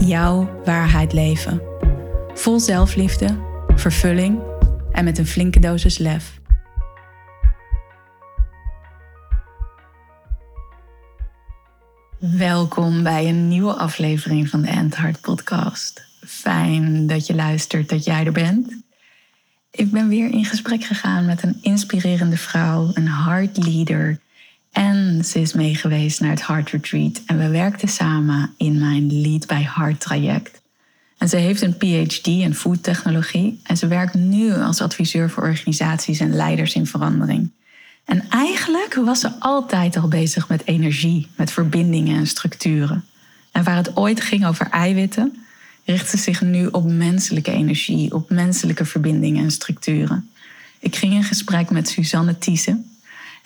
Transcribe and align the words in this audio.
jouw 0.00 0.60
waarheid 0.64 1.12
leven. 1.12 1.62
Vol 2.34 2.60
zelfliefde, 2.60 3.38
vervulling 3.74 4.40
en 4.92 5.04
met 5.04 5.18
een 5.18 5.26
flinke 5.26 5.60
dosis 5.60 5.98
lef. 5.98 6.40
Welkom 12.18 13.02
bij 13.02 13.28
een 13.28 13.48
nieuwe 13.48 13.72
aflevering 13.72 14.48
van 14.48 14.62
de 14.62 14.68
Endhart 14.68 15.20
Podcast. 15.20 16.06
Fijn 16.26 17.06
dat 17.06 17.26
je 17.26 17.34
luistert, 17.34 17.88
dat 17.88 18.04
jij 18.04 18.24
er 18.24 18.32
bent. 18.32 18.82
Ik 19.70 19.90
ben 19.90 20.08
weer 20.08 20.30
in 20.30 20.44
gesprek 20.44 20.84
gegaan 20.84 21.26
met 21.26 21.42
een 21.42 21.58
inspirerende 21.62 22.36
vrouw, 22.36 22.90
een 22.92 23.08
heart 23.08 23.56
leader 23.66 24.18
en 24.72 25.24
ze 25.24 25.40
is 25.40 25.52
meegeweest 25.52 26.20
naar 26.20 26.30
het 26.30 26.46
Heart 26.46 26.70
Retreat 26.70 27.22
en 27.26 27.38
we 27.38 27.48
werkten 27.48 27.88
samen 27.88 28.54
in 28.56 28.78
mijn 28.78 29.20
Lead 29.20 29.46
by 29.46 29.62
Heart 29.62 30.00
traject. 30.00 30.60
En 31.18 31.28
ze 31.28 31.36
heeft 31.36 31.62
een 31.62 31.76
PhD 31.76 32.26
in 32.26 32.54
food 32.54 32.82
technologie 32.82 33.60
en 33.62 33.76
ze 33.76 33.86
werkt 33.86 34.14
nu 34.14 34.52
als 34.54 34.80
adviseur 34.80 35.30
voor 35.30 35.42
organisaties 35.42 36.20
en 36.20 36.34
leiders 36.34 36.74
in 36.74 36.86
verandering. 36.86 37.50
En 38.04 38.28
eigenlijk 38.28 38.94
was 38.94 39.20
ze 39.20 39.40
altijd 39.40 39.96
al 39.96 40.08
bezig 40.08 40.48
met 40.48 40.66
energie, 40.66 41.28
met 41.36 41.50
verbindingen 41.50 42.16
en 42.16 42.26
structuren. 42.26 43.04
En 43.52 43.64
waar 43.64 43.76
het 43.76 43.96
ooit 43.96 44.20
ging 44.20 44.46
over 44.46 44.70
eiwitten, 44.70 45.36
richt 45.84 46.08
ze 46.08 46.16
zich 46.16 46.40
nu 46.40 46.66
op 46.66 46.84
menselijke 46.84 47.50
energie, 47.50 48.14
op 48.14 48.30
menselijke 48.30 48.84
verbindingen 48.84 49.44
en 49.44 49.50
structuren. 49.50 50.30
Ik 50.78 50.96
ging 50.96 51.12
in 51.12 51.24
gesprek 51.24 51.70
met 51.70 51.88
Suzanne 51.88 52.38
Thiessen, 52.38 52.97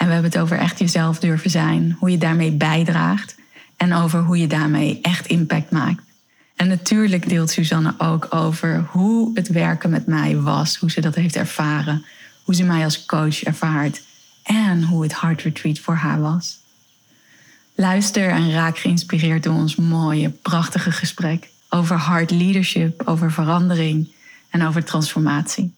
en 0.02 0.08
we 0.08 0.14
hebben 0.14 0.30
het 0.32 0.40
over 0.40 0.58
echt 0.58 0.78
jezelf 0.78 1.18
durven 1.18 1.50
zijn, 1.50 1.96
hoe 1.98 2.10
je 2.10 2.18
daarmee 2.18 2.52
bijdraagt 2.52 3.34
en 3.76 3.92
over 3.92 4.20
hoe 4.20 4.38
je 4.38 4.46
daarmee 4.46 4.98
echt 5.02 5.26
impact 5.26 5.70
maakt. 5.70 6.02
En 6.56 6.68
natuurlijk 6.68 7.28
deelt 7.28 7.50
Suzanne 7.50 7.94
ook 7.98 8.26
over 8.30 8.84
hoe 8.90 9.30
het 9.34 9.48
werken 9.48 9.90
met 9.90 10.06
mij 10.06 10.36
was, 10.36 10.76
hoe 10.76 10.90
ze 10.90 11.00
dat 11.00 11.14
heeft 11.14 11.36
ervaren, 11.36 12.04
hoe 12.44 12.54
ze 12.54 12.64
mij 12.64 12.84
als 12.84 13.06
coach 13.06 13.42
ervaart 13.42 14.02
en 14.42 14.82
hoe 14.82 15.02
het 15.02 15.20
Heart 15.20 15.42
Retreat 15.42 15.78
voor 15.78 15.94
haar 15.94 16.20
was. 16.20 16.58
Luister 17.74 18.30
en 18.30 18.52
raak 18.52 18.78
geïnspireerd 18.78 19.42
door 19.42 19.54
ons 19.54 19.76
mooie, 19.76 20.30
prachtige 20.30 20.92
gesprek 20.92 21.48
over 21.68 21.96
hard 21.96 22.30
leadership, 22.30 23.02
over 23.04 23.32
verandering 23.32 24.12
en 24.50 24.66
over 24.66 24.84
transformatie. 24.84 25.74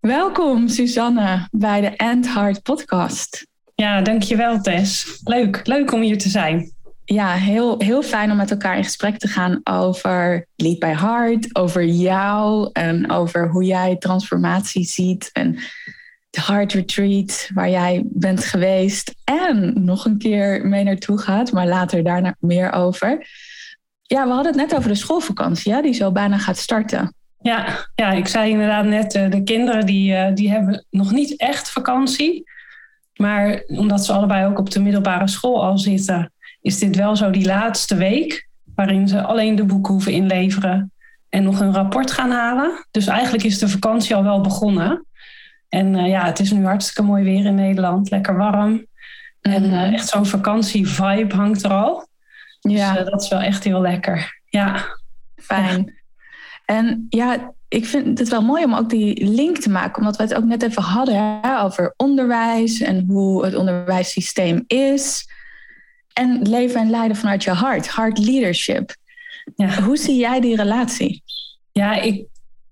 Welkom 0.00 0.68
Suzanne 0.68 1.48
bij 1.50 1.80
de 1.80 1.96
End 1.96 2.34
Heart 2.34 2.62
podcast. 2.62 3.46
Ja, 3.74 4.02
dankjewel 4.02 4.60
Tess. 4.60 5.20
Leuk, 5.24 5.66
leuk 5.66 5.92
om 5.92 6.00
hier 6.00 6.18
te 6.18 6.28
zijn. 6.28 6.72
Ja, 7.04 7.32
heel, 7.32 7.74
heel 7.78 8.02
fijn 8.02 8.30
om 8.30 8.36
met 8.36 8.50
elkaar 8.50 8.76
in 8.76 8.84
gesprek 8.84 9.18
te 9.18 9.28
gaan 9.28 9.60
over 9.64 10.46
Lead 10.56 10.78
by 10.78 10.86
Heart, 10.86 11.56
over 11.56 11.84
jou 11.84 12.70
en 12.72 13.10
over 13.10 13.48
hoe 13.48 13.64
jij 13.64 13.96
transformatie 13.96 14.84
ziet 14.84 15.30
en 15.32 15.52
de 16.30 16.42
Heart 16.42 16.72
Retreat 16.72 17.50
waar 17.54 17.70
jij 17.70 18.02
bent 18.06 18.44
geweest 18.44 19.14
en 19.24 19.84
nog 19.84 20.04
een 20.04 20.18
keer 20.18 20.66
mee 20.66 20.84
naartoe 20.84 21.18
gaat, 21.18 21.52
maar 21.52 21.66
later 21.66 22.04
daar 22.04 22.36
meer 22.40 22.72
over. 22.72 23.26
Ja, 24.02 24.26
we 24.26 24.32
hadden 24.32 24.52
het 24.52 24.70
net 24.70 24.78
over 24.78 24.90
de 24.90 24.96
schoolvakantie, 24.96 25.72
ja, 25.72 25.82
die 25.82 25.92
zo 25.92 26.12
bijna 26.12 26.38
gaat 26.38 26.58
starten. 26.58 27.16
Ja, 27.40 27.88
ja, 27.94 28.12
ik 28.12 28.28
zei 28.28 28.50
inderdaad 28.50 28.84
net, 28.84 29.14
uh, 29.14 29.30
de 29.30 29.42
kinderen 29.42 29.86
die, 29.86 30.12
uh, 30.12 30.26
die 30.34 30.50
hebben 30.50 30.84
nog 30.90 31.12
niet 31.12 31.36
echt 31.36 31.70
vakantie. 31.70 32.44
Maar 33.16 33.62
omdat 33.66 34.04
ze 34.04 34.12
allebei 34.12 34.46
ook 34.46 34.58
op 34.58 34.70
de 34.70 34.80
middelbare 34.80 35.28
school 35.28 35.64
al 35.64 35.78
zitten, 35.78 36.32
is 36.60 36.78
dit 36.78 36.96
wel 36.96 37.16
zo 37.16 37.30
die 37.30 37.46
laatste 37.46 37.96
week. 37.96 38.48
Waarin 38.74 39.08
ze 39.08 39.22
alleen 39.22 39.56
de 39.56 39.64
boeken 39.64 39.92
hoeven 39.92 40.12
inleveren 40.12 40.92
en 41.28 41.42
nog 41.42 41.60
een 41.60 41.74
rapport 41.74 42.10
gaan 42.10 42.30
halen. 42.30 42.86
Dus 42.90 43.06
eigenlijk 43.06 43.44
is 43.44 43.58
de 43.58 43.68
vakantie 43.68 44.16
al 44.16 44.22
wel 44.22 44.40
begonnen. 44.40 45.06
En 45.68 45.94
uh, 45.94 46.08
ja, 46.08 46.24
het 46.24 46.38
is 46.38 46.50
nu 46.50 46.64
hartstikke 46.64 47.02
mooi 47.02 47.24
weer 47.24 47.44
in 47.44 47.54
Nederland, 47.54 48.10
lekker 48.10 48.36
warm. 48.36 48.86
En 49.40 49.62
mhm. 49.62 49.74
echt 49.74 50.08
zo'n 50.08 50.26
vakantie-vibe 50.26 51.34
hangt 51.34 51.62
er 51.64 51.70
al. 51.70 52.08
Ja. 52.60 52.94
Dus 52.94 53.04
dat 53.10 53.22
is 53.22 53.28
wel 53.28 53.40
echt 53.40 53.64
heel 53.64 53.80
lekker. 53.80 54.40
Ja, 54.44 54.84
fijn. 55.36 55.97
En 56.70 57.06
ja, 57.08 57.54
ik 57.68 57.86
vind 57.86 58.18
het 58.18 58.28
wel 58.28 58.42
mooi 58.42 58.64
om 58.64 58.74
ook 58.74 58.90
die 58.90 59.26
link 59.26 59.58
te 59.58 59.70
maken, 59.70 59.98
omdat 59.98 60.16
we 60.16 60.22
het 60.22 60.34
ook 60.34 60.44
net 60.44 60.62
even 60.62 60.82
hadden 60.82 61.40
hè, 61.42 61.62
over 61.62 61.94
onderwijs 61.96 62.80
en 62.80 63.04
hoe 63.06 63.44
het 63.44 63.54
onderwijssysteem 63.54 64.64
is. 64.66 65.28
En 66.12 66.48
leven 66.48 66.80
en 66.80 66.90
leiden 66.90 67.16
vanuit 67.16 67.44
je 67.44 67.50
hart, 67.50 67.88
hard 67.88 68.18
leadership. 68.18 68.96
Ja. 69.56 69.82
Hoe 69.82 69.96
zie 69.96 70.16
jij 70.16 70.40
die 70.40 70.56
relatie? 70.56 71.22
Ja, 71.72 72.00
ik, 72.00 72.24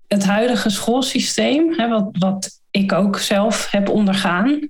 het 0.07 0.25
huidige 0.25 0.69
schoolsysteem, 0.69 1.73
hè, 1.73 1.87
wat, 1.87 2.09
wat 2.11 2.61
ik 2.71 2.91
ook 2.91 3.19
zelf 3.19 3.71
heb 3.71 3.89
ondergaan, 3.89 4.69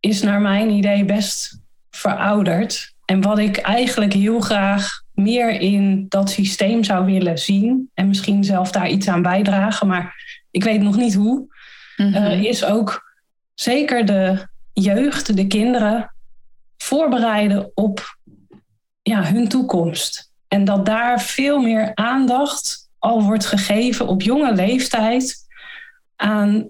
is 0.00 0.22
naar 0.22 0.40
mijn 0.40 0.70
idee 0.70 1.04
best 1.04 1.58
verouderd. 1.90 2.94
En 3.04 3.20
wat 3.20 3.38
ik 3.38 3.56
eigenlijk 3.56 4.12
heel 4.12 4.40
graag 4.40 5.02
meer 5.18 5.60
in 5.60 6.06
dat 6.08 6.30
systeem 6.30 6.84
zou 6.84 7.04
willen 7.04 7.38
zien. 7.38 7.90
En 7.94 8.08
misschien 8.08 8.44
zelf 8.44 8.70
daar 8.70 8.88
iets 8.88 9.08
aan 9.08 9.22
bijdragen, 9.22 9.86
maar 9.86 10.14
ik 10.50 10.64
weet 10.64 10.80
nog 10.80 10.96
niet 10.96 11.14
hoe. 11.14 11.56
Mm 11.96 12.16
is 12.26 12.64
ook 12.64 13.14
zeker 13.54 14.06
de 14.06 14.46
jeugd, 14.72 15.36
de 15.36 15.46
kinderen, 15.46 16.14
voorbereiden 16.76 17.70
op 17.74 18.18
ja, 19.02 19.24
hun 19.24 19.48
toekomst. 19.48 20.32
En 20.48 20.64
dat 20.64 20.86
daar 20.86 21.20
veel 21.20 21.60
meer 21.60 21.94
aandacht 21.94 22.88
al 22.98 23.22
wordt 23.22 23.46
gegeven 23.46 24.06
op 24.06 24.22
jonge 24.22 24.54
leeftijd 24.54 25.46
aan 26.16 26.66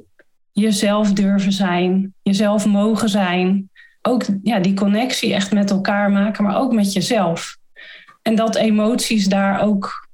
jezelf 0.53 1.13
durven 1.13 1.53
zijn, 1.53 2.15
jezelf 2.23 2.67
mogen 2.67 3.09
zijn. 3.09 3.71
Ook 4.03 4.25
ja, 4.43 4.59
die 4.59 4.75
connectie 4.75 5.35
echt 5.35 5.53
met 5.53 5.71
elkaar 5.71 6.11
maken, 6.11 6.45
maar 6.45 6.59
ook 6.59 6.73
met 6.73 6.93
jezelf. 6.93 7.58
En 8.29 8.35
dat 8.35 8.57
emoties 8.57 9.27
daar 9.27 9.63
ook 9.63 10.09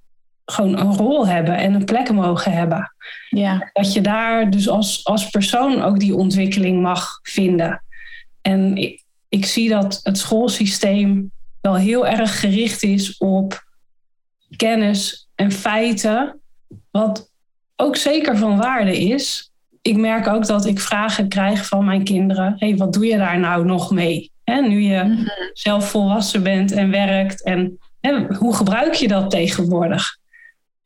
gewoon 0.45 0.79
een 0.79 0.97
rol 0.97 1.27
hebben 1.27 1.57
en 1.57 1.75
een 1.75 1.85
plek 1.85 2.13
mogen 2.13 2.53
hebben. 2.53 2.95
Ja. 3.29 3.71
Dat 3.73 3.93
je 3.93 4.01
daar 4.01 4.51
dus 4.51 4.69
als, 4.69 5.05
als 5.05 5.31
persoon 5.31 5.83
ook 5.83 5.99
die 5.99 6.15
ontwikkeling 6.15 6.83
mag 6.83 7.19
vinden. 7.23 7.85
En 8.43 8.77
ik, 8.77 9.05
ik 9.29 9.47
zie 9.47 9.69
dat 9.69 10.01
het 10.03 10.19
schoolsysteem 10.19 11.31
wel 11.61 11.75
heel 11.75 12.07
erg 12.07 12.41
gericht 12.41 12.83
is 12.83 13.17
op 13.17 13.65
kennis 14.57 15.29
en 15.35 15.53
feiten, 15.53 16.41
wat 16.91 17.31
ook 17.77 17.97
zeker 17.97 18.37
van 18.37 18.57
waarde 18.57 18.99
is. 18.99 19.53
Ik 19.83 19.97
merk 19.97 20.27
ook 20.27 20.47
dat 20.47 20.67
ik 20.67 20.81
vragen 20.81 21.29
krijg 21.29 21.67
van 21.67 21.85
mijn 21.85 22.05
kinderen: 22.05 22.55
hey, 22.59 22.77
wat 22.77 22.93
doe 22.93 23.07
je 23.07 23.17
daar 23.17 23.39
nou 23.39 23.65
nog 23.65 23.91
mee? 23.91 24.33
nu 24.45 24.81
je 24.81 25.03
mm 25.03 25.33
zelf 25.53 25.91
volwassen 25.91 26.43
bent 26.43 26.73
en 26.73 26.91
werkt 26.91 27.45
en 27.45 27.79
hoe 28.39 28.55
gebruik 28.55 28.95
je 28.95 29.09
dat 29.09 29.31
tegenwoordig? 29.31 30.19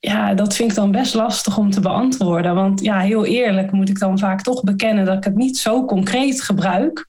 Ja, 0.00 0.34
dat 0.34 0.54
vind 0.54 0.70
ik 0.70 0.76
dan 0.76 0.90
best 0.90 1.14
lastig 1.14 1.58
om 1.58 1.70
te 1.70 1.80
beantwoorden. 1.80 2.54
Want 2.54 2.80
ja, 2.80 2.98
heel 2.98 3.24
eerlijk 3.24 3.72
moet 3.72 3.88
ik 3.88 3.98
dan 3.98 4.18
vaak 4.18 4.42
toch 4.42 4.62
bekennen 4.62 5.04
dat 5.04 5.16
ik 5.16 5.24
het 5.24 5.34
niet 5.34 5.58
zo 5.58 5.84
concreet 5.84 6.42
gebruik. 6.42 7.06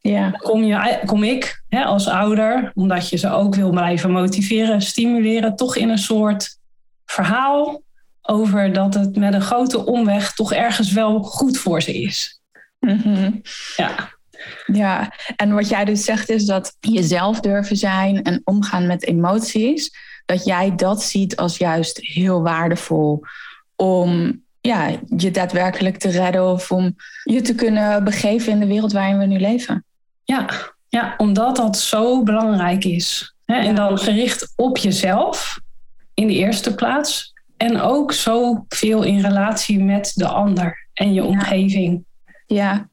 Ja. 0.00 0.30
Kom, 0.30 0.64
je, 0.64 1.00
kom 1.04 1.22
ik 1.22 1.62
hè, 1.68 1.84
als 1.84 2.08
ouder, 2.08 2.72
omdat 2.74 3.08
je 3.08 3.16
ze 3.16 3.30
ook 3.30 3.54
wil 3.54 3.70
blijven 3.70 4.10
motiveren, 4.10 4.82
stimuleren, 4.82 5.56
toch 5.56 5.76
in 5.76 5.88
een 5.88 5.98
soort 5.98 6.58
verhaal 7.04 7.82
over 8.22 8.72
dat 8.72 8.94
het 8.94 9.16
met 9.16 9.34
een 9.34 9.40
grote 9.40 9.86
omweg 9.86 10.34
toch 10.34 10.52
ergens 10.52 10.92
wel 10.92 11.22
goed 11.22 11.58
voor 11.58 11.82
ze 11.82 12.02
is. 12.02 12.40
Mm 12.80 13.40
Ja. 13.76 14.18
Ja, 14.66 15.12
en 15.36 15.54
wat 15.54 15.68
jij 15.68 15.84
dus 15.84 16.04
zegt 16.04 16.28
is 16.28 16.44
dat 16.44 16.76
jezelf 16.80 17.40
durven 17.40 17.76
zijn 17.76 18.22
en 18.22 18.40
omgaan 18.44 18.86
met 18.86 19.06
emoties, 19.06 19.90
dat 20.26 20.44
jij 20.44 20.74
dat 20.74 21.02
ziet 21.02 21.36
als 21.36 21.56
juist 21.56 21.98
heel 21.98 22.42
waardevol 22.42 23.24
om 23.76 24.42
ja, 24.60 24.90
je 25.16 25.30
daadwerkelijk 25.30 25.96
te 25.96 26.08
redden 26.08 26.46
of 26.46 26.70
om 26.70 26.96
je 27.24 27.40
te 27.40 27.54
kunnen 27.54 28.04
begeven 28.04 28.52
in 28.52 28.60
de 28.60 28.66
wereld 28.66 28.92
waarin 28.92 29.18
we 29.18 29.26
nu 29.26 29.38
leven. 29.38 29.84
Ja, 30.24 30.46
ja 30.88 31.14
omdat 31.16 31.56
dat 31.56 31.78
zo 31.78 32.22
belangrijk 32.22 32.84
is. 32.84 33.34
Hè? 33.44 33.54
En 33.54 33.74
dan 33.74 33.98
gericht 33.98 34.52
op 34.56 34.76
jezelf. 34.76 35.58
in 36.14 36.26
de 36.26 36.34
eerste 36.34 36.74
plaats. 36.74 37.32
En 37.56 37.80
ook 37.80 38.12
zoveel 38.12 39.02
in 39.02 39.20
relatie 39.20 39.78
met 39.78 40.12
de 40.14 40.26
ander 40.26 40.88
en 40.92 41.12
je 41.12 41.24
omgeving. 41.24 42.04
Ja. 42.46 42.72
ja, 42.72 42.89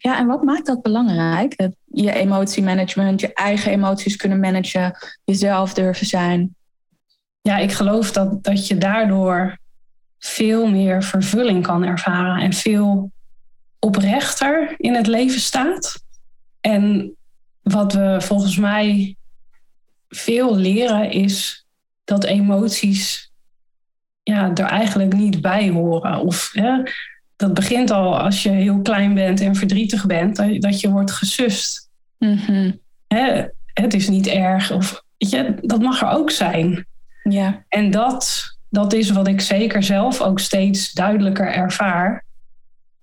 en 0.00 0.26
wat 0.26 0.42
maakt 0.42 0.66
dat 0.66 0.82
belangrijk? 0.82 1.68
Je 1.84 2.12
emotiemanagement, 2.12 3.20
je 3.20 3.34
eigen 3.34 3.72
emoties 3.72 4.16
kunnen 4.16 4.40
managen, 4.40 4.96
jezelf 5.24 5.74
durven 5.74 6.06
zijn. 6.06 6.54
Ja, 7.40 7.56
ik 7.56 7.72
geloof 7.72 8.12
dat, 8.12 8.44
dat 8.44 8.66
je 8.66 8.78
daardoor 8.78 9.58
veel 10.18 10.66
meer 10.66 11.02
vervulling 11.02 11.62
kan 11.62 11.84
ervaren 11.84 12.42
en 12.42 12.52
veel 12.52 13.12
oprechter 13.78 14.74
in 14.76 14.94
het 14.94 15.06
leven 15.06 15.40
staat. 15.40 16.02
En 16.60 17.14
wat 17.62 17.92
we 17.92 18.16
volgens 18.20 18.56
mij 18.56 19.16
veel 20.08 20.56
leren 20.56 21.10
is 21.10 21.66
dat 22.04 22.24
emoties 22.24 23.32
ja, 24.22 24.54
er 24.54 24.64
eigenlijk 24.64 25.12
niet 25.14 25.40
bij 25.40 25.70
horen. 25.70 26.20
Of 26.20 26.50
hè, 26.52 26.82
dat 27.40 27.54
begint 27.54 27.90
al 27.90 28.18
als 28.18 28.42
je 28.42 28.48
heel 28.48 28.80
klein 28.82 29.14
bent 29.14 29.40
en 29.40 29.54
verdrietig 29.54 30.06
bent, 30.06 30.36
dat, 30.62 30.80
je 30.80 30.90
wordt 30.90 31.10
gesust. 31.10 31.90
Mhm. 32.18 32.72
Hè, 33.08 33.44
het 33.74 33.94
is 33.94 34.08
niet 34.08 34.26
erg. 34.26 34.72
Of, 34.72 35.02
weet 35.18 35.30
je, 35.30 35.54
dat 35.60 35.80
mag 35.80 36.02
er 36.02 36.08
ook 36.08 36.30
zijn. 36.30 36.86
Ja. 37.22 37.64
En 37.68 37.90
dat, 37.90 38.44
dat 38.68 38.92
is 38.92 39.10
wat 39.10 39.28
ik 39.28 39.40
zeker 39.40 39.82
zelf 39.82 40.20
ook 40.20 40.40
steeds 40.40 40.92
duidelijker 40.92 41.52
ervaar. 41.52 42.24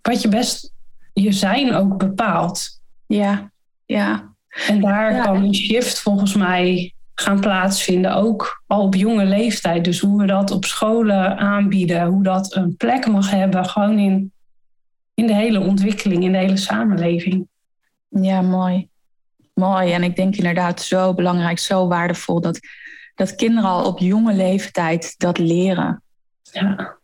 Wat 0.02 0.22
je 0.22 0.28
best 0.28 0.74
je 1.14 1.32
zijn 1.32 1.74
ook 1.74 1.98
bepaalt. 1.98 2.82
Ja, 3.08 3.52
ja. 3.86 4.36
En 4.68 4.82
daar 4.82 5.14
Ja. 5.16 5.24
kan 5.24 5.44
een 5.44 5.56
shift 5.56 6.00
volgens 6.00 6.34
mij 6.36 6.94
gaan 7.22 7.40
plaatsvinden, 7.40 8.16
ook 8.16 8.64
al 8.68 8.82
op 8.82 8.96
jonge 8.96 9.26
leeftijd. 9.26 9.84
Dus 9.84 10.00
hoe 10.00 10.22
we 10.22 10.28
dat 10.28 10.52
op 10.52 10.66
scholen 10.66 11.38
aanbieden, 11.38 12.06
hoe 12.06 12.24
dat 12.24 12.56
een 12.56 12.76
plek 12.76 13.08
mag 13.08 13.30
hebben, 13.30 13.66
gewoon 13.66 14.00
in, 14.00 14.32
in 15.14 15.28
de 15.28 15.34
hele 15.34 15.60
ontwikkeling, 15.60 16.24
in 16.24 16.32
de 16.32 16.38
hele 16.38 16.58
samenleving. 16.58 17.48
Ja, 18.10 18.42
mooi. 18.42 18.90
Mooi. 19.54 19.92
En 19.92 20.04
ik 20.04 20.16
denk 20.16 20.36
inderdaad 20.36 20.82
zo 20.82 21.14
belangrijk, 21.14 21.60
zo 21.60 21.88
waardevol 21.88 22.42
dat, 22.42 22.60
dat 23.16 23.36
kinderen 23.36 23.70
al 23.70 23.86
op 23.86 24.00
jonge 24.00 24.34
leeftijd 24.34 25.14
dat 25.18 25.38
leren. 25.38 26.04
Ja, 26.52 26.98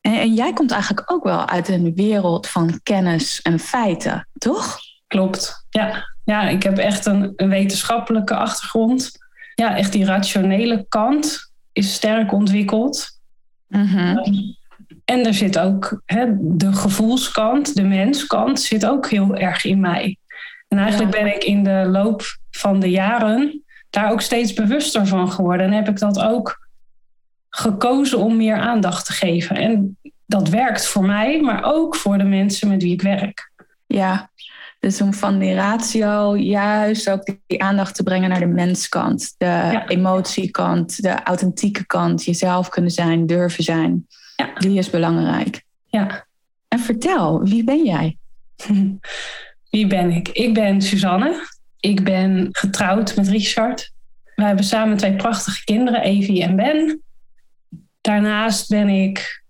En, 0.00 0.18
en 0.18 0.34
jij 0.34 0.52
komt 0.52 0.70
eigenlijk 0.70 1.12
ook 1.12 1.24
wel 1.24 1.48
uit 1.48 1.68
een 1.68 1.94
wereld 1.94 2.46
van 2.46 2.80
kennis 2.82 3.42
en 3.42 3.58
feiten, 3.58 4.28
toch? 4.38 4.78
klopt. 5.06 5.66
Ja, 5.70 6.04
ja 6.24 6.48
ik 6.48 6.62
heb 6.62 6.78
echt 6.78 7.06
een, 7.06 7.32
een 7.36 7.48
wetenschappelijke 7.48 8.34
achtergrond. 8.34 9.25
Ja, 9.56 9.76
echt 9.76 9.92
die 9.92 10.04
rationele 10.04 10.84
kant 10.88 11.52
is 11.72 11.94
sterk 11.94 12.32
ontwikkeld. 12.32 13.08
En 15.04 15.26
er 15.26 15.34
zit 15.34 15.58
ook 15.58 16.02
hè, 16.04 16.26
de 16.38 16.72
gevoelskant, 16.72 17.74
de 17.74 17.82
menskant, 17.82 18.60
zit 18.60 18.86
ook 18.86 19.10
heel 19.10 19.36
erg 19.36 19.64
in 19.64 19.80
mij. 19.80 20.18
En 20.68 20.78
eigenlijk 20.78 21.14
Ja. 21.16 21.22
ben 21.22 21.34
ik 21.34 21.44
in 21.44 21.64
de 21.64 21.86
loop 21.90 22.22
van 22.50 22.80
de 22.80 22.90
jaren 22.90 23.62
daar 23.90 24.10
ook 24.10 24.20
steeds 24.20 24.52
bewuster 24.52 25.06
van 25.06 25.32
geworden. 25.32 25.66
En 25.66 25.72
heb 25.72 25.88
ik 25.88 25.98
dat 25.98 26.20
ook 26.20 26.68
gekozen 27.48 28.18
om 28.18 28.36
meer 28.36 28.56
aandacht 28.56 29.06
te 29.06 29.12
geven. 29.12 29.56
En 29.56 29.96
dat 30.26 30.48
werkt 30.48 30.86
voor 30.86 31.04
mij, 31.04 31.40
maar 31.40 31.62
ook 31.64 31.96
voor 31.96 32.18
de 32.18 32.24
mensen 32.24 32.68
met 32.68 32.82
wie 32.82 32.92
ik 32.92 33.02
werk. 33.02 33.52
Ja, 33.86 34.30
dus 34.86 35.00
om 35.00 35.14
van 35.14 35.38
die 35.38 35.54
ratio 35.54 36.36
juist 36.36 37.10
ook 37.10 37.24
die, 37.46 37.62
aandacht 37.62 37.94
te 37.94 38.02
brengen 38.02 38.28
naar 38.28 38.38
de 38.38 38.46
menskant, 38.46 39.34
de 39.38 39.82
emotiekant, 39.86 41.02
de 41.02 41.22
authentieke 41.22 41.86
kant, 41.86 42.24
jezelf 42.24 42.68
kunnen 42.68 42.90
zijn, 42.90 43.26
durven 43.26 43.64
zijn. 43.64 44.06
Ja. 44.36 44.54
Die 44.54 44.78
is 44.78 44.90
belangrijk. 44.90 45.62
Ja. 45.86 46.26
En 46.68 46.78
vertel, 46.78 47.42
wie 47.42 47.64
ben 47.64 47.84
jij? 47.84 48.16
Wie 49.70 49.86
ben 49.86 50.10
ik? 50.10 50.28
Ik 50.28 50.54
ben 50.54 50.82
Suzanne. 50.82 51.46
Ik 51.80 52.04
ben 52.04 52.48
getrouwd 52.52 53.16
met 53.16 53.28
Richard. 53.28 53.92
We 54.34 54.44
hebben 54.44 54.64
samen 54.64 54.96
twee 54.96 55.16
prachtige 55.16 55.64
kinderen, 55.64 56.02
Evie 56.02 56.42
en 56.42 56.56
Ben. 56.56 57.02
Daarnaast 58.00 58.68
ben 58.68 58.88
ik 58.88 59.42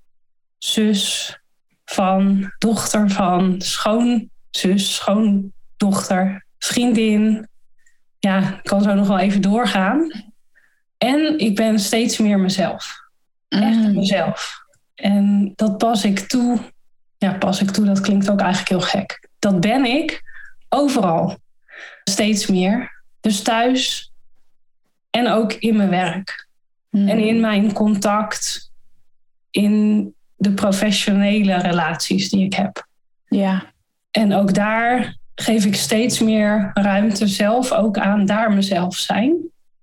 zus 0.59 1.37
van, 1.85 2.53
dochter 2.59 3.11
van, 3.11 3.61
schoonzus, 4.57 4.95
schoondochter, 4.95 6.45
vriendin. 6.59 7.49
Ja, 8.19 8.39
ik 8.57 8.63
kan 8.63 8.83
zo 8.83 8.95
nog 8.95 9.09
wel 9.09 9.19
even 9.19 9.41
doorgaan. 9.41 10.11
En 10.99 11.39
ik 11.39 11.57
ben 11.57 11.79
steeds 11.79 12.19
meer 12.19 12.39
mezelf. 12.39 13.05
Echt 13.49 13.77
Mm. 13.77 13.95
mezelf. 13.95 14.65
En 14.95 15.53
dat 15.57 15.79
pas 15.79 16.05
ik 16.05 16.19
toe. 16.19 16.59
Ja, 17.19 17.33
pas 17.33 17.61
ik 17.61 17.71
toe, 17.71 17.85
dat 17.85 18.01
klinkt 18.01 18.31
ook 18.31 18.41
eigenlijk 18.41 18.69
heel 18.69 19.01
gek. 19.01 19.29
Dat 19.39 19.61
ben 19.61 19.85
ik 19.85 20.23
overal. 20.69 21.39
Steeds 22.05 22.47
meer. 22.47 23.03
Dus 23.21 23.43
thuis 23.43 24.13
en 25.11 25.29
ook 25.29 25.53
in 25.53 25.77
mijn 25.77 25.91
werk. 25.91 26.49
Mm. 26.91 27.09
En 27.09 27.19
in 27.19 27.41
mijn 27.41 27.73
contact. 27.73 28.71
In 29.51 30.15
de 30.37 30.53
professionele 30.53 31.55
relaties 31.57 32.29
die 32.31 32.45
ik 32.45 32.55
heb. 32.55 32.87
Ja, 33.29 33.73
En 34.17 34.35
ook 34.35 34.55
daar 34.55 35.17
geef 35.35 35.65
ik 35.65 35.75
steeds 35.77 36.19
meer 36.19 36.71
ruimte 36.75 37.27
zelf 37.27 37.73
ook 37.73 37.99
aan 37.99 38.27
daar 38.27 38.53
mezelf 38.53 38.97
zijn. 38.97 39.37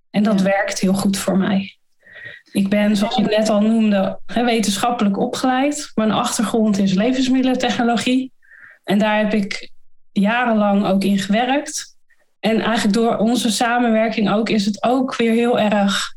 En 0.10 0.24
dat 0.24 0.40
Ja. 0.40 0.46
werkt 0.46 0.80
heel 0.80 0.94
goed 0.94 1.18
voor 1.18 1.38
mij. 1.38 1.78
Ik 2.52 2.70
ben, 2.70 2.98
zoals 2.98 3.18
ik 3.18 3.30
net 3.30 3.50
al 3.50 3.62
noemde, 3.62 4.20
wetenschappelijk 4.26 5.18
opgeleid. 5.18 5.92
Mijn 5.96 6.12
achtergrond 6.12 6.78
is 6.78 6.94
levensmiddelentechnologie. 6.94 8.32
En 8.84 9.00
daar 9.00 9.18
heb 9.18 9.34
ik 9.34 9.70
jarenlang 10.12 10.86
ook 10.86 11.04
in 11.04 11.20
gewerkt. 11.20 11.98
En 12.40 12.60
eigenlijk 12.62 12.94
door 12.94 13.18
onze 13.18 13.52
samenwerking 13.52 14.32
ook 14.32 14.50
is 14.50 14.66
het 14.66 14.84
ook 14.84 15.16
weer 15.16 15.32
heel 15.32 15.60
erg 15.60 16.14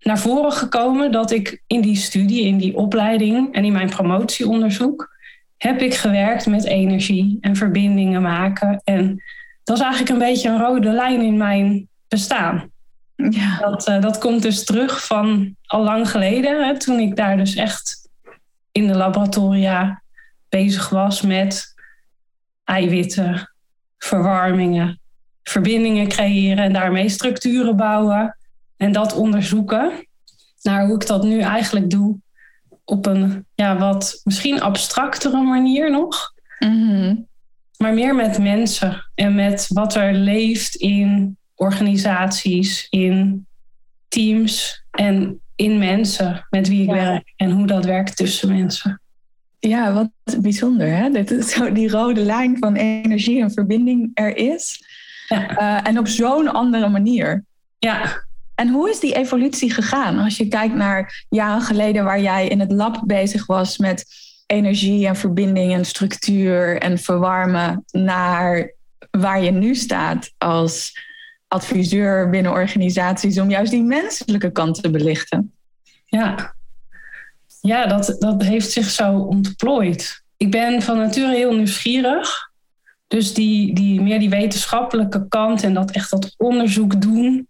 naar 0.00 0.18
voren 0.18 0.52
gekomen 0.52 1.12
dat 1.12 1.30
ik 1.30 1.62
in 1.66 1.80
die 1.80 1.96
studie, 1.96 2.44
in 2.44 2.58
die 2.58 2.76
opleiding 2.76 3.54
en 3.54 3.64
in 3.64 3.72
mijn 3.72 3.90
promotieonderzoek 3.90 5.15
heb 5.56 5.80
ik 5.80 5.94
gewerkt 5.94 6.46
met 6.46 6.64
energie 6.64 7.38
en 7.40 7.56
verbindingen 7.56 8.22
maken. 8.22 8.80
En 8.84 9.22
dat 9.64 9.76
is 9.76 9.82
eigenlijk 9.82 10.12
een 10.12 10.26
beetje 10.28 10.48
een 10.48 10.58
rode 10.58 10.90
lijn 10.90 11.20
in 11.20 11.36
mijn 11.36 11.88
bestaan. 12.08 12.70
ja, 13.30 13.58
Dat, 13.58 13.86
eh, 13.86 14.00
dat 14.00 14.18
komt 14.18 14.42
dus 14.42 14.64
terug 14.64 15.06
van 15.06 15.56
al 15.66 15.82
lang 15.82 16.10
geleden, 16.10 16.66
hè, 16.66 16.78
toen 16.78 16.98
ik 16.98 17.16
daar 17.16 17.36
dus 17.36 17.54
echt 17.54 18.08
in 18.72 18.86
de 18.86 18.96
laboratoria 18.96 20.02
bezig 20.48 20.88
was 20.88 21.22
met 21.22 21.74
eiwitten, 22.64 23.52
verwarmingen, 23.98 25.00
verbindingen 25.42 26.08
creëren 26.08 26.64
en 26.64 26.72
daarmee 26.72 27.08
structuren 27.08 27.76
bouwen 27.76 28.36
en 28.76 28.92
dat 28.92 29.14
onderzoeken. 29.14 30.06
Naar 30.62 30.86
hoe 30.86 30.94
ik 30.94 31.06
dat 31.06 31.24
nu 31.24 31.40
eigenlijk 31.40 31.90
doe 31.90 32.18
op 32.88 33.06
een 33.06 33.46
ja, 33.54 33.78
wat 33.78 34.20
misschien 34.24 34.60
abstractere 34.60 35.42
manier 35.42 35.90
nog. 35.90 36.32
Mhm. 36.58 37.14
Maar 37.78 37.94
meer 37.94 38.14
met 38.14 38.38
mensen 38.38 39.04
en 39.14 39.34
met 39.34 39.66
wat 39.68 39.94
er 39.94 40.14
leeft 40.14 40.74
in 40.74 41.36
organisaties, 41.54 42.86
in 42.90 43.46
teams 44.08 44.84
en 44.90 45.40
in 45.56 45.78
mensen 45.78 46.46
met 46.50 46.68
wie 46.68 46.82
ik 46.82 46.88
Ja. 46.88 46.94
werk 46.94 47.32
en 47.36 47.50
hoe 47.50 47.66
dat 47.66 47.84
werkt 47.84 48.16
tussen 48.16 48.48
mensen. 48.48 49.00
ja 49.58 49.92
wat 49.92 50.10
bijzonder 50.40 50.88
hè? 50.96 51.10
Dat 51.10 51.44
zo 51.48 51.72
die 51.72 51.88
rode 51.90 52.20
lijn 52.20 52.56
van 52.58 52.74
energie 52.74 53.40
en 53.42 53.50
verbinding 53.50 54.10
er 54.14 54.36
is. 54.36 54.82
Ja, 55.28 55.56
Eh, 55.56 55.88
en 55.88 55.98
op 55.98 56.08
zo'n 56.08 56.48
andere 56.52 56.88
manier. 56.88 57.44
ja, 57.78 58.24
En 58.56 58.68
hoe 58.68 58.90
is 58.90 59.00
die 59.00 59.14
evolutie 59.14 59.72
gegaan? 59.72 60.18
Als 60.18 60.36
je 60.36 60.48
kijkt 60.48 60.74
naar 60.74 61.24
jaren 61.28 61.62
geleden 61.62 62.04
waar 62.04 62.20
jij 62.20 62.48
in 62.48 62.60
het 62.60 62.72
lab 62.72 63.02
bezig 63.04 63.46
was 63.46 63.78
met 63.78 64.06
energie 64.46 65.06
en 65.06 65.16
verbinding 65.16 65.72
en 65.72 65.84
structuur 65.84 66.78
en 66.78 66.98
verwarmen 66.98 67.84
naar 67.90 68.74
waar 69.10 69.42
je 69.42 69.50
nu 69.50 69.74
staat 69.74 70.32
als 70.38 71.04
adviseur 71.48 72.30
binnen 72.30 72.52
organisaties 72.52 73.38
om 73.38 73.50
juist 73.50 73.70
die 73.70 73.82
menselijke 73.82 74.52
kant 74.52 74.82
te 74.82 74.90
belichten. 74.90 75.52
ja. 76.04 76.54
Ja, 77.60 77.86
dat, 77.86 78.16
dat 78.18 78.42
heeft 78.42 78.70
zich 78.70 78.90
zo 78.90 79.18
ontplooid. 79.18 80.22
Ik 80.36 80.50
ben 80.50 80.82
van 80.82 80.96
nature 80.96 81.34
heel 81.34 81.54
nieuwsgierig. 81.54 82.50
Dus 83.08 83.34
die, 83.34 83.74
die, 83.74 84.00
meer 84.00 84.18
die 84.18 84.30
wetenschappelijke 84.30 85.28
kant 85.28 85.62
en 85.62 85.74
dat 85.74 85.90
echt 85.90 86.10
dat 86.10 86.34
onderzoek 86.36 87.00
doen. 87.00 87.48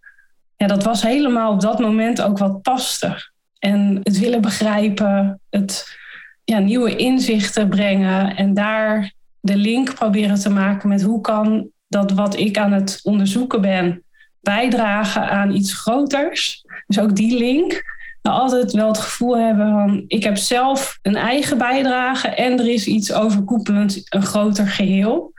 Ja, 0.56 0.66
dat 0.66 0.84
was 0.84 1.02
helemaal 1.02 1.52
op 1.52 1.60
dat 1.60 1.78
moment 1.78 2.22
ook 2.22 2.38
wat 2.38 2.62
paste. 2.62 3.30
En 3.58 4.00
het 4.02 4.18
willen 4.18 4.40
begrijpen, 4.40 5.40
het 5.50 5.98
ja, 6.44 6.58
nieuwe 6.58 6.96
inzichten 6.96 7.68
brengen 7.68 8.36
en 8.36 8.54
daar 8.54 9.12
de 9.40 9.56
link 9.56 9.94
proberen 9.94 10.40
te 10.40 10.50
maken 10.50 10.88
met 10.88 11.02
hoe 11.02 11.20
kan 11.20 11.68
dat 11.88 12.12
wat 12.12 12.36
ik 12.36 12.58
aan 12.58 12.72
het 12.72 13.00
onderzoeken 13.02 13.60
ben 13.60 14.04
bijdragen 14.46 15.28
aan 15.30 15.54
iets 15.54 15.72
groters. 15.72 16.64
Dus 16.86 17.00
ook 17.00 17.16
die 17.16 17.38
link. 17.38 17.94
altijd 18.22 18.72
wel 18.72 18.88
het 18.88 18.98
gevoel 18.98 19.38
hebben 19.38 19.70
van 19.70 20.04
ik 20.06 20.24
heb 20.24 20.36
zelf 20.36 20.98
een 21.02 21.16
eigen 21.16 21.58
bijdrage 21.58 22.28
en 22.28 22.58
er 22.58 22.68
is 22.68 22.86
iets 22.86 23.12
overkoepelend, 23.12 24.02
een 24.08 24.22
groter 24.22 24.66
geheel. 24.66 25.32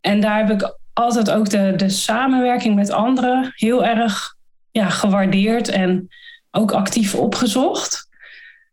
En 0.00 0.20
daar 0.20 0.36
heb 0.36 0.50
ik 0.50 0.78
altijd 0.92 1.30
ook 1.30 1.50
de, 1.50 1.72
de 1.76 1.88
samenwerking 1.88 2.74
met 2.74 2.90
anderen 2.90 3.52
heel 3.54 3.84
erg 3.84 4.31
ja, 4.72 4.88
gewaardeerd 4.88 5.68
en 5.68 6.08
ook 6.50 6.72
actief 6.72 7.14
opgezocht. 7.14 8.08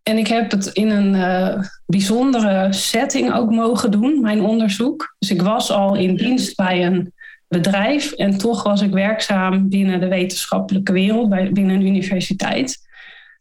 En 0.04 0.18
ik 0.18 0.28
heb 0.28 0.52
het 0.52 0.66
in 0.66 0.90
een 0.90 1.14
uh, 1.14 1.64
bijzondere 1.86 2.74
setting 2.74 3.34
ook 3.34 3.50
mogen 3.50 3.92
doen, 3.92 4.22
mijn 4.22 4.42
onderzoek. 4.42 5.16
Dus 5.20 5.32
ik 5.32 5.42
was 5.42 5.72
al 5.72 5.96
in 5.96 6.16
dienst 6.16 6.56
bij 6.56 6.86
een 6.86 7.14
bedrijf 7.48 8.12
en 8.12 8.38
toch 8.38 8.64
was 8.64 8.82
ik 8.82 8.92
werkzaam 8.92 9.70
binnen 9.70 10.00
de 10.00 10.08
wetenschappelijke 10.08 10.92
wereld, 10.92 11.30
bij, 11.30 11.52
binnen 11.52 11.76
een 11.76 11.88
universiteit. 11.88 12.88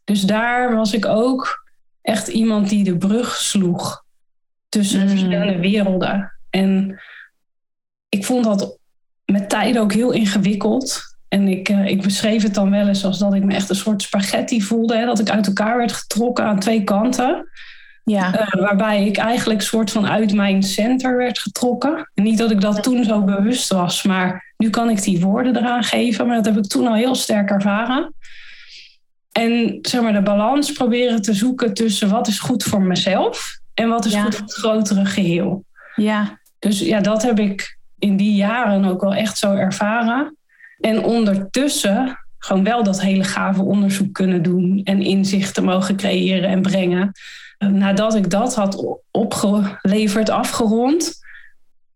Dus 0.03 0.21
daar 0.21 0.75
was 0.75 0.93
ik 0.93 1.05
ook 1.05 1.67
echt 2.01 2.27
iemand 2.27 2.69
die 2.69 2.83
de 2.83 2.97
brug 2.97 3.35
sloeg 3.35 4.03
tussen 4.69 5.01
mm. 5.01 5.09
verschillende 5.09 5.59
werelden. 5.59 6.31
En 6.49 7.01
ik 8.09 8.25
vond 8.25 8.43
dat 8.43 8.77
met 9.25 9.49
tijd 9.49 9.77
ook 9.77 9.93
heel 9.93 10.11
ingewikkeld. 10.11 11.08
En 11.29 11.47
ik, 11.47 11.69
uh, 11.69 11.85
ik 11.85 12.01
beschreef 12.01 12.43
het 12.43 12.53
dan 12.53 12.71
wel 12.71 12.87
eens 12.87 13.05
als 13.05 13.19
dat 13.19 13.33
ik 13.33 13.43
me 13.43 13.53
echt 13.53 13.69
een 13.69 13.75
soort 13.75 14.01
spaghetti 14.01 14.61
voelde. 14.61 14.97
Hè, 14.97 15.05
dat 15.05 15.19
ik 15.19 15.29
uit 15.29 15.47
elkaar 15.47 15.77
werd 15.77 15.91
getrokken 15.91 16.45
aan 16.45 16.59
twee 16.59 16.83
kanten. 16.83 17.49
Ja. 18.03 18.41
Uh, 18.41 18.61
waarbij 18.61 19.05
ik 19.05 19.17
eigenlijk 19.17 19.61
soort 19.61 19.91
van 19.91 20.07
uit 20.07 20.33
mijn 20.33 20.63
center 20.63 21.17
werd 21.17 21.39
getrokken. 21.39 22.09
En 22.13 22.23
niet 22.23 22.37
dat 22.37 22.51
ik 22.51 22.61
dat 22.61 22.83
toen 22.83 23.03
zo 23.03 23.23
bewust 23.23 23.69
was, 23.69 24.03
maar 24.03 24.53
nu 24.57 24.69
kan 24.69 24.89
ik 24.89 25.03
die 25.03 25.19
woorden 25.19 25.57
eraan 25.57 25.83
geven. 25.83 26.27
Maar 26.27 26.35
dat 26.35 26.45
heb 26.45 26.57
ik 26.57 26.67
toen 26.67 26.87
al 26.87 26.93
heel 26.93 27.15
sterk 27.15 27.49
ervaren. 27.49 28.13
En 29.31 29.79
zeg 29.81 30.01
maar 30.01 30.13
de 30.13 30.21
balans 30.21 30.71
proberen 30.71 31.21
te 31.21 31.33
zoeken 31.33 31.73
tussen 31.73 32.09
wat 32.09 32.27
is 32.27 32.39
goed 32.39 32.63
voor 32.63 32.81
mezelf 32.81 33.59
en 33.73 33.89
wat 33.89 34.05
is 34.05 34.15
goed 34.15 34.35
voor 34.35 34.45
het 34.45 34.53
grotere 34.53 35.05
geheel. 35.05 35.65
Ja. 35.95 36.39
Dus 36.59 36.79
ja, 36.79 36.99
dat 36.99 37.23
heb 37.23 37.39
ik 37.39 37.77
in 37.99 38.17
die 38.17 38.35
jaren 38.35 38.85
ook 38.85 39.01
wel 39.01 39.13
echt 39.13 39.37
zo 39.37 39.53
ervaren. 39.53 40.37
En 40.79 41.03
ondertussen 41.03 42.19
gewoon 42.37 42.63
wel 42.63 42.83
dat 42.83 43.01
hele 43.01 43.23
gave 43.23 43.61
onderzoek 43.61 44.13
kunnen 44.13 44.43
doen 44.43 44.81
en 44.83 45.01
inzichten 45.01 45.63
mogen 45.63 45.95
creëren 45.95 46.49
en 46.49 46.61
brengen. 46.61 47.11
Nadat 47.57 48.15
ik 48.15 48.29
dat 48.29 48.55
had 48.55 48.99
opgeleverd, 49.11 50.29
afgerond, 50.29 51.19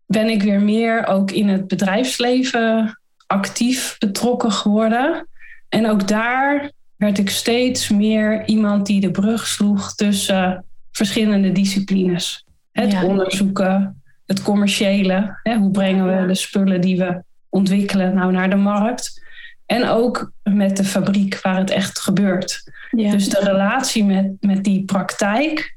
ben 0.06 0.28
ik 0.28 0.42
weer 0.42 0.60
meer 0.60 1.06
ook 1.06 1.30
in 1.30 1.48
het 1.48 1.68
bedrijfsleven 1.68 2.98
actief 3.26 3.96
betrokken 3.98 4.52
geworden. 4.52 5.28
En 5.68 5.90
ook 5.90 6.08
daar 6.08 6.70
werd 6.96 7.18
ik 7.18 7.30
steeds 7.30 7.88
meer 7.88 8.46
iemand 8.46 8.86
die 8.86 9.00
de 9.00 9.10
brug 9.10 9.46
sloeg 9.46 9.94
tussen 9.94 10.64
verschillende 10.92 11.52
disciplines. 11.52 12.44
Het 12.72 13.04
onderzoeken, 13.04 14.02
het 14.26 14.42
commerciële. 14.42 15.38
Hè, 15.42 15.56
hoe 15.56 15.70
brengen 15.70 16.20
we 16.20 16.26
de 16.26 16.34
spullen 16.34 16.80
die 16.80 16.98
we 16.98 17.22
ontwikkelen 17.54 18.14
nou 18.14 18.32
naar 18.32 18.50
de 18.50 18.56
markt? 18.56 19.22
En 19.66 19.88
ook 19.88 20.32
met 20.42 20.76
de 20.76 20.84
fabriek 20.84 21.40
waar 21.40 21.56
het 21.56 21.70
echt 21.70 21.98
gebeurt. 21.98 22.72
Dus 22.90 23.28
de 23.28 23.40
relatie 23.40 24.04
met, 24.04 24.36
met 24.40 24.64
die 24.64 24.84
praktijk, 24.84 25.76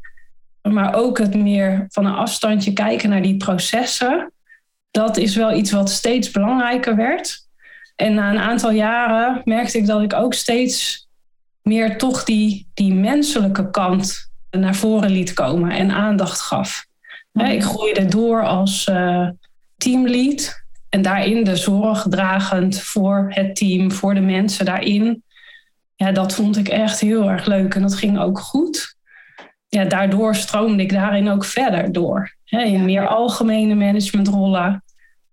maar 0.62 0.94
ook 0.96 1.18
het 1.18 1.36
meer 1.36 1.86
van 1.90 2.06
een 2.06 2.16
afstandje 2.16 2.74
kijken 2.74 3.10
naar 3.10 3.22
die 3.22 3.38
processen, 3.38 4.32
dat 4.92 5.18
is 5.18 5.36
wel 5.36 5.54
iets 5.54 5.72
wat 5.72 5.90
steeds 5.90 6.32
belangrijker 6.32 6.96
werd. 6.96 7.46
En 7.96 8.14
na 8.14 8.30
een 8.30 8.40
aantal 8.40 8.72
jaren 8.72 9.42
merkte 9.44 9.78
ik 9.78 9.86
dat 9.86 10.02
ik 10.02 10.14
ook 10.14 10.34
steeds 10.34 11.08
meer 11.62 11.98
toch 11.98 12.24
die, 12.24 12.68
die 12.74 12.94
menselijke 12.94 13.70
kant 13.70 14.32
naar 14.52 14.76
voren 14.76 15.10
liet 15.10 15.34
komen 15.34 15.72
en 15.72 15.92
aandacht 15.92 16.42
gaf. 16.42 16.86
Ik 17.34 17.64
groeide 17.64 18.06
door 18.06 18.46
als 18.46 18.88
uh, 18.88 19.30
teamlead 19.78 20.66
en 20.90 21.02
daarin 21.02 21.44
de 21.44 21.56
zorg 21.56 22.06
dragend 22.10 22.82
voor 22.82 23.26
het 23.30 23.56
team, 23.56 23.92
voor 23.92 24.14
de 24.14 24.22
mensen 24.22 24.66
daarin. 24.66 25.24
Ja, 25.96 26.12
dat 26.12 26.34
vond 26.34 26.58
ik 26.58 26.68
echt 26.68 27.00
heel 27.00 27.30
erg 27.30 27.46
leuk 27.46 27.76
en 27.76 27.82
dat 27.82 27.96
ging 27.96 28.20
ook 28.20 28.40
goed. 28.40 28.96
Ja, 29.68 29.86
daardoor 29.86 30.36
stroomde 30.36 30.84
ik 30.84 30.92
daarin 30.92 31.30
ook 31.30 31.46
verder 31.46 31.92
door. 31.92 32.36
Hè, 32.46 32.62
in 32.62 32.86
meer 32.86 33.08
algemene 33.08 33.76
managementrollen. 33.76 34.84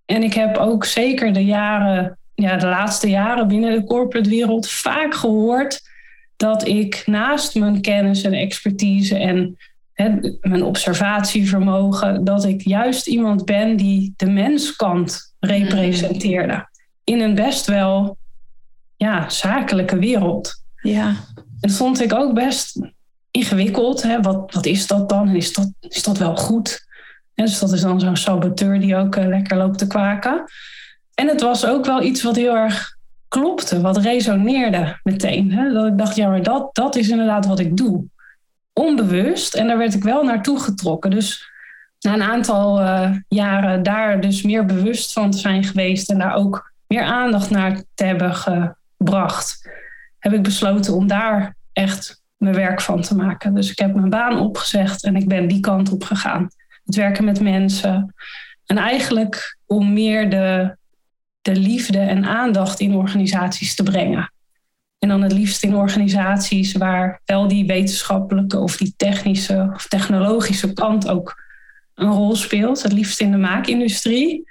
En 0.06 0.22
ik 0.22 0.34
heb 0.34 0.56
ook 0.56 0.84
zeker 0.84 1.32
de 1.32 1.44
jaren, 1.44 2.18
ja, 2.34 2.56
de 2.56 2.66
laatste 2.66 3.08
jaren 3.08 3.48
binnen 3.48 3.72
de 3.72 3.84
corporate 3.84 4.28
wereld 4.28 4.68
vaak 4.68 5.14
gehoord 5.14 5.80
dat 6.36 6.66
ik 6.66 7.02
naast 7.06 7.54
mijn 7.54 7.80
kennis 7.80 8.22
en 8.22 8.32
expertise 8.32 9.18
en 9.18 9.56
mijn 10.40 10.62
observatievermogen, 10.62 12.24
dat 12.24 12.44
ik 12.44 12.60
juist 12.60 13.06
iemand 13.06 13.44
ben 13.44 13.76
die 13.76 14.14
de 14.16 14.30
menskant 14.30 15.33
representeerde. 15.44 16.68
In 17.04 17.20
een 17.20 17.34
best 17.34 17.66
wel 17.66 18.16
ja, 18.96 19.28
zakelijke 19.28 19.98
wereld. 19.98 20.62
Ja. 20.82 21.06
En 21.06 21.16
dat 21.60 21.72
vond 21.72 22.00
ik 22.00 22.14
ook 22.14 22.34
best 22.34 22.80
ingewikkeld. 23.30 24.02
Hè? 24.02 24.20
Wat, 24.20 24.54
wat 24.54 24.66
is 24.66 24.86
dat 24.86 25.08
dan? 25.08 25.28
En 25.28 25.36
is 25.36 25.52
dat, 25.52 25.72
is 25.80 26.02
dat 26.02 26.18
wel 26.18 26.36
goed? 26.36 26.82
dus 27.34 27.58
dat 27.58 27.72
is 27.72 27.80
dan 27.80 28.00
zo'n 28.00 28.16
saboteur 28.16 28.80
die 28.80 28.96
ook 28.96 29.16
uh, 29.16 29.26
lekker 29.26 29.56
loopt 29.56 29.78
te 29.78 29.86
kwaken. 29.86 30.44
En 31.14 31.28
het 31.28 31.40
was 31.40 31.66
ook 31.66 31.84
wel 31.84 32.02
iets 32.02 32.22
wat 32.22 32.36
heel 32.36 32.56
erg 32.56 32.96
klopte, 33.28 33.80
wat 33.80 33.96
resoneerde 33.96 35.00
meteen. 35.02 35.52
Hè? 35.52 35.72
Dat 35.72 35.86
ik 35.86 35.98
dacht, 35.98 36.16
ja, 36.16 36.28
maar 36.28 36.42
dat, 36.42 36.74
dat 36.74 36.96
is 36.96 37.08
inderdaad 37.08 37.46
wat 37.46 37.58
ik 37.58 37.76
doe 37.76 38.04
onbewust. 38.72 39.54
En 39.54 39.66
daar 39.66 39.78
werd 39.78 39.94
ik 39.94 40.02
wel 40.02 40.24
naartoe 40.24 40.60
getrokken. 40.60 41.10
Dus 41.10 41.50
na 42.04 42.12
een 42.12 42.22
aantal 42.22 42.80
uh, 42.80 43.10
jaren 43.28 43.82
daar 43.82 44.20
dus 44.20 44.42
meer 44.42 44.64
bewust 44.64 45.12
van 45.12 45.30
te 45.30 45.38
zijn 45.38 45.64
geweest 45.64 46.10
en 46.10 46.18
daar 46.18 46.34
ook 46.34 46.72
meer 46.86 47.02
aandacht 47.02 47.50
naar 47.50 47.82
te 47.94 48.04
hebben 48.04 48.34
gebracht, 48.34 49.70
heb 50.18 50.32
ik 50.32 50.42
besloten 50.42 50.94
om 50.94 51.06
daar 51.06 51.56
echt 51.72 52.22
mijn 52.36 52.54
werk 52.54 52.80
van 52.80 53.00
te 53.00 53.16
maken. 53.16 53.54
Dus 53.54 53.70
ik 53.70 53.78
heb 53.78 53.94
mijn 53.94 54.10
baan 54.10 54.38
opgezegd 54.38 55.04
en 55.04 55.16
ik 55.16 55.28
ben 55.28 55.48
die 55.48 55.60
kant 55.60 55.92
op 55.92 56.04
gegaan. 56.04 56.48
Het 56.84 56.94
werken 56.94 57.24
met 57.24 57.40
mensen. 57.40 58.14
En 58.66 58.78
eigenlijk 58.78 59.58
om 59.66 59.92
meer 59.92 60.30
de, 60.30 60.76
de 61.42 61.56
liefde 61.56 61.98
en 61.98 62.24
aandacht 62.24 62.80
in 62.80 62.94
organisaties 62.94 63.74
te 63.74 63.82
brengen. 63.82 64.32
En 64.98 65.08
dan 65.08 65.22
het 65.22 65.32
liefst 65.32 65.62
in 65.62 65.74
organisaties 65.74 66.72
waar 66.72 67.20
wel 67.24 67.48
die 67.48 67.66
wetenschappelijke 67.66 68.58
of 68.58 68.76
die 68.76 68.94
technische 68.96 69.70
of 69.74 69.88
technologische 69.88 70.72
kant 70.72 71.08
ook 71.08 71.43
een 71.94 72.10
rol 72.10 72.36
speelt. 72.36 72.82
Het 72.82 72.92
liefst 72.92 73.20
in 73.20 73.30
de 73.30 73.36
maakindustrie. 73.36 74.44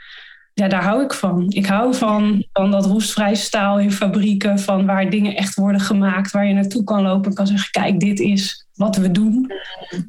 Ja, 0.53 0.67
daar 0.67 0.83
hou 0.83 1.03
ik 1.03 1.13
van. 1.13 1.45
Ik 1.49 1.65
hou 1.65 1.95
van, 1.95 2.45
van 2.53 2.71
dat 2.71 2.85
roestvrij 2.85 3.35
staal 3.35 3.79
in 3.79 3.91
fabrieken, 3.91 4.59
van 4.59 4.85
waar 4.85 5.09
dingen 5.09 5.35
echt 5.35 5.55
worden 5.55 5.81
gemaakt, 5.81 6.31
waar 6.31 6.47
je 6.47 6.53
naartoe 6.53 6.83
kan 6.83 7.01
lopen 7.01 7.29
en 7.29 7.35
kan 7.35 7.47
zeggen: 7.47 7.71
kijk, 7.71 7.99
dit 7.99 8.19
is 8.19 8.67
wat 8.73 8.95
we 8.95 9.11
doen. 9.11 9.51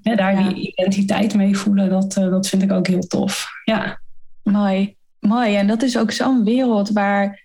Ja, 0.02 0.16
daar 0.16 0.36
die 0.36 0.72
identiteit 0.72 1.34
mee 1.34 1.56
voelen, 1.56 1.88
dat, 1.88 2.16
uh, 2.16 2.30
dat 2.30 2.48
vind 2.48 2.62
ik 2.62 2.72
ook 2.72 2.86
heel 2.86 3.06
tof. 3.06 3.48
Ja. 3.64 4.00
Mooi, 4.42 4.96
mooi. 5.20 5.56
En 5.56 5.66
dat 5.66 5.82
is 5.82 5.98
ook 5.98 6.10
zo'n 6.10 6.44
wereld 6.44 6.90
waar 6.90 7.42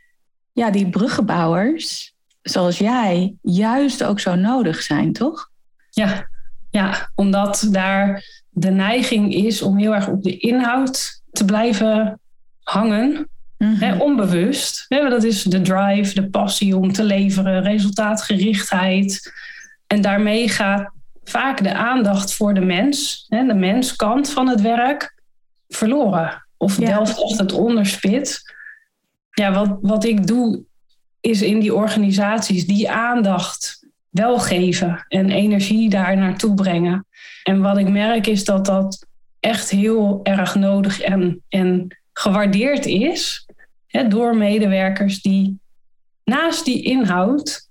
ja, 0.54 0.72
die 0.72 0.90
bruggenbouwers, 0.90 2.14
zoals 2.42 2.78
jij 2.78 3.36
juist 3.42 4.04
ook 4.04 4.20
zo 4.20 4.36
nodig 4.36 4.82
zijn, 4.82 5.14
toch? 5.14 5.50
Ja, 5.90 6.30
ja 6.70 7.12
omdat 7.16 7.68
daar 7.72 8.24
de 8.50 8.70
neiging 8.70 9.34
is 9.34 9.62
om 9.62 9.78
heel 9.78 9.96
erg 9.96 10.08
op 10.08 10.24
de 10.24 10.38
inhoud 10.38 11.22
te 11.32 11.46
blijven 11.46 12.20
hangen. 12.64 13.30
hè, 13.58 13.92
mhm. 13.92 14.02
onbewust. 14.02 14.86
Hè, 14.88 15.10
dat 15.10 15.24
is 15.24 15.44
de 15.44 15.62
drive, 15.62 16.14
de 16.14 16.30
passie 16.30 16.78
om 16.78 16.94
te 16.94 17.04
leveren, 17.04 17.64
resultaatgerichtheid. 17.64 19.34
En 19.88 20.02
daarmee 20.02 20.50
gaat 20.50 20.92
vaak 21.24 21.64
de 21.64 21.74
aandacht 21.74 22.34
voor 22.34 22.54
de 22.54 22.62
mens, 22.62 23.26
hè, 23.28 23.46
de 23.46 23.54
menskant 23.54 24.30
van 24.30 24.48
het 24.48 24.62
werk, 24.62 25.16
verloren. 25.68 26.46
Of 26.58 26.80
ja. 26.80 26.86
delft 26.86 27.24
echt 27.24 27.40
het 27.40 27.52
onderspit. 27.52 28.42
Ja, 29.32 29.54
wat, 29.54 29.78
wat 29.82 30.04
ik 30.04 30.28
doe 30.28 30.64
is 31.20 31.42
in 31.42 31.60
die 31.60 31.74
organisaties 31.74 32.68
die 32.68 32.92
aandacht 32.92 33.79
wel 34.10 34.40
geven 34.40 35.06
en 35.08 35.30
energie 35.30 35.90
daar 35.90 36.18
naartoe 36.18 36.54
brengen. 36.54 37.06
En 37.44 37.62
wat 37.62 37.78
ik 37.78 37.90
merk 37.90 38.28
is 38.28 38.46
dat 38.46 38.66
dat 38.66 39.06
echt 39.40 39.70
heel 39.70 40.20
erg 40.24 40.56
nodig 40.56 41.02
en, 41.02 41.44
en 41.50 41.98
gewaardeerd 42.14 42.86
is 42.86 43.48
hè, 43.88 44.08
door 44.08 44.36
medewerkers 44.36 45.22
die 45.22 45.60
naast 46.24 46.66
die 46.66 46.84
inhoud 46.84 47.70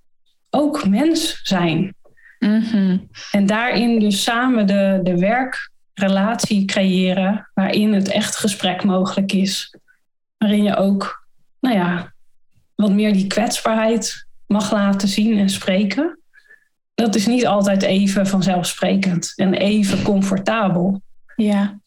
ook 0.50 0.88
mens 0.88 1.40
zijn. 1.42 1.94
Mhm. 2.38 2.98
En 3.30 3.46
daarin 3.46 3.98
dus 3.98 4.22
samen 4.22 4.66
de, 4.66 5.00
de 5.02 5.18
werkrelatie 5.18 6.64
creëren 6.64 7.50
waarin 7.54 7.92
het 7.92 8.08
echt 8.08 8.36
gesprek 8.36 8.84
mogelijk 8.84 9.32
is. 9.32 9.74
Waarin 10.38 10.62
je 10.62 10.76
ook, 10.76 11.28
nou 11.60 11.76
ja, 11.76 12.12
wat 12.74 12.92
meer 12.92 13.12
die 13.12 13.26
kwetsbaarheid 13.26 14.26
mag 14.46 14.72
laten 14.72 15.08
zien 15.08 15.38
en 15.38 15.48
spreken. 15.48 16.18
Dat 17.02 17.14
is 17.14 17.26
niet 17.26 17.46
altijd 17.46 17.82
even 17.82 18.26
vanzelfsprekend 18.26 19.32
en 19.36 19.54
even 19.54 20.02
comfortabel. 20.02 21.02
Ja, 21.36 21.80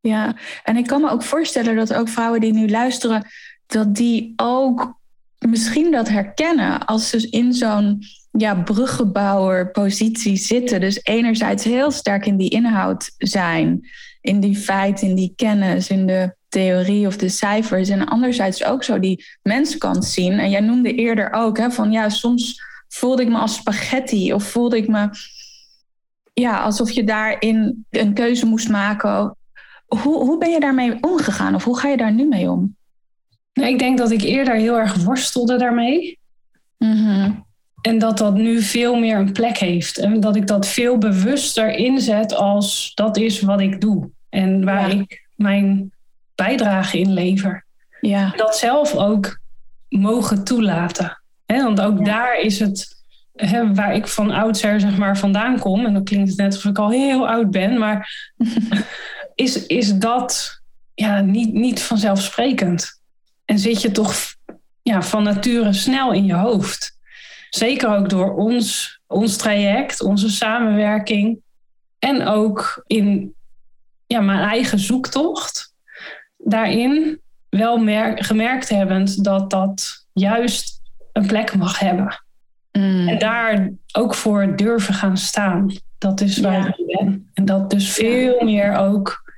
ja. 0.00 0.36
En 0.64 0.76
ik 0.76 0.86
kan 0.86 1.00
me 1.00 1.10
ook 1.10 1.22
voorstellen 1.22 1.76
dat 1.76 1.94
ook 1.94 2.08
vrouwen 2.08 2.40
die 2.40 2.52
nu 2.52 2.68
luisteren, 2.68 3.26
dat 3.66 3.94
die 3.94 4.32
ook 4.36 4.98
misschien 5.38 5.90
dat 5.90 6.08
herkennen 6.08 6.86
als 6.86 7.08
ze 7.08 7.30
in 7.30 7.52
zo'n 7.52 8.02
ja, 8.30 8.54
bruggenbouwer-positie 8.54 10.36
zitten. 10.36 10.80
Dus 10.80 11.00
enerzijds 11.02 11.64
heel 11.64 11.90
sterk 11.90 12.26
in 12.26 12.36
die 12.36 12.50
inhoud 12.50 13.14
zijn, 13.18 13.88
in 14.20 14.40
die 14.40 14.56
feiten, 14.56 15.08
in 15.08 15.14
die 15.14 15.32
kennis, 15.36 15.88
in 15.88 16.06
de 16.06 16.34
theorie 16.48 17.06
of 17.06 17.16
de 17.16 17.28
cijfers. 17.28 17.88
En 17.88 18.06
anderzijds 18.06 18.64
ook 18.64 18.84
zo 18.84 18.98
die 18.98 19.24
menskant 19.42 20.04
zien. 20.04 20.32
En 20.32 20.50
jij 20.50 20.60
noemde 20.60 20.94
eerder 20.94 21.32
ook 21.32 21.58
hè, 21.58 21.70
van 21.70 21.92
ja, 21.92 22.08
soms 22.08 22.64
voelde 22.96 23.22
ik 23.22 23.28
me 23.28 23.38
als 23.38 23.54
spaghetti 23.54 24.32
of 24.32 24.44
voelde 24.44 24.76
ik 24.76 24.88
me 24.88 25.08
ja, 26.32 26.62
alsof 26.62 26.90
je 26.90 27.04
daarin 27.04 27.86
een 27.90 28.12
keuze 28.14 28.46
moest 28.46 28.68
maken. 28.68 29.36
Hoe, 29.86 30.24
hoe 30.24 30.38
ben 30.38 30.50
je 30.50 30.60
daarmee 30.60 30.98
omgegaan 31.00 31.54
of 31.54 31.64
hoe 31.64 31.78
ga 31.78 31.88
je 31.88 31.96
daar 31.96 32.12
nu 32.12 32.24
mee 32.28 32.50
om? 32.50 32.76
Nou, 33.52 33.68
ik 33.68 33.78
denk 33.78 33.98
dat 33.98 34.10
ik 34.10 34.22
eerder 34.22 34.54
heel 34.54 34.78
erg 34.78 34.94
worstelde 34.94 35.56
daarmee. 35.56 36.18
Mhm. 36.78 37.30
En 37.80 37.98
dat 37.98 38.18
dat 38.18 38.34
nu 38.34 38.60
veel 38.62 38.96
meer 38.96 39.16
een 39.18 39.32
plek 39.32 39.56
heeft. 39.58 39.98
En 39.98 40.20
dat 40.20 40.36
ik 40.36 40.46
dat 40.46 40.66
veel 40.66 40.98
bewuster 40.98 41.70
inzet 41.70 42.34
als 42.34 42.92
dat 42.94 43.16
is 43.16 43.40
wat 43.40 43.60
ik 43.60 43.80
doe. 43.80 44.10
En 44.28 44.64
waar 44.64 44.88
Ja. 44.88 45.00
ik 45.00 45.28
mijn 45.34 45.92
bijdrage 46.34 46.98
in 46.98 47.12
lever. 47.12 47.64
Ja, 48.00 48.32
Dat 48.36 48.56
zelf 48.56 48.94
ook 48.94 49.38
mogen 49.88 50.44
toelaten. 50.44 51.20
Want 51.46 51.80
ook 51.80 51.98
Ja. 51.98 52.04
daar 52.04 52.40
is 52.40 52.58
het 52.58 52.94
waar 53.74 53.94
ik 53.94 54.06
van 54.06 54.30
oudsher 54.30 54.80
zeg 54.80 54.96
maar 54.96 55.18
vandaan 55.18 55.58
kom. 55.58 55.86
En 55.86 55.92
dan 55.92 56.04
klinkt 56.04 56.28
het 56.28 56.38
net 56.38 56.54
alsof 56.54 56.70
ik 56.70 56.78
al 56.78 56.90
heel 56.90 57.28
oud 57.28 57.50
ben. 57.50 57.78
Maar 57.78 58.32
is, 59.34 59.66
is 59.66 59.94
dat 59.94 60.60
ja, 60.94 61.20
niet, 61.20 61.52
niet 61.52 61.82
vanzelfsprekend. 61.82 63.00
En 63.44 63.58
zit 63.58 63.82
je 63.82 63.90
toch 63.90 64.14
ja, 64.82 65.02
van 65.02 65.22
nature 65.22 65.72
snel 65.72 66.12
in 66.12 66.24
je 66.24 66.34
hoofd. 66.34 66.98
Zeker 67.50 67.96
ook 67.96 68.08
door 68.08 68.34
ons, 68.34 68.98
ons 69.06 69.36
traject, 69.36 70.02
onze 70.02 70.30
samenwerking. 70.30 71.38
En 71.98 72.26
ook 72.26 72.82
in 72.86 73.34
ja, 74.06 74.20
mijn 74.20 74.48
eigen 74.48 74.78
zoektocht. 74.78 75.74
Daarin 76.36 77.20
wel 77.48 77.76
mer- 77.78 78.24
gemerkt 78.24 78.68
hebbend 78.68 79.24
dat 79.24 79.50
dat 79.50 80.06
juist 80.12 80.75
een 81.16 81.26
plek 81.26 81.56
mag 81.56 81.78
hebben. 81.78 82.22
Mm. 82.72 83.08
En 83.08 83.18
daar 83.18 83.70
ook 83.92 84.14
voor 84.14 84.56
durven 84.56 84.94
gaan 84.94 85.16
staan. 85.16 85.70
Dat 85.98 86.20
is 86.20 86.38
waar 86.38 86.52
Ja. 86.58 86.74
ik 86.76 86.98
ben. 86.98 87.30
En 87.34 87.44
dat 87.44 87.70
dus 87.70 87.90
veel 87.92 88.44
meer 88.44 88.76
ook 88.76 89.32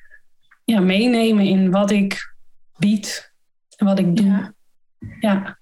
ja, 0.65 0.81
meenemen 0.81 1.45
in 1.45 1.71
wat 1.71 1.91
ik 1.91 2.35
bied 2.79 3.33
en 3.77 3.87
wat 3.87 3.99
ik 3.99 4.17
doe. 4.17 4.27
Ja. 4.27 4.53
Ja, 5.21 5.59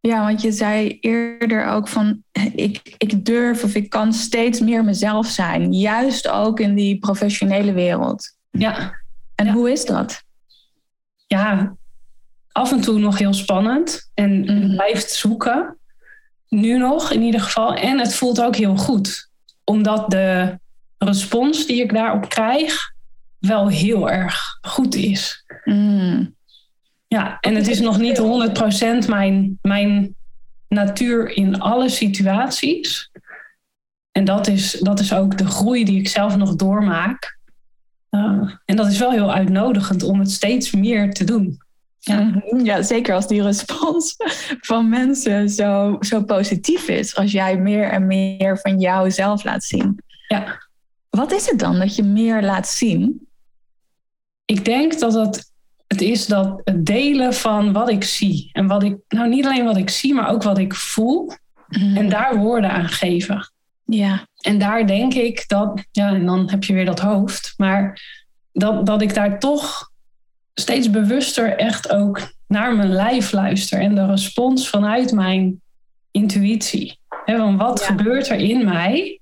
Ja, 0.00 0.24
want 0.24 0.42
je 0.42 0.52
zei 0.52 0.98
eerder 1.00 1.66
ook 1.66 1.88
van 1.88 2.22
ik, 2.54 2.94
ik 2.98 3.24
durf 3.24 3.64
of 3.64 3.74
ik 3.74 3.90
kan 3.90 4.12
steeds 4.12 4.60
meer 4.60 4.84
mezelf 4.84 5.26
zijn. 5.26 5.72
Juist 5.72 6.28
ook 6.28 6.60
in 6.60 6.74
die 6.74 6.98
professionele 6.98 7.72
wereld. 7.72 8.36
ja, 8.50 8.98
En 9.34 9.46
Ja. 9.46 9.52
hoe 9.52 9.70
is 9.72 9.84
dat? 9.84 10.22
ja, 11.26 11.76
af 12.52 12.72
en 12.72 12.80
toe 12.80 12.98
nog 12.98 13.18
heel 13.18 13.34
spannend. 13.34 14.10
En 14.14 14.40
Mhm. 14.40 14.70
blijft 14.74 15.10
zoeken. 15.10 15.78
Nu 16.48 16.78
nog 16.78 17.10
in 17.10 17.22
ieder 17.22 17.40
geval. 17.40 17.74
En 17.74 17.98
het 17.98 18.14
voelt 18.14 18.42
ook 18.42 18.56
heel 18.56 18.76
goed. 18.76 19.30
Omdat 19.64 20.10
de 20.10 20.58
respons 20.98 21.66
die 21.66 21.82
ik 21.82 21.92
daarop 21.92 22.28
krijg 22.28 22.78
wel 23.38 23.68
heel 23.68 24.10
erg 24.10 24.58
goed 24.60 24.94
is. 24.94 25.44
Mm. 25.64 26.34
Ja, 27.08 27.38
en 27.40 27.54
het 27.54 27.68
is 27.68 27.80
nog 27.80 27.98
niet 27.98 28.18
100% 28.18 29.08
mijn, 29.08 29.58
mijn 29.62 30.14
natuur 30.68 31.36
in 31.36 31.60
alle 31.60 31.88
situaties. 31.88 33.10
En 34.12 34.24
dat 34.24 34.46
is, 34.46 34.72
dat 34.80 35.00
is 35.00 35.12
ook 35.12 35.38
de 35.38 35.46
groei 35.46 35.84
die 35.84 35.98
ik 35.98 36.08
zelf 36.08 36.36
nog 36.36 36.56
doormaak. 36.56 37.38
Uh, 38.10 38.50
en 38.64 38.76
dat 38.76 38.86
is 38.86 38.98
wel 38.98 39.10
heel 39.10 39.32
uitnodigend 39.32 40.02
om 40.02 40.18
het 40.18 40.30
steeds 40.30 40.70
meer 40.70 41.12
te 41.12 41.24
doen. 41.24 41.58
Ja. 42.00 42.20
Mhm. 42.20 42.64
ja, 42.64 42.82
zeker 42.82 43.14
als 43.14 43.28
die 43.28 43.42
respons 43.42 44.16
van 44.70 44.88
mensen 44.88 45.48
zo, 45.48 45.96
zo 46.00 46.24
positief 46.24 46.88
is. 46.88 47.16
Als 47.16 47.32
jij 47.32 47.58
meer 47.58 47.88
en 47.88 48.06
meer 48.06 48.58
van 48.58 48.80
jouzelf 48.80 49.44
laat 49.44 49.64
zien. 49.64 49.98
Ja. 50.28 50.68
Wat 51.10 51.32
is 51.32 51.50
het 51.50 51.58
dan 51.58 51.78
dat 51.78 51.96
je 51.96 52.02
meer 52.02 52.42
laat 52.42 52.68
zien? 52.68 53.28
Ik 54.44 54.64
denk 54.64 54.98
dat 54.98 55.14
het, 55.14 55.52
het 55.86 56.00
is 56.00 56.26
dat 56.26 56.60
het 56.64 56.86
delen 56.86 57.34
van 57.34 57.72
wat 57.72 57.90
ik 57.90 58.04
zie. 58.04 58.50
En 58.52 58.66
wat 58.66 58.82
ik, 58.82 58.96
nou 59.08 59.28
niet 59.28 59.46
alleen 59.46 59.64
wat 59.64 59.76
ik 59.76 59.90
zie, 59.90 60.14
maar 60.14 60.28
ook 60.28 60.42
wat 60.42 60.58
ik 60.58 60.74
voel. 60.74 61.32
En 61.70 62.08
daar 62.08 62.36
woorden 62.36 62.70
aan 62.70 62.88
geven. 62.88 63.52
Ja, 63.84 64.26
En 64.40 64.58
daar 64.58 64.86
denk 64.86 65.14
ik 65.14 65.44
dat, 65.48 65.84
ja, 65.90 66.08
en 66.08 66.26
dan 66.26 66.50
heb 66.50 66.64
je 66.64 66.72
weer 66.72 66.84
dat 66.84 67.00
hoofd, 67.00 67.54
maar 67.56 68.00
dat, 68.52 68.86
dat 68.86 69.02
ik 69.02 69.14
daar 69.14 69.38
toch 69.38 69.89
steeds 70.60 70.90
bewuster 70.90 71.56
echt 71.56 71.90
ook 71.92 72.32
naar 72.46 72.76
mijn 72.76 72.92
lijf 72.92 73.32
luister 73.32 73.80
en 73.80 73.94
de 73.94 74.06
respons 74.06 74.68
vanuit 74.68 75.12
mijn 75.12 75.60
intuïtie. 76.10 76.98
He, 77.24 77.36
van 77.36 77.56
wat 77.56 77.78
Ja. 77.80 77.86
gebeurt 77.86 78.28
er 78.28 78.36
in 78.38 78.64
mij 78.64 79.20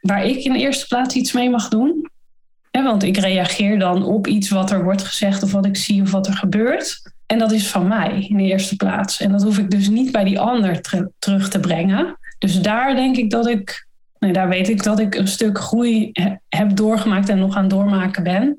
waar 0.00 0.24
ik 0.26 0.36
in 0.44 0.52
de 0.52 0.58
eerste 0.58 0.86
plaats 0.86 1.14
iets 1.14 1.32
mee 1.32 1.50
mag 1.50 1.68
doen? 1.68 2.10
He, 2.70 2.82
want 2.82 3.02
ik 3.02 3.16
reageer 3.16 3.78
dan 3.78 4.04
op 4.04 4.26
iets 4.26 4.48
wat 4.48 4.70
er 4.70 4.84
wordt 4.84 5.02
gezegd 5.02 5.42
of 5.42 5.52
wat 5.52 5.66
ik 5.66 5.76
zie 5.76 6.02
of 6.02 6.10
wat 6.10 6.26
er 6.26 6.34
gebeurt. 6.34 7.02
En 7.26 7.38
dat 7.38 7.52
is 7.52 7.68
van 7.68 7.88
mij 7.88 8.26
in 8.28 8.36
de 8.36 8.42
eerste 8.42 8.76
plaats. 8.76 9.20
En 9.20 9.32
dat 9.32 9.42
hoef 9.42 9.58
ik 9.58 9.70
dus 9.70 9.88
niet 9.88 10.12
bij 10.12 10.24
die 10.24 10.40
ander 10.40 10.82
ter- 10.82 11.10
terug 11.18 11.48
te 11.48 11.60
brengen. 11.60 12.18
Dus 12.38 12.60
daar 12.60 12.94
denk 12.94 13.16
ik 13.16 13.30
dat 13.30 13.46
ik 13.46 13.84
Nee, 14.18 14.32
daar 14.32 14.48
weet 14.48 14.68
ik 14.68 14.82
dat 14.82 14.98
ik 14.98 15.14
een 15.14 15.28
stuk 15.28 15.58
groei 15.58 16.10
he- 16.12 16.34
heb 16.48 16.76
doorgemaakt 16.76 17.28
en 17.28 17.38
nog 17.38 17.56
aan 17.56 17.68
doormaken 17.68 18.22
ben. 18.22 18.56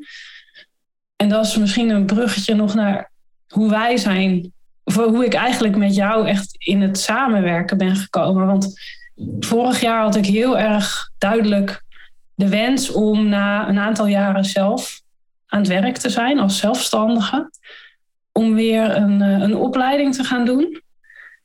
En 1.17 1.29
dat 1.29 1.45
is 1.45 1.57
misschien 1.57 1.89
een 1.89 2.05
bruggetje 2.05 2.55
nog 2.55 2.73
naar 2.73 3.11
hoe 3.47 3.69
wij 3.69 3.97
zijn, 3.97 4.53
of 4.83 4.95
hoe 4.95 5.25
ik 5.25 5.33
eigenlijk 5.33 5.75
met 5.75 5.95
jou 5.95 6.27
echt 6.27 6.55
in 6.57 6.81
het 6.81 6.99
samenwerken 6.99 7.77
ben 7.77 7.95
gekomen. 7.95 8.45
Want 8.45 8.79
vorig 9.39 9.81
jaar 9.81 10.01
had 10.01 10.15
ik 10.15 10.25
heel 10.25 10.57
erg 10.57 11.09
duidelijk 11.17 11.83
de 12.35 12.49
wens 12.49 12.91
om 12.91 13.29
na 13.29 13.69
een 13.69 13.79
aantal 13.79 14.07
jaren 14.07 14.45
zelf 14.45 15.01
aan 15.47 15.59
het 15.59 15.67
werk 15.67 15.97
te 15.97 16.09
zijn 16.09 16.39
als 16.39 16.57
zelfstandige. 16.57 17.51
Om 18.31 18.55
weer 18.55 18.95
een, 18.95 19.21
eh, 19.21 19.39
een 19.39 19.55
opleiding 19.55 20.15
te 20.15 20.23
gaan 20.23 20.45
doen. 20.45 20.81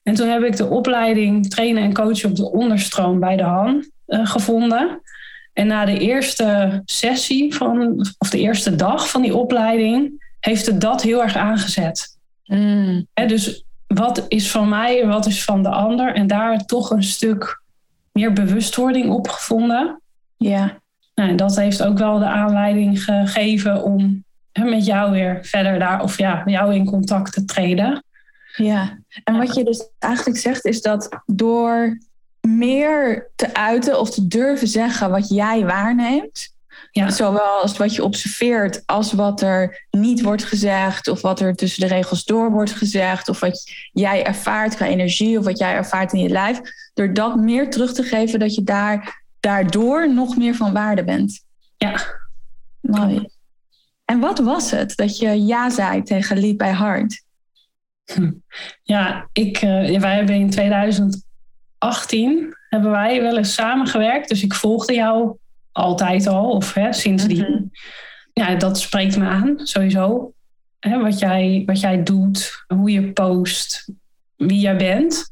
En 0.02 0.14
toen 0.14 0.28
heb 0.28 0.42
ik 0.42 0.56
de 0.56 0.66
opleiding 0.66 1.50
trainen 1.50 1.82
en 1.82 1.92
coachen 1.92 2.30
op 2.30 2.36
de 2.36 2.50
onderstroom 2.50 3.20
bij 3.20 3.36
de 3.36 3.42
Han 3.42 3.90
eh, 4.06 4.26
gevonden. 4.26 5.00
En 5.52 5.66
na 5.66 5.84
de 5.84 5.98
eerste 5.98 6.82
sessie 6.84 7.54
van, 7.54 8.06
of 8.18 8.30
de 8.30 8.38
eerste 8.38 8.76
dag 8.76 9.10
van 9.10 9.22
die 9.22 9.36
opleiding, 9.36 10.24
heeft 10.40 10.66
het 10.66 10.80
dat 10.80 11.02
heel 11.02 11.22
erg 11.22 11.36
aangezet. 11.36 12.18
Mm. 12.44 13.06
Dus 13.26 13.64
wat 13.86 14.24
is 14.28 14.50
van 14.50 14.68
mij 14.68 15.02
en 15.02 15.08
wat 15.08 15.26
is 15.26 15.44
van 15.44 15.62
de 15.62 15.68
ander? 15.68 16.14
En 16.14 16.26
daar 16.26 16.66
toch 16.66 16.90
een 16.90 17.02
stuk 17.02 17.62
meer 18.12 18.32
bewustwording 18.32 19.10
op 19.10 19.28
gevonden. 19.28 20.00
ja. 20.36 20.80
Nou, 21.14 21.30
en 21.30 21.36
dat 21.36 21.56
heeft 21.56 21.82
ook 21.82 21.98
wel 21.98 22.18
de 22.18 22.26
aanleiding 22.26 23.04
gegeven 23.04 23.82
om 23.82 24.24
met 24.52 24.86
jou 24.86 25.10
weer 25.10 25.38
verder 25.42 25.78
daar, 25.78 26.02
of 26.02 26.18
ja, 26.18 26.42
jou 26.44 26.74
in 26.74 26.84
contact 26.84 27.32
te 27.32 27.44
treden. 27.44 28.04
Ja, 28.56 28.98
en 29.24 29.36
wat 29.36 29.54
je 29.54 29.64
dus 29.64 29.88
eigenlijk 29.98 30.38
zegt 30.38 30.64
is 30.64 30.82
dat 30.82 31.08
door 31.26 31.98
meer 32.48 33.30
te 33.36 33.54
uiten 33.54 34.00
of 34.00 34.10
te 34.10 34.26
durven 34.26 34.68
zeggen 34.68 35.10
wat 35.10 35.28
jij 35.28 35.64
waarneemt, 35.64 36.50
Ja. 36.90 37.10
zowel 37.10 37.60
als 37.62 37.76
wat 37.76 37.94
je 37.94 38.04
observeert 38.04 38.82
als 38.86 39.12
wat 39.12 39.40
er 39.40 39.86
niet 39.90 40.22
wordt 40.22 40.44
gezegd 40.44 41.08
of 41.08 41.20
wat 41.20 41.40
er 41.40 41.54
tussen 41.54 41.88
de 41.88 41.94
regels 41.94 42.24
door 42.24 42.50
wordt 42.50 42.72
gezegd 42.72 43.28
of 43.28 43.40
wat 43.40 43.70
jij 43.92 44.24
ervaart 44.24 44.74
qua 44.74 44.86
energie 44.86 45.38
of 45.38 45.44
wat 45.44 45.58
jij 45.58 45.74
ervaart 45.74 46.12
in 46.12 46.20
je 46.20 46.28
lijf, 46.28 46.60
door 46.94 47.12
dat 47.12 47.36
meer 47.36 47.70
terug 47.70 47.92
te 47.92 48.02
geven 48.02 48.38
dat 48.38 48.54
je 48.54 48.62
daar 48.62 49.24
daardoor 49.40 50.12
nog 50.14 50.36
meer 50.36 50.54
van 50.54 50.72
waarde 50.72 51.04
bent. 51.04 51.44
Ja. 51.76 52.00
Mooi. 52.80 53.28
En 54.04 54.20
wat 54.20 54.38
was 54.38 54.70
het 54.70 54.96
dat 54.96 55.18
je 55.18 55.44
ja 55.44 55.70
zei 55.70 56.02
tegen 56.02 56.40
Lead 56.40 56.56
by 56.56 56.64
Heart? 56.64 57.22
Ja, 58.82 59.28
ik, 59.32 59.56
eh, 59.56 60.00
wij 60.00 60.14
hebben 60.14 60.34
in 60.34 60.52
2018 61.82 62.56
hebben 62.68 62.90
wij 62.90 63.22
wel 63.22 63.36
eens 63.36 63.54
samengewerkt. 63.54 64.28
Dus 64.28 64.42
ik 64.42 64.54
volgde 64.54 64.94
jou 64.94 65.36
altijd 65.72 66.26
al, 66.26 66.50
of 66.50 66.74
hè, 66.74 66.92
sindsdien. 66.92 67.50
Mhm. 67.50 67.62
Ja, 68.32 68.54
dat 68.54 68.78
spreekt 68.78 69.16
me 69.16 69.24
aan, 69.24 69.54
sowieso. 69.56 70.32
Hè, 70.80 71.00
wat, 71.00 71.18
jij, 71.18 71.62
wat 71.66 71.80
jij 71.80 72.02
doet, 72.02 72.64
hoe 72.66 72.90
je 72.90 73.12
post, 73.12 73.88
wie 74.36 74.60
jij 74.60 74.76
bent. 74.76 75.30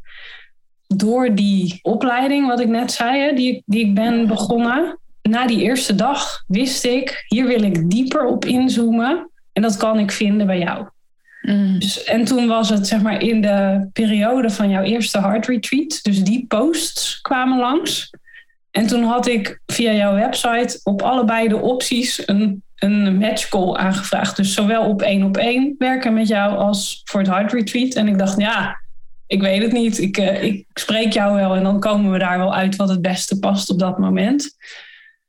door 0.87 1.35
die 1.35 1.79
opleiding, 1.83 2.47
wat 2.47 2.61
ik 2.61 2.69
net 2.69 2.93
zei, 2.93 3.21
hè, 3.21 3.33
die, 3.33 3.63
die 3.67 3.87
ik 3.87 3.95
ben 3.95 4.27
begonnen. 4.27 4.99
Na 5.23 5.47
die 5.47 5.61
eerste 5.61 5.95
dag 5.95 6.45
wist 6.47 6.85
ik, 6.85 7.25
hier 7.29 7.47
wil 7.47 7.63
ik 7.63 7.91
dieper 7.91 8.27
op 8.27 8.45
inzoomen. 8.45 9.31
En 9.53 9.63
dat 9.63 9.77
kan 9.77 9.99
ik 9.99 10.11
vinden 10.11 10.47
bij 10.47 10.59
jou. 10.59 10.89
Mm. 11.41 11.79
Dus, 11.79 12.05
en 12.05 12.25
toen 12.25 12.47
was 12.47 12.69
het 12.69 12.87
zeg 12.87 13.03
maar 13.03 13.23
in 13.23 13.41
de 13.41 13.89
periode 13.93 14.51
van 14.51 14.71
jouw 14.71 14.83
eerste 14.83 15.21
heart 15.21 15.47
retreat. 15.47 15.99
Dus 16.03 16.23
die 16.23 16.45
posts 16.49 17.21
kwamen 17.21 17.59
langs. 17.59 18.11
En 18.71 18.87
toen 18.87 19.03
had 19.03 19.27
ik 19.27 19.61
via 19.67 19.93
jouw 19.93 20.15
website 20.15 20.81
op 20.83 21.03
allebei 21.03 21.49
de 21.49 21.57
opties 21.57 22.23
een, 22.27 22.63
een 22.77 23.19
match 23.19 23.49
call 23.49 23.75
aangevraagd. 23.75 24.37
Dus 24.37 24.55
zowel 24.55 24.89
op 24.89 25.03
één 25.03 25.23
op 25.23 25.37
één 25.37 25.75
werken 25.79 26.15
met 26.15 26.29
jou 26.29 26.57
als 26.57 27.01
voor 27.05 27.21
het 27.21 27.29
heart 27.29 27.53
retreat. 27.53 27.95
En 27.95 28.09
ik 28.09 28.19
dacht, 28.19 28.39
ja, 28.41 28.81
ik 29.27 29.41
weet 29.41 29.63
het 29.63 29.73
niet. 29.73 29.99
Ik, 29.99 30.17
eh, 30.17 30.43
ik 30.43 30.67
spreek 30.75 31.13
jou 31.13 31.35
wel 31.35 31.55
en 31.55 31.63
dan 31.63 31.81
komen 31.81 32.13
we 32.13 32.19
daar 32.19 32.39
wel 32.39 32.55
uit 32.55 32.77
wat 32.77 32.89
het 32.89 33.03
beste 33.03 33.39
past 33.39 33.71
op 33.71 33.79
dat 33.79 33.99
moment. 33.99 34.57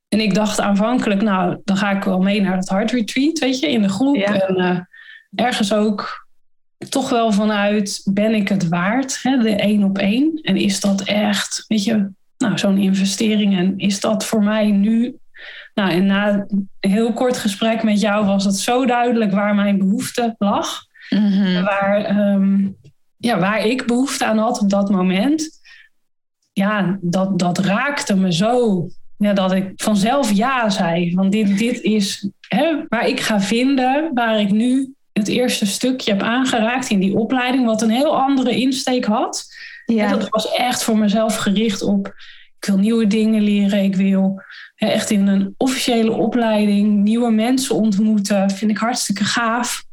En 0.07 0.19
ik 0.19 0.33
dacht 0.33 0.59
aanvankelijk, 0.59 1.21
nou, 1.21 1.57
dan 1.63 1.77
ga 1.77 1.91
ik 1.91 2.03
wel 2.03 2.19
mee 2.19 2.41
naar 2.41 2.57
het 2.57 2.69
heart 2.69 2.91
retreat, 2.91 3.39
weet 3.39 3.59
je, 3.59 3.69
in 3.69 3.81
de 3.81 3.89
groep. 3.89 4.15
Ja. 4.15 4.47
En 4.47 4.55
eh, 4.55 4.79
ergens 5.35 5.73
ook 5.73 6.27
toch 6.89 7.09
wel 7.09 7.31
vanuit, 7.31 8.01
ben 8.13 8.33
ik 8.33 8.47
het 8.49 8.67
waard, 8.67 9.19
hè, 9.23 9.37
de 9.37 9.55
één 9.55 9.83
op 9.83 9.97
één? 9.97 10.39
En 10.41 10.55
is 10.57 10.79
dat 10.79 11.01
echt, 11.01 11.65
weet 11.67 11.83
je, 11.83 12.09
nou, 12.37 12.57
zo'n 12.57 12.77
investering 12.77 13.57
en 13.57 13.77
is 13.77 13.99
dat 13.99 14.25
voor 14.25 14.43
mij 14.43 14.71
nu... 14.71 15.15
Nou, 15.73 15.91
en 15.91 16.05
na 16.05 16.45
een 16.47 16.69
heel 16.79 17.13
kort 17.13 17.37
gesprek 17.37 17.83
met 17.83 18.01
jou 18.01 18.25
was 18.25 18.45
het 18.45 18.55
zo 18.55 18.85
duidelijk 18.85 19.31
waar 19.31 19.55
mijn 19.55 19.77
behoefte 19.77 20.35
lag 20.37 20.89
Mhm. 21.09 21.63
waar, 21.63 22.03
ehm, 22.03 22.67
ja, 23.17 23.39
waar 23.39 23.65
ik 23.65 23.85
behoefte 23.85 24.25
aan 24.25 24.37
had 24.37 24.59
op 24.59 24.69
dat 24.69 24.89
moment. 24.89 25.59
Ja, 26.53 26.97
dat, 27.01 27.39
dat 27.39 27.57
raakte 27.57 28.15
me 28.15 28.33
zo. 28.33 28.87
Ja, 29.17 29.33
dat 29.33 29.51
ik 29.51 29.71
vanzelf 29.75 30.31
ja 30.31 30.69
zei. 30.69 31.15
Want 31.15 31.31
dit, 31.31 31.57
dit 31.57 31.81
is 31.81 32.29
hè, 32.47 32.83
waar 32.89 33.07
ik 33.07 33.19
ga 33.19 33.41
vinden, 33.41 34.11
waar 34.13 34.39
ik 34.39 34.51
nu 34.51 34.93
het 35.13 35.27
eerste 35.27 35.65
stukje 35.65 36.11
heb 36.11 36.21
aangeraakt 36.21 36.89
in 36.89 36.99
die 36.99 37.15
opleiding, 37.17 37.65
wat 37.65 37.81
een 37.81 37.89
heel 37.89 38.21
andere 38.21 38.55
insteek 38.55 39.05
had. 39.05 39.45
Ja. 39.85 40.03
En 40.05 40.19
dat 40.19 40.29
was 40.29 40.51
echt 40.51 40.83
voor 40.83 40.97
mezelf 40.97 41.35
gericht 41.35 41.81
op, 41.81 42.07
ik 42.59 42.65
wil 42.67 42.77
nieuwe 42.77 43.07
dingen 43.07 43.41
leren, 43.41 43.83
ik 43.83 43.95
wil 43.95 44.41
hè, 44.75 44.87
echt 44.87 45.09
in 45.09 45.27
een 45.27 45.53
officiële 45.57 46.11
opleiding 46.11 47.03
nieuwe 47.03 47.31
mensen 47.31 47.75
ontmoeten, 47.75 48.49
vind 48.49 48.71
ik 48.71 48.77
hartstikke 48.77 49.23
gaaf 49.23 49.83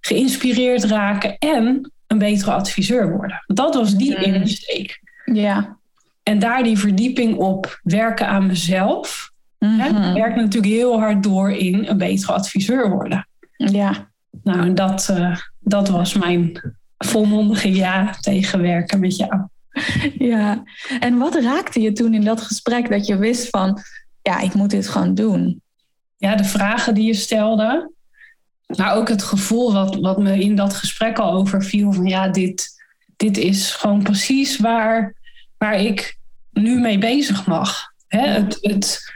geïnspireerd 0.00 0.84
raken 0.84 1.38
en 1.38 1.92
een 2.06 2.18
betere 2.18 2.50
adviseur 2.52 3.16
worden. 3.16 3.44
Dat 3.46 3.74
was 3.74 3.94
die 3.96 4.12
Mhm. 4.18 4.22
insteek. 4.34 5.00
ja. 5.24 5.76
En 6.22 6.38
daar 6.38 6.62
die 6.62 6.78
verdieping 6.78 7.36
op 7.36 7.80
werken 7.82 8.26
aan 8.28 8.46
mezelf. 8.46 9.30
Hè, 9.58 9.66
Mhm. 9.92 10.12
werkt 10.14 10.36
natuurlijk 10.36 10.72
heel 10.72 10.98
hard 10.98 11.22
door 11.22 11.50
in 11.52 11.86
een 11.86 11.98
betere 11.98 12.32
adviseur 12.32 12.90
worden. 12.90 13.28
ja. 13.56 14.12
Nou, 14.42 14.60
en 14.60 14.74
dat, 14.74 15.08
eh, 15.08 15.36
dat 15.60 15.88
was 15.88 16.14
mijn 16.14 16.74
volmondige 16.98 17.72
ja 17.74 18.16
tegen 18.20 18.62
werken 18.62 19.00
met 19.00 19.16
jou. 19.16 19.48
Ja, 20.18 20.62
en 21.00 21.18
wat 21.18 21.34
raakte 21.34 21.80
je 21.80 21.92
toen 21.92 22.14
in 22.14 22.24
dat 22.24 22.40
gesprek 22.40 22.88
dat 22.88 23.06
je 23.06 23.16
wist 23.16 23.48
van, 23.48 23.80
ja, 24.22 24.40
ik 24.40 24.54
moet 24.54 24.70
dit 24.70 24.88
gewoon 24.88 25.14
doen? 25.14 25.62
Ja, 26.16 26.36
de 26.36 26.44
vragen 26.44 26.94
die 26.94 27.06
je 27.06 27.14
stelde. 27.14 27.92
Maar 28.66 28.94
ook 28.94 29.08
het 29.08 29.22
gevoel 29.22 29.72
wat, 29.72 29.96
wat 30.00 30.18
me 30.18 30.38
in 30.38 30.56
dat 30.56 30.74
gesprek 30.74 31.18
al 31.18 31.32
overviel. 31.32 31.92
Van 31.92 32.06
ja, 32.06 32.28
dit, 32.28 32.82
dit 33.16 33.36
is 33.36 33.70
gewoon 33.70 34.02
precies 34.02 34.58
waar, 34.58 35.14
waar 35.58 35.80
ik 35.80 36.18
nu 36.52 36.80
mee 36.80 36.98
bezig 36.98 37.46
mag. 37.46 37.92
Hè? 38.08 38.26
Het, 38.26 38.58
het 38.60 39.12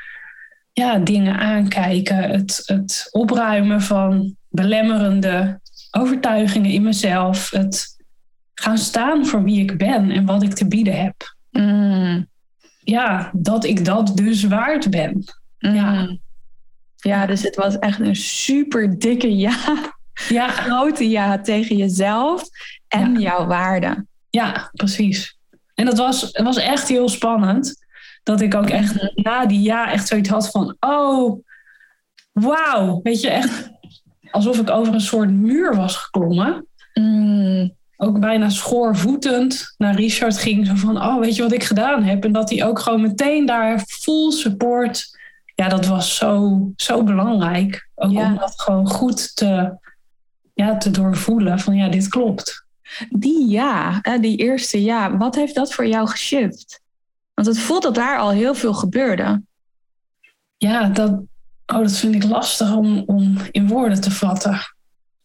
ja, 0.73 0.99
dingen 0.99 1.39
aankijken. 1.39 2.17
Het, 2.17 2.63
het 2.65 3.09
opruimen 3.11 3.83
van 3.83 4.37
belemmerende 4.49 5.61
overtuigingen 5.91 6.71
in 6.71 6.83
mezelf. 6.83 7.51
Het 7.51 7.97
gaan 8.55 8.79
staan 8.79 9.27
voor 9.27 9.43
wie 9.43 9.61
ik 9.61 9.79
ben 9.79 10.11
en 10.11 10.27
wat 10.27 10.43
ik 10.43 10.55
te 10.55 10.69
bieden 10.69 11.01
heb. 11.03 11.35
Mm, 11.51 12.29
Ja, 12.85 13.31
dat 13.35 13.65
ik 13.65 13.85
dat 13.85 14.17
dus 14.17 14.43
waard 14.45 14.91
ben. 14.91 15.25
Ja. 15.59 15.93
mm. 15.93 16.19
Ja, 16.97 17.27
dus 17.27 17.43
het 17.43 17.57
was 17.57 17.79
echt 17.79 18.01
een 18.01 18.17
super 18.17 18.99
dikke 18.99 19.37
ja, 19.37 19.57
Ja, 20.29 20.49
grote 20.63 21.09
ja 21.09 21.41
tegen 21.41 21.77
jezelf 21.77 22.43
en 22.89 23.13
Ja. 23.13 23.19
jouw 23.21 23.47
waarde. 23.47 24.07
Ja, 24.31 24.71
precies. 24.73 25.39
En 25.75 25.85
dat 25.85 25.99
was, 25.99 26.21
het 26.21 26.43
was 26.43 26.57
echt 26.57 26.89
heel 26.89 27.09
spannend. 27.09 27.87
Dat 28.23 28.41
ik 28.41 28.55
ook 28.55 28.69
echt 28.71 29.13
na 29.15 29.47
die 29.47 29.61
ja 29.61 29.93
echt 29.93 30.09
zoiets 30.09 30.29
had 30.29 30.51
van... 30.51 30.77
Oh, 30.81 31.45
wauw. 32.33 33.01
Weet 33.03 33.21
je, 33.21 33.29
echt 33.31 33.71
alsof 34.31 34.59
ik 34.59 34.71
over 34.71 34.95
een 34.95 35.01
soort 35.01 35.31
muur 35.31 35.77
was 35.77 35.97
geklommen. 35.97 36.67
Mm, 36.95 37.77
Ook 37.97 38.21
bijna 38.21 38.49
schoorvoetend 38.49 39.75
naar 39.79 39.95
Richard 39.95 40.39
ging. 40.39 40.67
Zo 40.67 40.75
van, 40.75 40.97
oh, 41.03 41.19
weet 41.21 41.37
je 41.37 41.43
wat 41.43 41.53
ik 41.53 41.65
gedaan 41.65 42.03
heb? 42.03 42.25
En 42.25 42.33
dat 42.33 42.51
hij 42.51 42.65
ook 42.67 42.79
gewoon 42.79 43.01
meteen 43.01 43.47
daar 43.47 43.79
full 43.89 44.31
support... 44.31 45.17
Ja, 45.55 45.69
dat 45.69 45.87
was 45.87 46.17
zo, 46.17 46.61
zo 46.77 47.03
belangrijk. 47.03 47.89
Ook 47.95 48.11
Ja. 48.13 48.27
om 48.27 48.39
dat 48.39 48.61
gewoon 48.61 48.89
goed 48.89 49.37
te, 49.37 49.77
ja, 50.55 50.77
te 50.77 50.91
doorvoelen. 50.91 51.59
Van 51.59 51.77
ja, 51.77 51.89
dit 51.89 52.09
klopt. 52.09 52.65
die 53.11 53.49
ja, 53.49 54.01
die 54.21 54.37
eerste 54.37 54.83
ja, 54.83 55.17
wat 55.17 55.35
heeft 55.35 55.55
dat 55.55 55.73
voor 55.75 55.87
jou 55.87 56.09
geshift? 56.09 56.81
Want 57.35 57.47
het 57.47 57.59
voelt 57.59 57.83
dat 57.83 57.95
daar 57.95 58.19
al 58.19 58.31
heel 58.31 58.55
veel 58.55 58.75
gebeurde. 58.75 59.43
Ja, 60.57 60.89
dat, 60.89 61.21
oh, 61.73 61.79
dat 61.79 61.97
vind 61.97 62.15
ik 62.15 62.25
lastig 62.25 62.75
om, 62.75 63.03
om 63.07 63.37
in 63.51 63.69
woorden 63.69 64.01
te 64.01 64.11
vatten. 64.11 64.61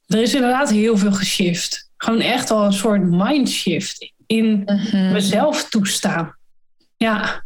Er 0.08 0.22
is 0.22 0.34
inderdaad 0.34 0.70
heel 0.70 0.98
veel 0.98 1.12
geshift. 1.12 1.90
Gewoon 1.98 2.22
echt 2.22 2.52
al 2.52 2.66
een 2.66 2.74
soort 2.74 3.04
mindshift 3.04 4.14
in 4.26 4.64
mezelf 4.92 5.70
toestaan. 5.70 6.36
Ja, 6.98 7.44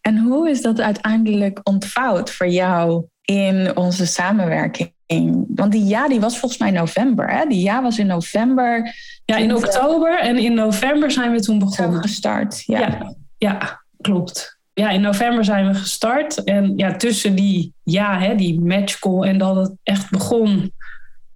En 0.00 0.18
hoe 0.18 0.50
is 0.50 0.62
dat 0.62 0.80
uiteindelijk 0.80 1.60
ontvouwd 1.62 2.30
voor 2.30 2.48
jou 2.48 3.04
in 3.24 3.76
onze 3.76 4.06
samenwerking? 4.06 4.92
Want 5.54 5.72
die 5.72 5.84
ja, 5.84 6.08
die 6.08 6.20
was 6.20 6.38
volgens 6.38 6.60
mij 6.60 6.70
november. 6.70 7.30
Hè? 7.30 7.46
Die 7.46 7.62
ja 7.62 7.82
was 7.82 7.98
in 7.98 8.06
november 8.06 8.94
ja 9.24 9.36
in 9.36 9.54
oktober 9.54 10.20
en 10.20 10.38
in 10.38 10.54
november 10.54 11.10
zijn 11.10 11.32
we 11.32 11.40
toen 11.40 11.58
begonnen. 11.58 12.00
gestart. 12.00 12.62
Ja. 12.66 12.78
Ja, 12.78 13.14
ja, 13.38 13.82
klopt. 14.00 14.58
Ja, 14.80 14.90
in 14.90 15.00
november 15.00 15.44
zijn 15.44 15.66
we 15.66 15.74
gestart. 15.74 16.44
En 16.44 16.76
ja, 16.76 16.96
tussen 16.96 17.34
die 17.34 17.72
ja, 17.82 18.18
hè, 18.18 18.34
die 18.34 18.60
matchcall 18.60 19.22
en 19.22 19.38
dat 19.38 19.56
het 19.56 19.72
echt 19.82 20.10
begon, 20.10 20.72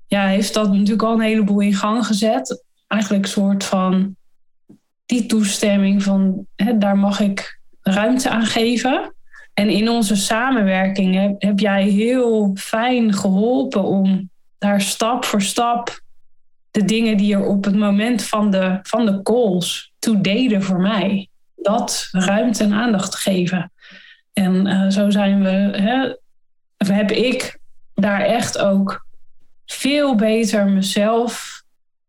ja, 0.07 0.27
heeft 0.27 0.55
dat 0.55 0.73
natuurlijk 0.73 1.03
al 1.03 1.13
een 1.13 1.21
heleboel 1.21 1.61
in 1.61 1.75
gang 1.75 2.07
gezet. 2.07 2.65
Eigenlijk 2.87 3.25
een 3.25 3.31
soort 3.31 3.65
van 3.65 4.17
die 5.07 5.27
toestemming 5.27 6.03
van 6.03 6.47
hè, 6.57 6.79
daar 6.79 6.99
mag 6.99 7.21
ik 7.21 7.61
ruimte 7.83 8.31
aan 8.31 8.47
geven. 8.47 9.15
En 9.55 9.69
in 9.69 9.89
onze 9.89 10.17
samenwerking 10.17 11.37
heb, 11.39 11.59
jij 11.59 11.89
heel 11.89 12.51
fijn 12.55 13.13
geholpen 13.13 13.85
om 13.85 14.31
daar 14.59 14.81
stap 14.81 15.25
voor 15.25 15.43
stap 15.43 16.01
de 16.71 16.85
dingen 16.85 17.17
die 17.17 17.35
er 17.35 17.47
op 17.47 17.65
het 17.65 17.77
moment 17.77 18.23
van 18.23 18.51
de, 18.51 18.79
van 18.83 19.07
de 19.07 19.23
calls 19.23 19.93
toe 19.99 20.21
deden 20.21 20.63
voor 20.63 20.81
mij, 20.81 21.29
dat 21.65 22.09
ruimte 22.13 22.65
en 22.65 22.73
aandacht 22.73 23.11
te 23.11 23.17
geven. 23.17 23.73
En 24.33 24.67
eh, 24.67 24.89
zo 24.89 25.11
zijn 25.11 25.43
we, 25.43 25.79
hè, 25.79 26.15
of 26.79 26.89
heb 26.89 27.11
ik 27.11 27.59
daar 27.95 28.21
echt 28.21 28.59
ook 28.59 29.07
veel 29.67 30.15
beter 30.15 30.69
mezelf 30.69 31.63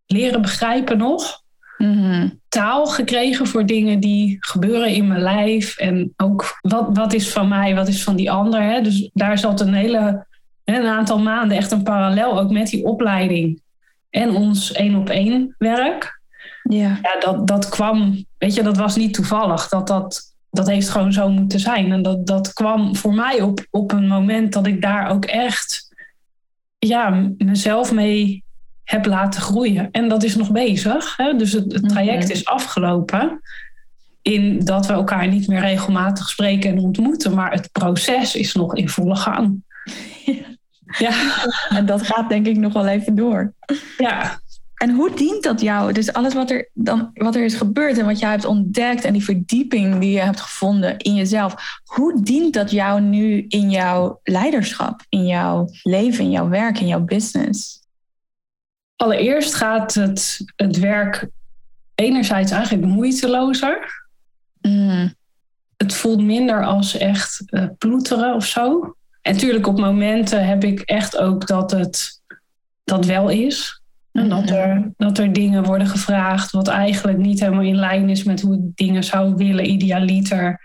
leren 0.05 0.41
begrijpen 0.41 0.97
nog. 0.97 1.43
Mhm. 1.77 2.29
Taal 2.49 2.85
gekregen 2.85 3.47
voor 3.47 3.65
dingen 3.65 3.99
die 3.99 4.37
gebeuren 4.39 4.89
in 4.89 5.07
mijn 5.07 5.21
lijf. 5.21 5.77
En 5.77 6.13
ook 6.17 6.59
wat, 6.61 6.87
wat 6.93 7.13
is 7.13 7.31
van 7.31 7.47
mij, 7.47 7.75
wat 7.75 7.87
is 7.87 8.03
van 8.03 8.15
die 8.15 8.31
ander. 8.31 8.61
Hè? 8.61 8.81
Dus 8.81 9.09
daar 9.13 9.37
zat 9.37 9.61
een 9.61 9.73
hele, 9.73 10.25
een 10.63 10.85
aantal 10.85 11.19
maanden 11.19 11.57
echt 11.57 11.71
een 11.71 11.83
parallel 11.83 12.39
ook 12.39 12.51
met 12.51 12.67
die 12.67 12.85
opleiding. 12.85 13.61
En 14.09 14.29
ons 14.29 14.71
één 14.71 14.95
op 14.95 15.09
één 15.09 15.55
werk 15.57 16.14
ja. 16.69 16.99
ja, 17.01 17.19
dat, 17.19 17.47
dat 17.47 17.69
kwam, 17.69 18.25
weet 18.37 18.53
je, 18.55 18.63
dat 18.63 18.77
was 18.77 18.95
niet 18.95 19.13
toevallig. 19.13 19.67
Dat, 19.67 19.87
dat, 19.87 20.35
dat 20.51 20.67
heeft 20.67 20.89
gewoon 20.89 21.13
zo 21.13 21.29
moeten 21.29 21.59
zijn. 21.59 21.91
En 21.91 22.01
dat, 22.01 22.27
dat 22.27 22.53
kwam 22.53 22.95
voor 22.95 23.13
mij 23.13 23.41
op, 23.41 23.65
op 23.69 23.91
een 23.91 24.07
moment 24.07 24.53
dat 24.53 24.67
ik 24.67 24.81
daar 24.81 25.09
ook 25.09 25.25
echt 25.25 25.95
ja, 26.79 27.29
mezelf 27.37 27.91
mee 27.91 28.43
heb 28.83 29.05
laten 29.05 29.41
groeien. 29.41 29.91
En 29.91 30.09
dat 30.09 30.23
is 30.23 30.35
nog 30.35 30.51
bezig. 30.51 31.17
Hè? 31.17 31.35
Dus 31.35 31.51
het, 31.51 31.73
het 31.73 31.89
traject 31.89 32.23
Mhm. 32.23 32.31
is 32.31 32.45
afgelopen. 32.45 33.41
In 34.21 34.59
dat 34.59 34.85
we 34.87 34.93
elkaar 34.93 35.27
niet 35.27 35.47
meer 35.47 35.59
regelmatig 35.61 36.29
spreken 36.29 36.69
en 36.69 36.79
ontmoeten. 36.79 37.33
Maar 37.33 37.51
het 37.51 37.71
proces 37.71 38.35
is 38.35 38.53
nog 38.53 38.75
in 38.75 38.89
volle 38.89 39.15
gang. 39.15 39.63
Ja, 40.97 41.11
En 41.69 41.85
dat 41.85 42.01
gaat 42.07 42.29
denk 42.29 42.47
ik 42.47 42.57
nog 42.57 42.73
wel 42.73 42.87
even 42.87 43.15
door. 43.15 43.53
ja, 43.97 44.39
En 44.85 44.91
hoe 44.91 45.15
dient 45.15 45.43
dat 45.43 45.61
jou? 45.61 45.93
Dus 45.93 46.13
alles 46.13 46.33
wat 46.33 46.51
er, 46.51 46.69
dan, 46.73 47.11
wat 47.13 47.35
er 47.35 47.43
is 47.43 47.55
gebeurd 47.55 47.97
en 47.97 48.05
wat 48.05 48.19
jij 48.19 48.29
hebt 48.29 48.45
ontdekt 48.45 49.03
en 49.03 49.13
die 49.13 49.23
verdieping 49.23 49.99
die 49.99 50.11
je 50.11 50.19
hebt 50.19 50.41
gevonden 50.41 50.97
in 50.97 51.15
jezelf, 51.15 51.55
hoe 51.83 52.23
dient 52.23 52.53
dat 52.53 52.71
jou 52.71 53.01
nu 53.01 53.45
in 53.47 53.69
jouw 53.69 54.19
leiderschap, 54.23 55.01
in 55.09 55.25
jouw 55.25 55.69
leven, 55.83 56.23
in 56.23 56.31
jouw 56.31 56.49
werk, 56.49 56.79
in 56.79 56.87
jouw 56.87 56.99
business? 56.99 57.79
Allereerst 58.95 59.53
gaat 59.53 59.93
het, 59.93 60.39
het 60.55 60.79
werk 60.79 61.29
enerzijds 61.95 62.51
eigenlijk 62.51 62.85
moeitelozer. 62.85 64.05
Mm. 64.61 65.13
Het 65.77 65.93
voelt 65.93 66.21
minder 66.21 66.65
als 66.65 66.97
echt 66.97 67.43
uh, 67.45 67.65
ploeteren 67.77 68.35
of 68.35 68.45
zo. 68.45 68.95
En 69.21 69.33
natuurlijk 69.33 69.67
op 69.67 69.79
momenten 69.79 70.47
heb 70.47 70.63
ik 70.63 70.79
echt 70.79 71.17
ook 71.17 71.47
dat 71.47 71.71
het 71.71 72.21
dat 72.83 73.05
wel 73.05 73.29
is. 73.29 73.83
En 74.15 74.29
dat 74.29 74.49
er, 74.49 74.91
dat 74.97 75.17
er 75.17 75.33
dingen 75.33 75.63
worden 75.63 75.87
gevraagd 75.87 76.51
wat 76.51 76.67
eigenlijk 76.67 77.17
niet 77.17 77.39
helemaal 77.39 77.63
in 77.63 77.75
lijn 77.75 78.09
is 78.09 78.23
met 78.23 78.41
hoe 78.41 78.55
ik 78.55 78.75
dingen 78.75 79.03
zou 79.03 79.35
willen, 79.35 79.69
idealiter. 79.69 80.61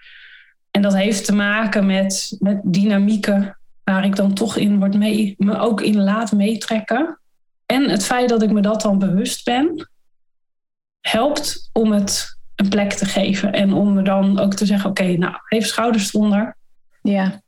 En 0.71 0.83
dat 0.83 0.95
heeft 0.95 1.25
te 1.25 1.35
maken 1.35 1.87
met, 1.87 2.37
met 2.39 2.61
dynamieken 2.65 3.59
waar 3.85 4.05
ik 4.05 4.17
dan 4.17 4.35
toch 4.35 4.57
in 4.57 4.79
word 4.79 4.99
mee, 4.99 5.35
me 5.39 5.59
ook 5.59 5.81
in 5.81 5.97
laat 5.97 6.33
meetrekken. 6.33 7.19
En 7.67 7.89
het 7.89 8.05
feit 8.05 8.29
dat 8.29 8.43
ik 8.43 8.51
me 8.51 8.61
dat 8.61 8.81
dan 8.81 8.99
bewust 8.99 9.45
ben, 9.45 9.91
helpt 11.01 11.71
om 11.73 11.93
het 11.93 12.39
een 12.55 12.69
plek 12.69 12.93
te 12.93 13.05
geven. 13.05 13.53
En 13.53 13.73
om 13.73 13.93
me 13.95 14.03
dan 14.03 14.39
ook 14.39 14.55
te 14.55 14.67
zeggen, 14.67 14.91
oké, 14.91 15.17
nou, 15.17 15.35
even 15.49 15.69
schouders 15.69 16.15
eronder. 16.15 16.57
Ja. 17.03 17.43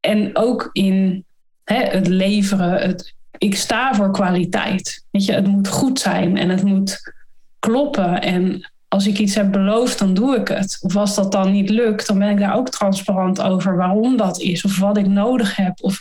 En 0.00 0.36
ook 0.36 0.70
in 0.72 1.24
hè, 1.64 1.82
het 1.82 2.06
leveren, 2.06 2.88
het 2.88 3.14
ik 3.40 3.56
sta 3.56 3.94
voor 3.94 4.12
kwaliteit. 4.12 5.06
Weet 5.10 5.24
je, 5.24 5.32
het 5.32 5.46
moet 5.46 5.68
goed 5.68 5.98
zijn 5.98 6.36
en 6.36 6.48
het 6.48 6.62
moet 6.62 7.14
kloppen. 7.58 8.22
En 8.22 8.70
als 8.88 9.06
ik 9.06 9.18
iets 9.18 9.34
heb 9.34 9.52
beloofd, 9.52 9.98
dan 9.98 10.14
doe 10.14 10.36
ik 10.36 10.48
het. 10.48 10.78
Of 10.80 10.96
als 10.96 11.14
dat 11.14 11.32
dan 11.32 11.52
niet 11.52 11.70
lukt, 11.70 12.06
dan 12.06 12.18
ben 12.18 12.30
ik 12.30 12.38
daar 12.38 12.54
ook 12.54 12.68
transparant 12.68 13.40
over 13.40 13.76
waarom 13.76 14.16
dat 14.16 14.40
is 14.40 14.64
of 14.64 14.78
wat 14.78 14.96
ik 14.96 15.06
nodig 15.06 15.56
heb. 15.56 15.72
Of 15.80 16.00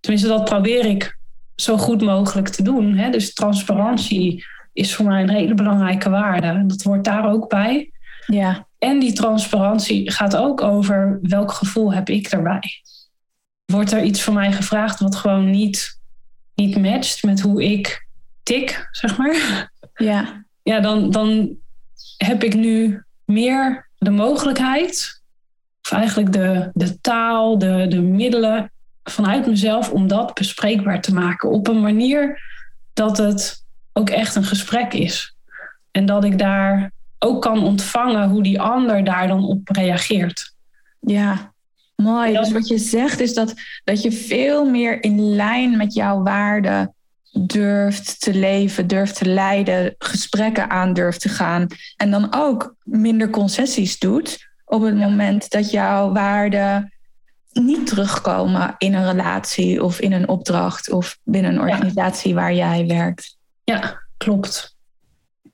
tenminste, 0.00 0.28
dat 0.28 0.44
probeer 0.44 0.84
ik 0.84 1.18
zo 1.54 1.76
goed 1.76 2.02
mogelijk 2.02 2.48
te 2.48 2.62
doen. 2.62 2.96
Hè? 2.96 3.10
Dus 3.10 3.32
transparantie 3.32 4.44
is 4.72 4.94
voor 4.94 5.06
mij 5.06 5.22
een 5.22 5.30
hele 5.30 5.54
belangrijke 5.54 6.10
waarde. 6.10 6.46
En 6.46 6.66
dat 6.66 6.82
hoort 6.82 7.04
daar 7.04 7.30
ook 7.30 7.48
bij. 7.48 7.92
Ja. 8.26 8.66
En 8.78 8.98
die 8.98 9.12
transparantie 9.12 10.10
gaat 10.10 10.36
ook 10.36 10.60
over 10.60 11.18
welk 11.22 11.52
gevoel 11.52 11.94
heb 11.94 12.08
ik 12.08 12.26
erbij. 12.26 12.82
Wordt 13.64 13.92
er 13.92 14.02
iets 14.02 14.22
van 14.22 14.34
mij 14.34 14.52
gevraagd 14.52 15.00
wat 15.00 15.16
gewoon 15.16 15.50
niet 15.50 16.02
niet 16.54 16.78
matcht 16.78 17.22
met 17.22 17.40
hoe 17.40 17.64
ik 17.64 18.06
tik, 18.42 18.88
zeg 18.90 19.18
maar. 19.18 19.70
Ja. 19.94 20.44
Ja, 20.62 20.80
dan, 20.80 21.10
dan 21.10 21.56
heb 22.16 22.42
ik 22.42 22.54
nu 22.54 23.02
meer 23.24 23.88
de 23.98 24.10
mogelijkheid, 24.10 25.22
of 25.82 25.92
eigenlijk 25.92 26.32
de, 26.32 26.70
de 26.74 27.00
taal, 27.00 27.58
de, 27.58 27.86
de 27.88 28.00
middelen 28.00 28.72
vanuit 29.02 29.46
mezelf 29.46 29.90
om 29.90 30.06
dat 30.08 30.34
bespreekbaar 30.34 31.00
te 31.00 31.14
maken. 31.14 31.50
Op 31.50 31.68
een 31.68 31.80
manier 31.80 32.42
dat 32.92 33.16
het 33.16 33.64
ook 33.92 34.10
echt 34.10 34.34
een 34.34 34.44
gesprek 34.44 34.92
is. 34.92 35.36
En 35.90 36.06
dat 36.06 36.24
ik 36.24 36.38
daar 36.38 36.92
ook 37.18 37.42
kan 37.42 37.62
ontvangen 37.62 38.28
hoe 38.28 38.42
die 38.42 38.60
ander 38.60 39.04
daar 39.04 39.28
dan 39.28 39.44
op 39.44 39.68
reageert. 39.68 40.54
Ja, 41.00 41.53
Mooi. 41.96 42.32
Dus 42.32 42.52
wat 42.52 42.68
je 42.68 42.78
zegt 42.78 43.20
is 43.20 43.34
dat, 43.34 43.54
dat 43.84 44.02
je 44.02 44.12
veel 44.12 44.64
meer 44.64 45.02
in 45.02 45.34
lijn 45.34 45.76
met 45.76 45.94
jouw 45.94 46.22
waarden 46.22 46.94
durft 47.32 48.20
te 48.20 48.34
leven, 48.34 48.86
durft 48.86 49.16
te 49.16 49.28
leiden, 49.28 49.94
gesprekken 49.98 50.70
aan 50.70 50.92
durft 50.92 51.20
te 51.20 51.28
gaan. 51.28 51.66
En 51.96 52.10
dan 52.10 52.34
ook 52.34 52.74
minder 52.82 53.30
concessies 53.30 53.98
doet 53.98 54.48
op 54.64 54.82
het 54.82 54.96
moment 54.96 55.50
dat 55.50 55.70
jouw 55.70 56.12
waarden 56.12 56.92
niet 57.52 57.86
terugkomen 57.86 58.74
in 58.78 58.94
een 58.94 59.10
relatie 59.10 59.82
of 59.82 60.00
in 60.00 60.12
een 60.12 60.28
opdracht 60.28 60.90
of 60.90 61.18
binnen 61.22 61.52
een 61.52 61.60
organisatie 61.60 62.34
waar 62.34 62.54
jij 62.54 62.86
werkt. 62.86 63.36
Ja, 63.64 64.02
klopt 64.16 64.73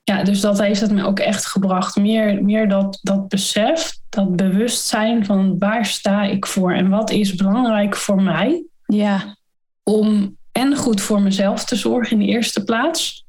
ja, 0.03 0.23
dus 0.23 0.41
dat 0.41 0.61
heeft 0.61 0.81
het 0.81 0.91
me 0.91 1.05
ook 1.05 1.19
echt 1.19 1.47
gebracht. 1.47 1.97
Meer, 1.97 2.45
meer 2.45 2.69
dat, 2.69 2.99
dat 3.03 3.29
besef, 3.29 3.99
dat 4.09 4.37
bewustzijn 4.37 5.25
van 5.25 5.59
waar 5.59 5.87
sta 5.87 6.23
ik 6.23 6.47
voor 6.47 6.73
en 6.73 6.89
wat 6.89 7.11
is 7.11 7.35
belangrijk 7.35 7.97
voor 7.97 8.23
mij. 8.23 8.65
Ja. 8.87 9.37
Om 9.83 10.37
en 10.53 10.77
goed 10.77 11.01
voor 11.01 11.23
mezelf 11.23 11.65
te 11.65 11.77
zorgen 11.77 12.13
in 12.13 12.27
de 12.27 12.33
eerste 12.33 12.65
plaats. 12.65 13.27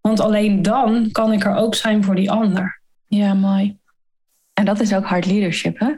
Want 0.00 0.20
alleen 0.20 0.62
dan 0.62 1.08
kan 1.12 1.32
ik 1.32 1.44
er 1.44 1.54
ook 1.54 1.74
zijn 1.74 2.04
voor 2.04 2.14
die 2.14 2.30
ander. 2.30 2.80
Ja, 3.06 3.34
mooi. 3.34 3.78
En 4.52 4.64
dat 4.64 4.80
is 4.80 4.94
ook 4.94 5.04
hard 5.04 5.26
leadership, 5.26 5.78
hè? 5.78 5.90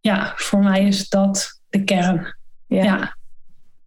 Ja, 0.00 0.32
voor 0.36 0.62
mij 0.62 0.86
is 0.86 1.08
dat 1.08 1.60
de 1.68 1.84
kern. 1.84 2.36
ja. 2.66 2.84
ja. 2.84 3.16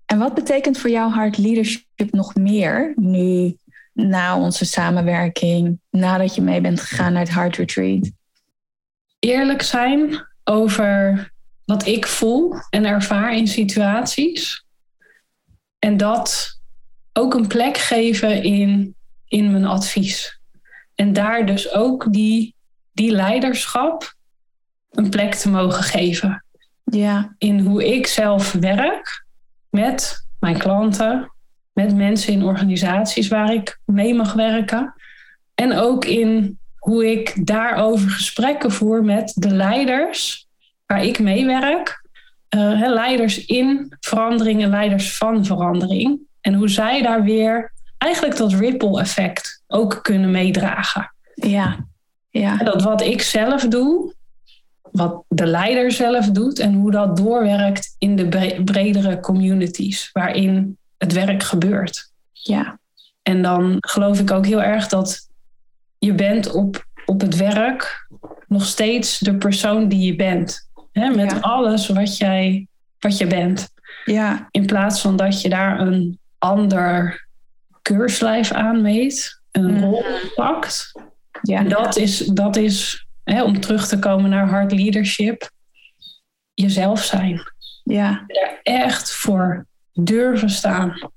En 0.06 0.18
wat 0.18 0.34
betekent 0.34 0.78
voor 0.78 0.90
jou 0.90 1.12
hard 1.12 1.38
leadership 1.38 2.12
nog 2.12 2.36
meer 2.36 2.94
nu 2.96 3.58
na 3.96 4.38
onze 4.38 4.66
samenwerking, 4.66 5.80
nadat 5.90 6.36
je 6.36 6.42
mee 6.42 6.62
bent 6.62 6.82
gegaan 6.82 7.14
naar 7.14 7.22
het 7.22 7.34
Heart 7.34 7.56
Retreat? 7.56 8.12
Eerlijk 9.20 9.62
zijn 9.62 10.28
over 10.44 11.32
wat 11.66 11.88
ik 11.88 12.08
voel 12.08 12.56
en 12.70 12.86
ervaar 12.86 13.36
in 13.36 13.48
situaties. 13.48 14.66
En 15.80 15.98
dat 15.98 16.60
ook 17.14 17.34
een 17.34 17.48
plek 17.48 17.78
geven 17.78 18.44
in, 18.44 18.96
in 19.28 19.52
mijn 19.52 19.66
advies. 19.66 20.40
En 20.96 21.14
daar 21.14 21.46
dus 21.46 21.72
ook 21.72 22.14
die, 22.14 22.56
die 22.92 23.12
leiderschap 23.12 24.16
een 24.92 25.10
plek 25.10 25.34
te 25.34 25.50
mogen 25.50 25.84
geven. 25.84 26.46
Ja. 26.84 27.36
In 27.38 27.60
hoe 27.60 27.96
ik 27.96 28.08
zelf 28.08 28.52
werk 28.52 29.26
met 29.70 30.28
mijn 30.40 30.58
klanten, 30.58 31.35
met 31.76 31.96
mensen 31.96 32.34
in 32.34 32.44
organisaties 32.44 33.28
waar 33.28 33.54
ik 33.54 33.80
mee 33.86 34.14
mag 34.14 34.34
werken. 34.34 34.94
En 35.56 35.74
ook 35.74 36.06
in 36.06 36.60
hoe 36.78 37.12
ik 37.12 37.48
daarover 37.48 38.10
gesprekken 38.10 38.72
voer 38.72 39.04
met 39.04 39.32
de 39.36 39.50
leiders 39.50 40.48
waar 40.86 41.04
ik 41.04 41.20
mee 41.20 41.46
werk. 41.46 42.04
Uh, 42.56 42.80
leiders 42.88 43.46
in 43.46 43.96
verandering 44.00 44.64
en 44.64 44.70
leiders 44.70 45.18
van 45.18 45.46
verandering. 45.46 46.20
En 46.42 46.54
hoe 46.54 46.70
zij 46.70 47.02
daar 47.02 47.24
weer 47.24 47.74
eigenlijk 47.98 48.38
dat 48.38 48.54
ripple 48.54 49.00
effect 49.00 49.64
ook 49.68 50.00
kunnen 50.02 50.32
meedragen. 50.32 51.14
Ja, 51.34 51.86
ja. 52.30 52.58
Dat 52.58 52.82
wat 52.82 53.02
ik 53.02 53.22
zelf 53.22 53.68
doe, 53.68 54.14
wat 54.92 55.24
de 55.28 55.46
leider 55.46 55.92
zelf 55.92 56.30
doet 56.30 56.60
en 56.60 56.74
hoe 56.74 56.92
dat 56.92 57.18
doorwerkt 57.18 57.96
in 57.98 58.16
de 58.16 58.62
bredere 58.64 59.20
communities 59.20 60.10
waarin 60.12 60.78
het 61.06 61.14
werk 61.14 61.44
gebeurt. 61.44 62.12
Ja. 62.32 62.80
En 63.22 63.42
dan 63.42 63.78
geloof 63.80 64.20
ik 64.20 64.32
ook 64.32 64.46
heel 64.46 64.62
erg 64.62 64.88
dat 64.88 65.30
je 66.00 66.14
bent 66.14 66.52
op, 66.52 66.86
op 67.06 67.22
het 67.22 67.36
werk 67.36 68.08
nog 68.48 68.66
steeds 68.66 69.20
de 69.20 69.36
persoon 69.36 69.88
die 69.88 70.06
je 70.06 70.16
bent. 70.16 70.70
Hè? 70.92 71.10
Met 71.10 71.42
alles 71.42 71.88
wat 71.88 72.18
jij, 72.18 72.68
wat 73.00 73.18
je 73.18 73.28
bent. 73.28 73.70
Ja. 74.06 74.48
In 74.52 74.66
plaats 74.66 75.02
van 75.02 75.16
dat 75.16 75.42
je 75.42 75.50
daar 75.50 75.80
een 75.80 76.20
ander 76.38 77.26
keurslijf 77.82 78.52
aanmeet, 78.52 79.42
een 79.52 79.74
mm. 79.74 79.84
rol 79.84 80.04
pakt. 80.36 80.92
Ja. 81.42 81.58
En 81.60 81.70
dat 81.70 81.96
is, 81.96 82.18
dat 82.18 82.56
is 82.56 83.06
hè, 83.24 83.44
om 83.44 83.60
terug 83.60 83.88
te 83.88 84.00
komen 84.00 84.30
naar 84.30 84.50
hard 84.50 84.72
leadership, 84.72 85.50
jezelf 86.54 87.04
zijn. 87.04 87.42
Ja. 87.84 88.24
Er 88.28 88.60
echt 88.64 89.12
voor 89.12 89.66
durven 89.96 90.50
staan. 90.50 91.10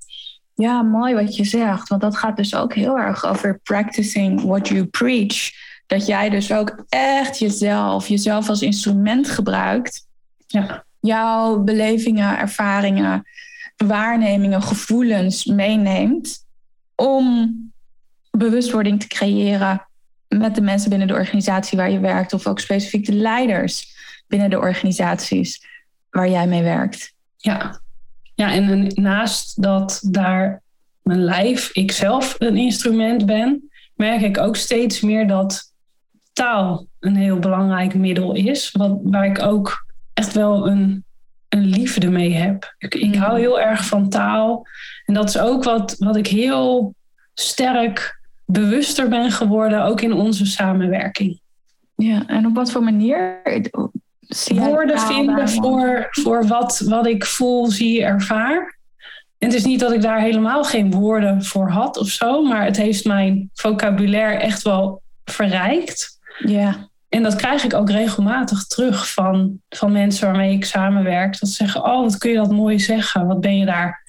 Ja, 0.55 0.81
mooi 0.81 1.13
wat 1.13 1.35
je 1.35 1.43
zegt. 1.43 1.89
Want 1.89 2.01
dat 2.01 2.17
gaat 2.17 2.37
dus 2.37 2.55
ook 2.55 2.73
heel 2.73 2.97
erg 2.97 3.25
over 3.25 3.59
practicing 3.59 4.41
what 4.41 4.67
you 4.67 4.85
preach. 4.85 5.51
Dat 5.87 6.05
jij 6.07 6.29
dus 6.29 6.51
ook 6.51 6.83
echt 6.89 7.39
jezelf, 7.39 8.07
jezelf 8.07 8.49
als 8.49 8.61
instrument 8.61 9.29
gebruikt. 9.29 10.07
Ja. 10.47 10.83
Jouw 10.99 11.59
belevingen, 11.59 12.37
ervaringen, 12.37 13.23
waarnemingen, 13.77 14.61
gevoelens 14.61 15.45
meeneemt. 15.45 16.45
Om 16.95 17.55
bewustwording 18.31 18.99
te 18.99 19.07
creëren 19.07 19.87
met 20.27 20.55
de 20.55 20.61
mensen 20.61 20.89
binnen 20.89 21.07
de 21.07 21.13
organisatie 21.13 21.77
waar 21.77 21.91
je 21.91 21.99
werkt. 21.99 22.33
Of 22.33 22.47
ook 22.47 22.59
specifiek 22.59 23.05
de 23.05 23.13
leiders 23.13 23.95
binnen 24.27 24.49
de 24.49 24.59
organisaties 24.59 25.65
waar 26.09 26.29
jij 26.29 26.47
mee 26.47 26.63
werkt. 26.63 27.13
Ja, 27.37 27.81
ja, 28.39 28.53
en 28.53 28.91
naast 28.93 29.61
dat 29.61 29.99
daar 30.11 30.61
mijn 31.01 31.23
lijf, 31.23 31.69
ikzelf 31.73 32.35
een 32.37 32.57
instrument 32.57 33.25
ben, 33.25 33.69
merk 33.93 34.21
ik 34.21 34.37
ook 34.37 34.55
steeds 34.55 35.01
meer 35.01 35.27
dat 35.27 35.73
taal 36.33 36.87
een 36.99 37.15
heel 37.15 37.39
belangrijk 37.39 37.93
middel 37.93 38.35
is. 38.35 38.71
Wat, 38.71 38.99
waar 39.03 39.25
ik 39.25 39.41
ook 39.41 39.85
echt 40.13 40.33
wel 40.33 40.67
een, 40.67 41.03
een 41.49 41.65
liefde 41.65 42.09
mee 42.09 42.33
heb. 42.33 42.75
Ik, 42.77 42.95
ik 42.95 43.15
hou 43.15 43.31
mm. 43.31 43.37
heel 43.37 43.59
erg 43.59 43.85
van 43.85 44.09
taal. 44.09 44.67
En 45.05 45.13
dat 45.13 45.29
is 45.29 45.37
ook 45.37 45.63
wat, 45.63 45.95
wat 45.97 46.15
ik 46.15 46.27
heel 46.27 46.95
sterk 47.33 48.19
bewuster 48.45 49.09
ben 49.09 49.31
geworden, 49.31 49.83
ook 49.83 50.01
in 50.01 50.13
onze 50.13 50.45
samenwerking. 50.45 51.39
Ja, 51.95 52.27
en 52.27 52.45
op 52.45 52.55
wat 52.55 52.71
voor 52.71 52.83
manier? 52.83 53.41
Woorden 54.55 54.99
vinden 54.99 55.49
voor, 55.49 56.07
voor 56.09 56.47
wat, 56.47 56.79
wat 56.85 57.07
ik 57.07 57.25
voel, 57.25 57.67
zie, 57.67 58.03
ervaar. 58.03 58.77
En 59.37 59.47
het 59.47 59.53
is 59.53 59.65
niet 59.65 59.79
dat 59.79 59.91
ik 59.91 60.01
daar 60.01 60.19
helemaal 60.19 60.63
geen 60.63 60.91
woorden 60.91 61.43
voor 61.43 61.69
had 61.69 61.97
of 61.97 62.07
zo, 62.07 62.43
maar 62.43 62.65
het 62.65 62.77
heeft 62.77 63.05
mijn 63.05 63.49
vocabulaire 63.53 64.39
echt 64.39 64.61
wel 64.61 65.01
verrijkt. 65.25 66.19
Ja. 66.39 66.89
En 67.09 67.23
dat 67.23 67.35
krijg 67.35 67.63
ik 67.63 67.73
ook 67.73 67.89
regelmatig 67.89 68.67
terug 68.67 69.11
van, 69.11 69.61
van 69.69 69.91
mensen 69.91 70.27
waarmee 70.27 70.53
ik 70.53 70.65
samenwerk. 70.65 71.39
Dat 71.39 71.49
ze 71.49 71.55
zeggen, 71.55 71.83
oh, 71.83 72.01
wat 72.01 72.17
kun 72.17 72.31
je 72.31 72.37
dat 72.37 72.51
mooi 72.51 72.79
zeggen? 72.79 73.27
Wat 73.27 73.41
ben 73.41 73.57
je 73.57 73.65
daar 73.65 74.03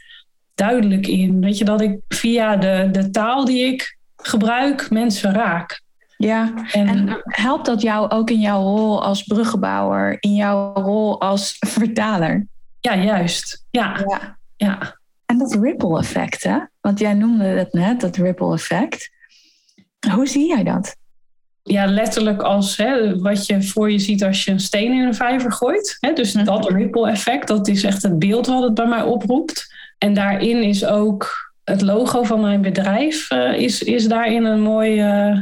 duidelijk 0.54 1.06
in? 1.06 1.40
Weet 1.40 1.58
je, 1.58 1.64
dat 1.64 1.80
ik 1.80 1.98
via 2.08 2.56
de, 2.56 2.88
de 2.92 3.10
taal 3.10 3.44
die 3.44 3.64
ik 3.64 3.98
gebruik 4.16 4.90
mensen 4.90 5.32
raak. 5.32 5.82
Ja, 6.20 6.52
en, 6.72 7.20
helpt 7.22 7.66
dat 7.66 7.82
jou 7.82 8.10
ook 8.10 8.30
in 8.30 8.40
jouw 8.40 8.62
rol 8.62 9.04
als 9.04 9.22
bruggenbouwer, 9.22 10.16
in 10.20 10.34
jouw 10.34 10.72
rol 10.74 11.20
als 11.20 11.56
vertaler? 11.58 12.46
Ja, 12.80 12.96
juist. 12.96 13.66
Ja. 13.70 14.04
ja. 14.06 14.38
ja. 14.56 14.98
En 15.26 15.38
dat 15.38 15.54
ripple 15.54 15.98
effect, 15.98 16.42
hè? 16.42 16.58
Want 16.80 16.98
jij 16.98 17.14
noemde 17.14 17.44
het 17.44 17.72
net, 17.72 18.00
dat 18.00 18.16
ripple 18.16 18.52
effect. 18.52 19.10
Hoe 20.14 20.26
zie 20.26 20.48
jij 20.48 20.62
dat? 20.62 20.96
Ja, 21.62 21.86
letterlijk 21.86 22.42
als 22.42 22.76
hè, 22.76 23.18
wat 23.18 23.46
je 23.46 23.62
voor 23.62 23.90
je 23.90 23.98
ziet 23.98 24.24
als 24.24 24.44
je 24.44 24.50
een 24.50 24.60
steen 24.60 24.92
in 24.92 25.06
een 25.06 25.14
vijver 25.14 25.52
gooit. 25.52 25.96
Hè? 26.00 26.12
Dus 26.12 26.32
mhm. 26.32 26.44
dat 26.44 26.70
ripple 26.70 27.10
effect, 27.10 27.48
dat 27.48 27.68
is 27.68 27.84
echt 27.84 28.02
het 28.02 28.18
beeld 28.18 28.46
wat 28.46 28.62
het 28.62 28.74
bij 28.74 28.86
mij 28.86 29.02
oproept. 29.02 29.74
En 29.98 30.14
daarin 30.14 30.62
is 30.62 30.84
ook 30.84 31.52
het 31.64 31.82
logo 31.82 32.22
van 32.22 32.40
mijn 32.40 32.62
bedrijf 32.62 33.30
uh, 33.30 33.52
is, 33.52 33.82
is 33.82 34.08
daarin 34.08 34.44
een 34.44 34.60
mooi, 34.60 35.02
uh, 35.30 35.38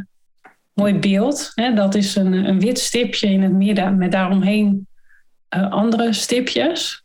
mooi 0.78 0.94
beeld. 0.94 1.52
Hè? 1.54 1.74
Dat 1.74 1.94
is 1.94 2.16
een, 2.16 2.32
een 2.32 2.60
wit 2.60 2.78
stipje 2.78 3.28
in 3.28 3.42
het 3.42 3.52
midden 3.52 3.98
met 3.98 4.12
daaromheen 4.12 4.86
uh, 5.56 5.70
andere 5.70 6.12
stipjes. 6.12 7.04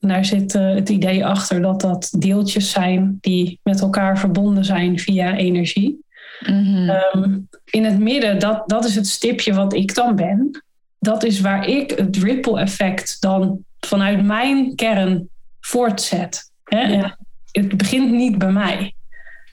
En 0.00 0.08
daar 0.08 0.24
zit 0.24 0.52
het 0.52 0.88
idee 0.88 1.26
achter 1.26 1.62
dat 1.62 1.80
dat 1.80 2.14
deeltjes 2.18 2.70
zijn 2.70 3.18
die 3.20 3.60
met 3.62 3.80
elkaar 3.80 4.18
verbonden 4.18 4.64
zijn 4.64 4.98
via 4.98 5.36
energie. 5.36 6.04
Mhm. 6.46 6.90
Ehm, 6.90 7.38
in 7.64 7.84
het 7.84 7.98
midden, 7.98 8.38
dat, 8.38 8.62
dat 8.68 8.84
is 8.84 8.94
het 8.94 9.06
stipje 9.06 9.54
wat 9.54 9.74
ik 9.74 9.94
dan 9.94 10.16
ben. 10.16 10.64
Dat 10.98 11.24
is 11.24 11.40
waar 11.40 11.68
ik 11.68 11.90
het 11.90 12.16
ripple 12.16 12.60
effect 12.60 13.20
dan 13.20 13.64
vanuit 13.80 14.24
mijn 14.24 14.74
kern 14.74 15.28
voortzet. 15.60 16.50
Hè? 16.64 17.02
Het 17.50 17.76
begint 17.76 18.10
niet 18.10 18.38
bij 18.38 18.52
mij. 18.52 18.94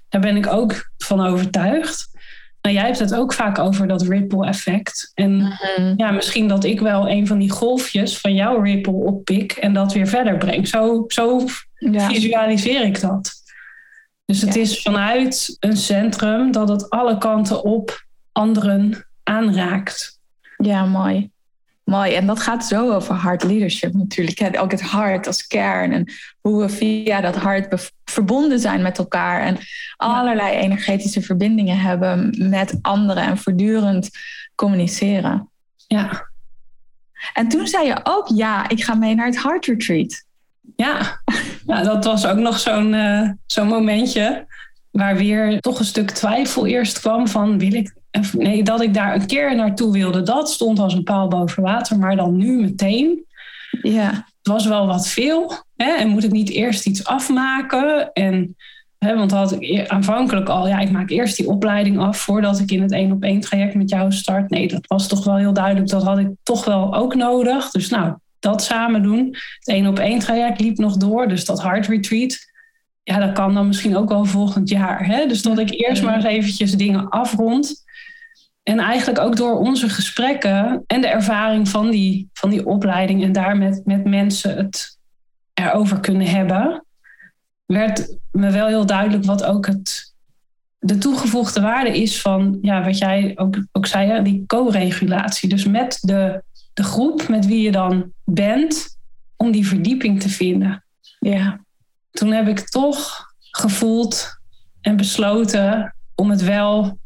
Daar 0.10 0.22
ben 0.22 0.36
ik 0.36 0.48
ook 0.48 0.92
van 0.98 1.22
overtuigd. 1.22 2.11
Nou, 2.62 2.76
jij 2.76 2.86
hebt 2.86 3.00
het 3.00 3.16
ook 3.16 3.34
vaak 3.34 3.60
over 3.60 3.88
dat 3.88 4.02
ripple 4.02 4.48
effect. 4.48 5.12
En 5.14 5.38
mhm. 5.38 5.94
ja, 5.98 6.12
misschien 6.12 6.48
dat 6.48 6.64
ik 6.64 6.80
wel 6.80 7.10
een 7.10 7.28
van 7.28 7.40
die 7.40 7.52
golfjes 7.52 8.20
van 8.20 8.34
jouw 8.34 8.62
ripple 8.62 8.94
oppik 8.94 9.52
en 9.52 9.74
dat 9.74 9.94
weer 9.94 10.08
verder 10.08 10.38
breng. 10.38 10.68
Zo, 10.68 11.04
zo 11.08 11.46
visualiseer 11.76 12.86
ik 12.86 13.02
dat. 13.02 13.40
Dus 14.26 14.42
het 14.42 14.56
is 14.56 14.82
vanuit 14.82 15.58
een 15.60 15.78
centrum 15.78 16.52
dat 16.52 16.70
het 16.70 16.90
alle 16.90 17.18
kanten 17.18 17.64
op 17.64 18.06
anderen 18.32 19.06
aanraakt. 19.24 20.20
Ja, 20.58 20.86
mooi. 20.86 21.31
Mooi. 21.92 22.14
En 22.14 22.26
dat 22.26 22.40
gaat 22.40 22.66
zo 22.66 22.92
over 22.92 23.16
hard 23.16 23.44
leadership 23.44 23.94
natuurlijk. 23.94 24.60
Ook 24.60 24.72
het 24.72 24.82
hart 24.82 25.28
als 25.28 25.48
kern. 25.48 25.92
En 25.92 26.14
hoe 26.42 26.62
we 26.62 26.70
via 26.70 27.22
dat 27.22 27.36
hart 27.36 27.92
verbonden 28.06 28.60
zijn 28.60 28.82
met 28.82 28.98
elkaar. 28.98 29.42
En 29.42 29.58
allerlei 29.98 30.56
energetische 30.56 31.22
verbindingen 31.22 31.80
hebben 31.80 32.36
met 32.50 32.80
anderen. 32.82 33.24
En 33.24 33.38
voortdurend 33.38 34.10
communiceren. 34.56 35.50
Ja. 35.88 36.30
En 37.34 37.48
toen 37.48 37.68
zei 37.68 37.88
je 37.88 38.00
ook, 38.04 38.28
ja, 38.28 38.70
ik 38.70 38.84
ga 38.84 38.96
mee 38.96 39.16
naar 39.16 39.26
het 39.26 39.44
Heart 39.44 39.66
Retreat. 39.66 40.24
Ja, 40.76 41.22
ja 41.68 41.84
dat 41.84 42.06
was 42.06 42.26
ook 42.26 42.38
nog 42.38 42.60
zo'n 42.60 42.94
uh, 42.94 43.30
zo'n 43.46 43.68
momentje 43.68 44.46
waar 44.92 45.16
weer 45.16 45.60
toch 45.60 45.80
een 45.80 45.86
stuk 45.86 46.12
twijfel 46.12 46.66
eerst 46.66 47.00
kwam 47.00 47.28
van 47.28 47.58
wil 47.58 47.74
ik 47.74 47.94
nee, 48.38 48.64
dat 48.64 48.82
ik 48.82 48.94
daar 48.94 49.16
een 49.16 49.26
keer 49.26 49.56
naartoe 49.56 49.92
wilde, 49.92 50.22
dat 50.22 50.52
stond 50.52 50.80
als 50.80 50.94
een 50.94 51.04
paal 51.04 51.28
boven 51.28 51.64
water, 51.64 52.00
maar 52.00 52.16
dan 52.16 52.38
nu 52.38 52.62
meteen. 52.62 53.26
Ja. 53.82 54.10
Het 54.12 54.48
was 54.54 54.66
wel 54.66 54.88
wat 54.88 55.08
veel. 55.08 55.54
Hè? 55.76 55.92
En 55.92 56.08
moet 56.08 56.24
ik 56.24 56.32
niet 56.32 56.50
eerst 56.50 56.86
iets 56.86 57.06
afmaken? 57.06 58.14
En, 58.14 58.56
hè, 58.98 59.16
want 59.16 59.32
had 59.32 59.52
ik 59.52 59.62
e-, 59.62 59.88
aanvankelijk 59.88 60.50
al, 60.50 60.68
ja, 60.68 60.80
ik 60.80 60.92
maak 60.92 61.10
eerst 61.10 61.38
die 61.38 61.48
opleiding 61.48 62.00
af 62.00 62.18
voordat 62.18 62.60
ik 62.60 62.72
in 62.72 62.82
het 62.82 62.92
één 62.92 63.12
op 63.12 63.24
één 63.24 63.40
traject 63.40 63.76
met 63.76 63.90
jou 63.90 64.12
start. 64.12 64.50
Nee, 64.50 64.68
dat 64.68 64.88
was 64.88 65.08
toch 65.08 65.24
wel 65.24 65.36
heel 65.36 65.54
duidelijk. 65.54 65.90
Dat 65.90 66.04
had 66.04 66.18
ik 66.18 66.30
toch 66.44 66.66
wel 66.66 66.96
ook 66.96 67.16
nodig. 67.16 67.72
Dus 67.72 67.90
nou, 67.90 68.14
dat 68.40 68.64
samen 68.64 69.04
doen. 69.04 69.26
Het 69.60 69.68
één 69.68 69.88
op 69.88 70.00
één 70.00 70.20
traject 70.20 70.60
liep 70.60 70.78
nog 70.78 70.98
door, 70.98 71.28
dus 71.28 71.46
dat 71.46 71.62
hard 71.62 71.88
retreat. 71.88 72.38
Ja, 73.04 73.20
dat 73.20 73.32
kan 73.32 73.54
dan 73.54 73.68
misschien 73.68 73.98
ook 73.98 74.10
wel 74.10 74.26
volgend 74.26 74.70
jaar. 74.70 75.06
Hè? 75.06 75.26
Dus 75.28 75.42
dat 75.42 75.60
ik 75.60 75.70
eerst 75.72 76.04
maar 76.04 76.16
eens 76.16 76.24
eventjes 76.24 76.72
dingen 76.72 77.10
afrond. 77.10 77.84
En 78.64 78.80
eigenlijk 78.80 79.20
ook 79.20 79.36
door 79.36 79.58
onze 79.58 79.90
gesprekken 79.90 80.84
en 80.88 81.02
de 81.02 81.08
ervaring 81.08 81.70
van 81.70 81.90
die, 81.90 82.30
van 82.34 82.50
die 82.50 82.66
opleiding 82.66 83.24
en 83.24 83.32
daar 83.32 83.58
met, 83.58 83.82
met 83.86 84.06
mensen 84.06 84.58
het 84.58 84.98
erover 85.54 86.00
kunnen 86.00 86.28
hebben, 86.28 86.86
werd 87.66 88.18
me 88.32 88.52
wel 88.52 88.68
heel 88.68 88.86
duidelijk 88.86 89.26
wat 89.26 89.44
ook 89.44 89.66
het, 89.66 90.14
de 90.80 90.98
toegevoegde 90.98 91.62
waarde 91.62 92.02
is 92.02 92.22
van, 92.22 92.58
ja, 92.62 92.84
wat 92.84 92.98
jij 92.98 93.32
ook, 93.36 93.66
ook 93.72 93.86
zei, 93.86 94.24
die 94.24 94.44
co-regulatie. 94.48 95.50
Dus 95.50 95.66
met 95.66 95.98
de, 96.02 96.44
de 96.74 96.84
groep 96.84 97.28
met 97.28 97.46
wie 97.46 97.62
je 97.62 97.72
dan 97.72 98.12
bent, 98.24 98.98
om 99.36 99.52
die 99.52 99.68
verdieping 99.68 100.22
te 100.22 100.30
vinden. 100.30 100.84
Ja. 101.20 101.60
Toen 102.12 102.32
heb 102.32 102.48
ik 102.48 102.70
toch 102.70 103.30
gevoeld 103.40 104.40
en 104.82 104.98
besloten 104.98 105.96
om 106.16 106.30
het 106.30 106.42
wel 106.42 107.00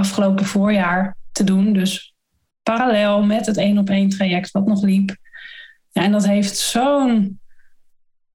afgelopen 0.00 0.44
voorjaar 0.44 1.16
te 1.32 1.44
doen. 1.44 1.72
Dus 1.72 2.14
parallel 2.62 3.22
met 3.22 3.46
het 3.46 3.56
één 3.56 3.78
op 3.78 3.90
één 3.90 4.08
traject 4.08 4.50
wat 4.50 4.66
nog 4.66 4.82
liep. 4.82 5.16
En 5.92 6.12
dat 6.12 6.26
heeft 6.26 6.56
zo'n 6.56 7.40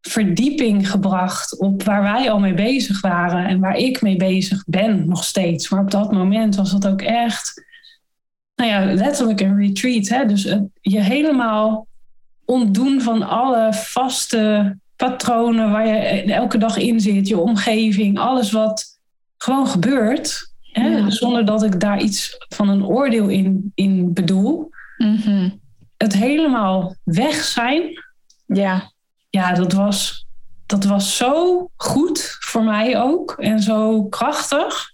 verdieping 0.01 0.89
gebracht 0.89 1.59
op 1.59 1.83
waar 1.83 2.01
wij 2.01 2.31
al 2.31 2.39
mee 2.39 2.53
bezig 2.53 3.01
waren 3.01 3.45
en 3.45 3.59
waar 3.59 3.77
ik 3.77 4.01
mee 4.01 4.15
bezig 4.15 4.63
ben 4.65 5.07
nog 5.07 5.23
steeds. 5.23 5.69
Maar 5.69 5.79
op 5.79 5.91
dat 5.91 6.11
moment 6.11 6.55
was 6.55 6.71
dat 6.71 6.87
ook 6.87 7.01
echt, 7.01 7.63
nou 8.55 8.69
ja, 8.69 8.93
letterlijk 8.93 9.41
een 9.41 9.57
retreat. 9.57 10.07
Hè? 10.07 10.25
Dus 10.25 10.43
je 10.81 11.01
helemaal 11.01 11.87
ontdoen 12.45 13.01
van 13.01 13.23
alle 13.23 13.73
vaste 13.73 14.75
patronen 14.95 15.71
waar 15.71 15.87
je 15.87 15.93
elke 16.33 16.57
dag 16.57 16.77
in 16.77 16.99
zit, 16.99 17.27
je 17.27 17.37
omgeving, 17.37 18.19
alles 18.19 18.51
wat 18.51 18.99
gewoon 19.37 19.67
gebeurt. 19.67 20.53
Hè? 20.81 21.11
Zonder 21.11 21.45
dat 21.45 21.63
ik 21.63 21.79
daar 21.79 22.01
iets 22.01 22.45
van 22.47 22.69
een 22.69 22.85
oordeel 22.85 23.27
in, 23.27 23.71
in 23.75 24.13
bedoel. 24.13 24.69
Mhm. 24.97 25.49
Het 25.97 26.13
helemaal 26.13 26.95
weg 27.03 27.35
zijn. 27.43 28.03
Ja. 28.45 28.91
Ja, 29.29 29.53
dat 29.53 29.73
was, 29.73 30.27
dat 30.65 30.83
was 30.83 31.17
zo 31.17 31.69
goed 31.75 32.37
voor 32.39 32.63
mij 32.63 33.01
ook. 33.01 33.35
En 33.37 33.59
zo 33.59 34.03
krachtig. 34.03 34.93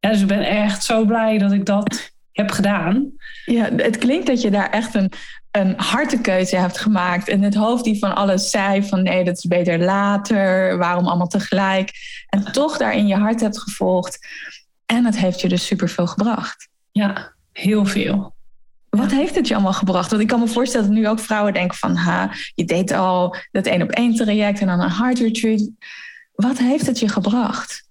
Ja, 0.00 0.10
dus 0.10 0.20
ik 0.20 0.26
ben 0.26 0.46
echt 0.46 0.84
zo 0.84 1.04
blij 1.04 1.38
dat 1.38 1.52
ik 1.52 1.66
dat 1.66 2.12
heb 2.32 2.50
gedaan. 2.50 3.12
Ja, 3.44 3.68
het 3.76 3.98
klinkt 3.98 4.26
dat 4.26 4.42
je 4.42 4.50
daar 4.50 4.70
echt 4.70 4.94
een, 4.94 5.12
een 5.50 5.74
harte 5.76 6.20
keuze 6.20 6.56
hebt 6.56 6.78
gemaakt. 6.78 7.28
En 7.28 7.42
het 7.42 7.54
hoofd 7.54 7.84
die 7.84 7.98
van 7.98 8.14
alles 8.14 8.50
zei 8.50 8.84
van 8.84 9.02
nee, 9.02 9.24
dat 9.24 9.36
is 9.36 9.46
beter 9.46 9.78
later. 9.78 10.78
Waarom 10.78 11.06
allemaal 11.06 11.28
tegelijk? 11.28 11.90
En 12.28 12.52
toch 12.52 12.76
daar 12.76 12.94
in 12.94 13.06
je 13.06 13.16
hart 13.16 13.40
hebt 13.40 13.60
gevolgd. 13.60 14.18
En 14.92 15.04
het 15.04 15.18
heeft 15.18 15.40
je 15.40 15.48
dus 15.48 15.66
superveel 15.66 16.06
gebracht. 16.06 16.68
Ja, 16.90 17.32
heel 17.52 17.86
veel. 17.86 18.34
Wat 18.88 19.10
heeft 19.10 19.34
het 19.34 19.48
je 19.48 19.54
allemaal 19.54 19.72
gebracht? 19.72 20.10
Want 20.10 20.22
ik 20.22 20.28
kan 20.28 20.40
me 20.40 20.46
voorstellen 20.46 20.86
dat 20.86 20.96
nu 20.96 21.08
ook 21.08 21.18
vrouwen 21.18 21.52
denken 21.52 21.76
van... 21.76 21.96
Ha, 21.96 22.30
je 22.54 22.64
deed 22.64 22.92
al 22.92 23.36
dat 23.50 23.66
één 23.66 23.82
op 23.82 23.90
één 23.90 24.14
traject 24.14 24.60
en 24.60 24.66
dan 24.66 24.80
een 24.80 24.88
hard 24.88 25.18
retreat. 25.18 25.70
Wat 26.34 26.58
heeft 26.58 26.86
het 26.86 26.98
je 26.98 27.08
gebracht? 27.08 27.88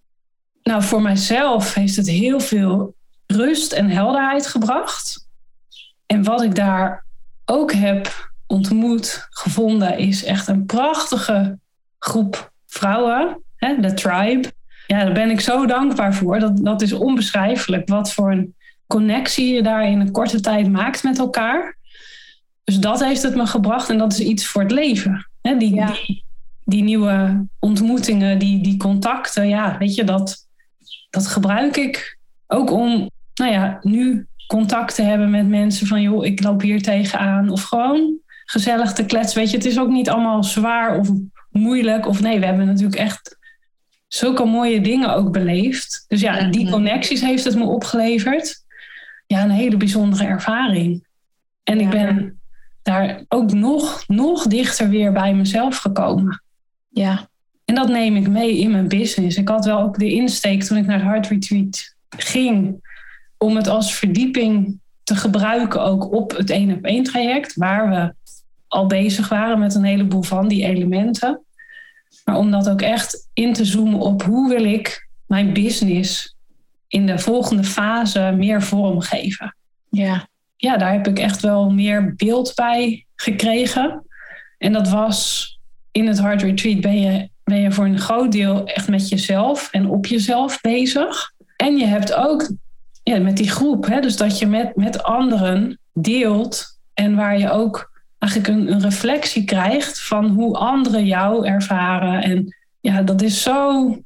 Nou, 0.63 0.83
voor 0.83 1.01
mijzelf 1.01 1.73
heeft 1.73 1.95
het 1.95 2.09
heel 2.09 2.39
veel 2.39 2.95
rust 3.27 3.71
en 3.71 3.89
helderheid 3.89 4.47
gebracht. 4.47 5.27
En 6.05 6.23
wat 6.23 6.41
ik 6.41 6.55
daar 6.55 7.05
ook 7.45 7.71
heb 7.73 8.31
ontmoet, 8.47 9.27
gevonden, 9.29 9.97
is 9.97 10.23
echt 10.23 10.47
een 10.47 10.65
prachtige 10.65 11.59
groep 11.99 12.51
vrouwen. 12.65 13.43
De 13.57 13.93
tribe 13.93 14.51
ja, 14.91 15.03
daar 15.03 15.13
ben 15.13 15.29
ik 15.29 15.39
zo 15.39 15.65
dankbaar 15.65 16.13
voor. 16.13 16.39
Dat, 16.39 16.57
dat 16.57 16.81
is 16.81 16.93
onbeschrijfelijk 16.93 17.89
wat 17.89 18.13
voor 18.13 18.31
een 18.31 18.55
connectie 18.87 19.53
je 19.53 19.61
daar 19.61 19.87
in 19.87 19.99
een 19.99 20.11
korte 20.11 20.39
tijd 20.39 20.71
maakt 20.71 21.03
met 21.03 21.19
elkaar. 21.19 21.77
Dus 22.63 22.79
dat 22.79 23.03
heeft 23.03 23.23
het 23.23 23.35
me 23.35 23.45
gebracht 23.45 23.89
en 23.89 23.97
dat 23.97 24.13
is 24.13 24.19
iets 24.19 24.45
voor 24.45 24.61
het 24.61 24.71
leven. 24.71 25.29
die, 25.41 25.57
die, 25.57 26.23
die, 26.63 26.83
nieuwe 26.83 27.45
ontmoetingen, 27.59 28.39
die, 28.39 28.61
die 28.63 28.77
contacten, 28.77 29.47
ja, 29.47 29.77
weet 29.77 29.95
je, 29.95 30.03
dat, 30.03 30.47
dat 31.09 31.27
gebruik 31.27 31.77
ik 31.77 32.17
ook 32.47 32.71
om, 32.71 33.09
nou 33.33 33.51
ja, 33.51 33.79
nu 33.81 34.27
contact 34.47 34.95
te 34.95 35.01
hebben 35.01 35.29
met 35.29 35.47
mensen 35.47 35.87
van, 35.87 36.01
joh, 36.01 36.25
ik 36.25 36.43
loop 36.43 36.61
hier 36.61 36.81
tegenaan. 36.81 37.49
Of 37.49 37.63
gewoon 37.63 38.17
gezellig 38.45 38.93
te 38.93 39.05
kletsen. 39.05 39.39
Weet 39.39 39.51
je, 39.51 39.57
het 39.57 39.65
is 39.65 39.79
ook 39.79 39.89
niet 39.89 40.09
allemaal 40.09 40.43
zwaar 40.43 40.99
of 40.99 41.09
moeilijk. 41.49 42.07
Of 42.07 42.21
nee, 42.21 42.39
we 42.39 42.45
hebben 42.45 42.65
natuurlijk 42.65 42.99
echt 42.99 43.39
zulke 44.14 44.45
mooie 44.45 44.82
dingen 44.82 45.14
ook 45.14 45.32
beleefd. 45.32 46.05
Dus 46.07 46.22
ja, 46.22 46.43
die 46.49 46.70
connecties 46.70 47.22
heeft 47.22 47.43
het 47.43 47.55
me 47.55 47.64
opgeleverd. 47.64 48.64
Ja, 49.28 49.43
een 49.43 49.49
hele 49.49 49.78
bijzondere 49.78 50.24
ervaring. 50.26 51.05
En 51.64 51.80
ik 51.80 51.89
ben 51.89 52.39
daar 52.82 53.24
ook 53.28 53.53
nog, 53.53 54.03
nog 54.07 54.47
dichter 54.47 54.89
weer 54.89 55.12
bij 55.12 55.34
mezelf 55.34 55.78
gekomen. 55.78 56.43
Ja. 56.89 57.30
En 57.66 57.76
dat 57.76 57.89
neem 57.89 58.16
ik 58.16 58.30
mee 58.30 58.57
in 58.57 58.72
mijn 58.72 58.88
business. 58.88 59.38
Ik 59.38 59.47
had 59.47 59.66
wel 59.66 59.80
ook 59.80 59.99
de 59.99 60.12
insteek 60.12 60.64
toen 60.64 60.78
ik 60.78 60.86
naar 60.86 60.99
het 60.99 61.05
Heart 61.05 61.28
Retreat 61.28 61.95
ging, 62.09 62.89
om 63.38 63.55
het 63.55 63.68
als 63.68 63.93
verdieping 63.93 64.80
te 65.03 65.16
gebruiken 65.16 65.82
ook 65.82 66.14
op 66.14 66.38
het 66.38 66.49
één 66.49 66.74
op 66.74 66.84
één 66.84 67.03
traject, 67.03 67.55
waar 67.55 67.89
we 67.89 68.14
al 68.68 68.88
bezig 68.88 69.30
waren 69.30 69.59
met 69.59 69.76
een 69.76 69.84
heleboel 69.84 70.24
van 70.24 70.47
die 70.47 70.66
elementen. 70.66 71.41
Maar 72.32 72.39
om 72.39 72.51
dat 72.51 72.69
ook 72.69 72.82
echt 72.82 73.29
in 73.34 73.53
te 73.53 73.65
zoomen 73.65 73.99
op 73.99 74.23
hoe 74.23 74.49
wil 74.49 74.63
ik 74.63 75.07
mijn 75.27 75.53
business 75.53 76.36
in 76.88 77.05
de 77.05 77.19
volgende 77.19 77.63
fase 77.63 78.34
meer 78.38 78.61
vorm 78.61 79.01
geven. 79.01 79.55
Ja. 79.89 80.27
Ja, 80.57 80.77
daar 80.77 80.91
heb 80.91 81.07
ik 81.07 81.19
echt 81.19 81.41
wel 81.41 81.71
meer 81.71 82.15
beeld 82.15 82.53
bij 82.55 83.05
gekregen. 83.15 84.05
En 84.57 84.73
dat 84.73 84.89
was 84.89 85.49
in 85.91 86.07
het 86.07 86.19
Heart 86.19 86.41
Retreat 86.41 86.82
ben 86.82 87.01
je, 87.01 87.29
ben 87.43 87.57
je 87.57 87.71
voor 87.71 87.86
een 87.86 87.99
groot 87.99 88.32
deel 88.32 88.65
echt 88.65 88.88
met 88.88 89.09
jezelf 89.09 89.69
en 89.71 89.89
op 89.89 90.05
jezelf 90.05 90.61
bezig. 90.61 91.32
En 91.55 91.77
je 91.77 91.86
hebt 91.86 92.13
ook 92.13 92.51
ja, 93.03 93.19
met 93.19 93.38
die 93.38 93.49
groep, 93.49 93.86
hè, 93.86 93.99
dus 93.99 94.17
dat 94.17 94.39
je 94.39 94.47
met, 94.47 94.75
met 94.75 95.03
anderen 95.03 95.79
deelt 95.93 96.79
en 96.93 97.15
waar 97.15 97.39
je 97.39 97.51
ook 97.51 97.90
eigenlijk 98.22 98.53
een, 98.53 98.72
een 98.72 98.82
reflectie 98.82 99.43
krijgt 99.43 100.01
van 100.01 100.30
hoe 100.30 100.57
anderen 100.57 101.05
jou 101.05 101.47
ervaren. 101.47 102.24
En 102.24 102.55
ja, 102.80 103.01
dat 103.01 103.22
is 103.22 103.41
zo 103.41 103.97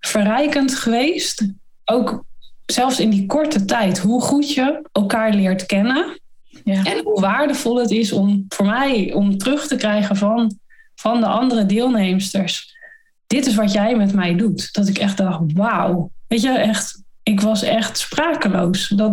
verrijkend 0.00 0.74
geweest. 0.74 1.48
Ook 1.84 2.24
zelfs 2.66 3.00
in 3.00 3.10
die 3.10 3.26
korte 3.26 3.64
tijd, 3.64 3.98
hoe 3.98 4.20
goed 4.20 4.52
je 4.54 4.88
elkaar 4.92 5.32
leert 5.32 5.66
kennen. 5.66 6.20
Ja. 6.64 6.84
En 6.84 7.02
hoe 7.04 7.20
waardevol 7.20 7.78
het 7.78 7.90
is 7.90 8.12
om 8.12 8.44
voor 8.48 8.66
mij 8.66 9.12
om 9.12 9.38
terug 9.38 9.66
te 9.66 9.76
krijgen 9.76 10.16
van, 10.16 10.58
van 10.94 11.20
de 11.20 11.26
andere 11.26 11.66
deelnemsters. 11.66 12.76
Dit 13.26 13.46
is 13.46 13.54
wat 13.54 13.72
jij 13.72 13.96
met 13.96 14.12
mij 14.12 14.34
doet. 14.34 14.72
Dat 14.72 14.88
ik 14.88 14.98
echt 14.98 15.16
dacht, 15.16 15.52
wauw. 15.52 16.10
Weet 16.26 16.42
je, 16.42 16.50
echt, 16.50 17.02
ik 17.22 17.40
was 17.40 17.62
echt 17.62 17.98
sprakeloos. 17.98 18.88
Dat, 18.88 19.12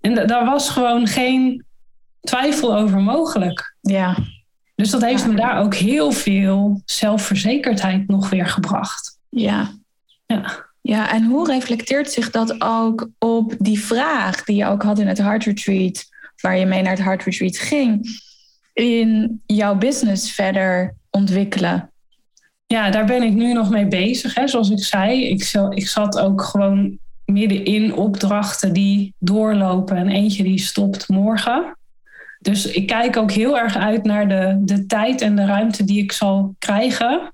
en 0.00 0.26
daar 0.26 0.44
was 0.44 0.70
gewoon 0.70 1.06
geen 1.06 1.64
twijfel 2.26 2.76
over 2.76 3.00
mogelijk. 3.00 3.74
Ja. 3.80 4.16
Dus 4.74 4.90
dat 4.90 5.02
heeft 5.02 5.26
me 5.26 5.34
daar 5.34 5.60
ook 5.60 5.74
heel 5.74 6.12
veel 6.12 6.82
zelfverzekerdheid 6.84 8.08
nog 8.08 8.30
weer 8.30 8.46
gebracht. 8.46 9.18
Ja. 9.28 9.70
Ja. 10.26 10.64
Ja, 10.80 11.12
en 11.12 11.24
hoe 11.24 11.46
reflecteert 11.46 12.10
zich 12.10 12.30
dat 12.30 12.62
ook 12.62 13.08
op 13.18 13.54
die 13.58 13.80
vraag 13.80 14.44
die 14.44 14.56
je 14.56 14.66
ook 14.66 14.82
had 14.82 14.98
in 14.98 15.06
het 15.06 15.18
Heart 15.18 15.44
Retreat, 15.44 16.04
waar 16.40 16.58
je 16.58 16.66
mee 16.66 16.82
naar 16.82 16.92
het 16.92 17.04
Heart 17.04 17.22
Retreat 17.22 17.58
ging, 17.58 18.06
in 18.72 19.42
jouw 19.46 19.74
business 19.74 20.32
verder 20.32 20.94
ontwikkelen? 21.10 21.90
Ja, 22.66 22.90
daar 22.90 23.04
ben 23.04 23.22
ik 23.22 23.32
nu 23.32 23.52
nog 23.52 23.70
mee 23.70 23.86
bezig. 23.86 24.34
Hè. 24.34 24.48
Zoals 24.48 24.70
ik 24.70 24.84
zei, 24.84 25.24
ik, 25.24 25.52
ik 25.70 25.88
zat 25.88 26.18
ook 26.18 26.42
gewoon 26.42 26.98
midden 27.24 27.64
in 27.64 27.94
opdrachten 27.94 28.72
die 28.72 29.14
doorlopen 29.18 29.96
en 29.96 30.08
eentje 30.08 30.42
die 30.42 30.58
stopt 30.58 31.08
morgen. 31.08 31.76
Dus 32.38 32.66
ik 32.66 32.86
kijk 32.86 33.16
ook 33.16 33.30
heel 33.30 33.58
erg 33.58 33.76
uit 33.76 34.04
naar 34.04 34.28
de, 34.28 34.58
de 34.60 34.86
tijd 34.86 35.20
en 35.20 35.36
de 35.36 35.44
ruimte 35.44 35.84
die 35.84 36.02
ik 36.02 36.12
zal 36.12 36.54
krijgen 36.58 37.32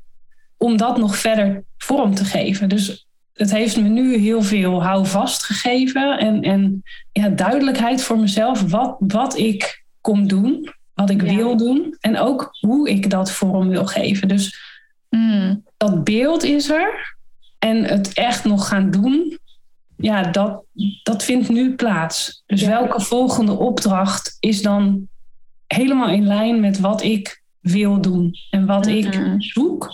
om 0.56 0.76
dat 0.76 0.98
nog 0.98 1.16
verder 1.16 1.64
vorm 1.78 2.14
te 2.14 2.24
geven. 2.24 2.68
Dus 2.68 3.06
het 3.32 3.50
heeft 3.50 3.76
me 3.76 3.88
nu 3.88 4.16
heel 4.16 4.42
veel 4.42 4.82
houvast 4.82 5.42
gegeven 5.42 6.18
en, 6.18 6.42
en 6.42 6.82
ja, 7.12 7.28
duidelijkheid 7.28 8.02
voor 8.02 8.18
mezelf 8.18 8.70
wat, 8.70 8.96
wat 8.98 9.38
ik 9.38 9.84
kom 10.00 10.28
doen, 10.28 10.72
wat 10.94 11.10
ik 11.10 11.22
wil 11.22 11.56
doen 11.56 11.96
en 12.00 12.18
ook 12.18 12.56
hoe 12.60 12.90
ik 12.90 13.10
dat 13.10 13.32
vorm 13.32 13.68
wil 13.68 13.86
geven. 13.86 14.28
Dus 14.28 14.58
mm. 15.10 15.64
dat 15.76 16.04
beeld 16.04 16.42
is 16.42 16.70
er 16.70 17.16
en 17.58 17.84
het 17.84 18.12
echt 18.12 18.44
nog 18.44 18.68
gaan 18.68 18.90
doen, 18.90 19.38
ja, 20.02 20.22
dat, 20.22 20.64
dat 21.02 21.24
vindt 21.24 21.48
nu 21.48 21.74
plaats. 21.74 22.42
Dus 22.46 22.62
welke 22.62 23.00
volgende 23.00 23.58
opdracht 23.58 24.36
is 24.40 24.62
dan 24.62 25.08
helemaal 25.66 26.08
in 26.08 26.26
lijn 26.26 26.60
met 26.60 26.80
wat 26.80 27.02
ik 27.02 27.42
wil 27.60 28.00
doen 28.00 28.34
en 28.50 28.66
wat 28.66 28.86
ik 28.86 29.34
zoek? 29.38 29.90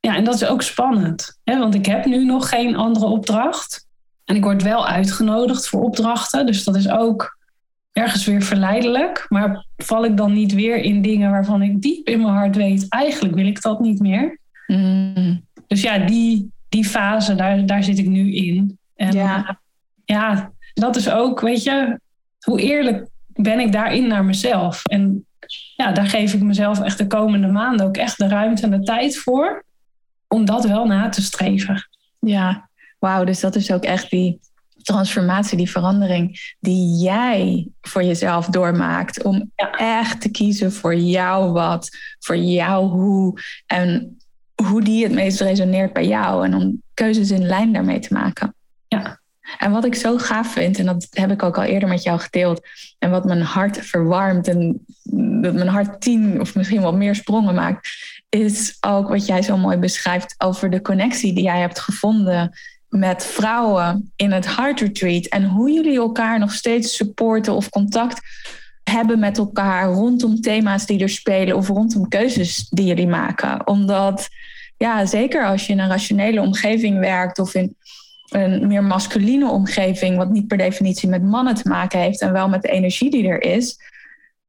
Ja, 0.00 0.16
en 0.16 0.24
dat 0.24 0.34
is 0.34 0.44
ook 0.44 0.62
spannend, 0.62 1.40
hè? 1.44 1.58
want 1.58 1.74
ik 1.74 1.86
heb 1.86 2.04
nu 2.04 2.24
nog 2.24 2.48
geen 2.48 2.76
andere 2.76 3.06
opdracht. 3.06 3.86
En 4.24 4.36
ik 4.36 4.44
word 4.44 4.62
wel 4.62 4.86
uitgenodigd 4.86 5.68
voor 5.68 5.82
opdrachten, 5.82 6.46
dus 6.46 6.64
dat 6.64 6.76
is 6.76 6.88
ook 6.88 7.38
ergens 7.92 8.24
weer 8.24 8.42
verleidelijk. 8.42 9.26
Maar 9.28 9.66
val 9.76 10.04
ik 10.04 10.16
dan 10.16 10.32
niet 10.32 10.54
weer 10.54 10.76
in 10.76 11.02
dingen 11.02 11.30
waarvan 11.30 11.62
ik 11.62 11.82
diep 11.82 12.08
in 12.08 12.20
mijn 12.20 12.34
hart 12.34 12.56
weet, 12.56 12.86
eigenlijk 12.88 13.34
wil 13.34 13.46
ik 13.46 13.62
dat 13.62 13.80
niet 13.80 14.00
meer. 14.00 14.38
Mm. 14.66 15.46
Dus 15.66 15.82
ja, 15.82 15.98
die, 15.98 16.50
die 16.68 16.84
fase, 16.84 17.34
daar, 17.34 17.66
daar 17.66 17.82
zit 17.82 17.98
ik 17.98 18.06
nu 18.06 18.34
in. 18.34 18.78
En 19.02 19.12
ja. 19.12 19.60
ja, 20.04 20.52
dat 20.74 20.96
is 20.96 21.10
ook, 21.10 21.40
weet 21.40 21.62
je, 21.62 22.00
hoe 22.40 22.60
eerlijk 22.60 23.08
ben 23.26 23.60
ik 23.60 23.72
daarin 23.72 24.06
naar 24.06 24.24
mezelf. 24.24 24.86
En 24.86 25.26
ja, 25.76 25.92
daar 25.92 26.06
geef 26.06 26.34
ik 26.34 26.42
mezelf 26.42 26.80
echt 26.80 26.98
de 26.98 27.06
komende 27.06 27.46
maanden 27.46 27.86
ook 27.86 27.96
echt 27.96 28.18
de 28.18 28.28
ruimte 28.28 28.62
en 28.62 28.70
de 28.70 28.82
tijd 28.82 29.18
voor 29.18 29.64
om 30.28 30.44
dat 30.44 30.64
wel 30.64 30.86
na 30.86 31.08
te 31.08 31.22
streven. 31.22 31.88
Ja, 32.18 32.68
wauw. 32.98 33.24
Dus 33.24 33.40
dat 33.40 33.54
is 33.54 33.72
ook 33.72 33.84
echt 33.84 34.10
die 34.10 34.40
transformatie, 34.82 35.56
die 35.56 35.70
verandering 35.70 36.54
die 36.60 37.02
jij 37.02 37.68
voor 37.80 38.02
jezelf 38.02 38.46
doormaakt. 38.46 39.22
Om 39.22 39.50
echt 39.76 40.20
te 40.20 40.30
kiezen 40.30 40.72
voor 40.72 40.94
jou 40.94 41.52
wat, 41.52 41.88
voor 42.18 42.36
jou 42.36 42.86
hoe. 42.86 43.40
En 43.66 44.16
hoe 44.54 44.82
die 44.82 45.02
het 45.02 45.12
meest 45.12 45.40
resoneert 45.40 45.92
bij 45.92 46.06
jou. 46.06 46.44
En 46.44 46.54
om 46.54 46.82
keuzes 46.94 47.30
in 47.30 47.46
lijn 47.46 47.72
daarmee 47.72 47.98
te 47.98 48.14
maken. 48.14 48.54
Ja. 48.92 49.20
En 49.58 49.70
wat 49.70 49.84
ik 49.84 49.94
zo 49.94 50.18
gaaf 50.18 50.52
vind, 50.52 50.78
en 50.78 50.86
dat 50.86 51.06
heb 51.10 51.30
ik 51.30 51.42
ook 51.42 51.56
al 51.56 51.62
eerder 51.62 51.88
met 51.88 52.02
jou 52.02 52.20
gedeeld, 52.20 52.60
en 52.98 53.10
wat 53.10 53.24
mijn 53.24 53.42
hart 53.42 53.78
verwarmt 53.78 54.48
en 54.48 54.84
dat 55.42 55.54
mijn 55.54 55.68
hart 55.68 56.00
tien 56.00 56.40
of 56.40 56.54
misschien 56.54 56.80
wel 56.80 56.96
meer 56.96 57.14
sprongen 57.14 57.54
maakt, 57.54 57.88
is 58.28 58.76
ook 58.80 59.08
wat 59.08 59.26
jij 59.26 59.42
zo 59.42 59.56
mooi 59.56 59.76
beschrijft 59.76 60.34
over 60.38 60.70
de 60.70 60.82
connectie 60.82 61.34
die 61.34 61.44
jij 61.44 61.60
hebt 61.60 61.78
gevonden 61.78 62.58
met 62.88 63.24
vrouwen 63.24 64.12
in 64.16 64.32
het 64.32 64.56
Heart 64.56 64.80
Retreat 64.80 65.24
en 65.24 65.44
hoe 65.44 65.70
jullie 65.70 65.98
elkaar 65.98 66.38
nog 66.38 66.52
steeds 66.52 66.96
supporten 66.96 67.54
of 67.54 67.68
contact 67.68 68.20
hebben 68.84 69.18
met 69.18 69.38
elkaar 69.38 69.88
rondom 69.88 70.40
thema's 70.40 70.86
die 70.86 71.00
er 71.00 71.08
spelen 71.08 71.56
of 71.56 71.68
rondom 71.68 72.08
keuzes 72.08 72.68
die 72.68 72.86
jullie 72.86 73.06
maken. 73.06 73.66
Omdat, 73.66 74.28
ja, 74.76 75.06
zeker 75.06 75.46
als 75.46 75.66
je 75.66 75.72
in 75.72 75.78
een 75.78 75.88
rationele 75.88 76.40
omgeving 76.40 76.98
werkt 76.98 77.38
of 77.38 77.54
in 77.54 77.76
een 78.34 78.66
meer 78.66 78.84
masculine 78.84 79.50
omgeving, 79.50 80.16
wat 80.16 80.30
niet 80.30 80.46
per 80.46 80.56
definitie 80.56 81.08
met 81.08 81.22
mannen 81.22 81.54
te 81.54 81.68
maken 81.68 82.00
heeft 82.00 82.20
en 82.20 82.32
wel 82.32 82.48
met 82.48 82.62
de 82.62 82.68
energie 82.68 83.10
die 83.10 83.28
er 83.28 83.42
is, 83.42 83.78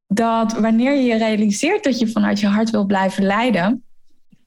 dat 0.06 0.52
wanneer 0.52 0.94
je 0.94 1.02
je 1.02 1.18
realiseert 1.18 1.84
dat 1.84 1.98
je 1.98 2.08
vanuit 2.08 2.40
je 2.40 2.46
hart 2.46 2.70
wil 2.70 2.84
blijven 2.86 3.24
leiden, 3.24 3.84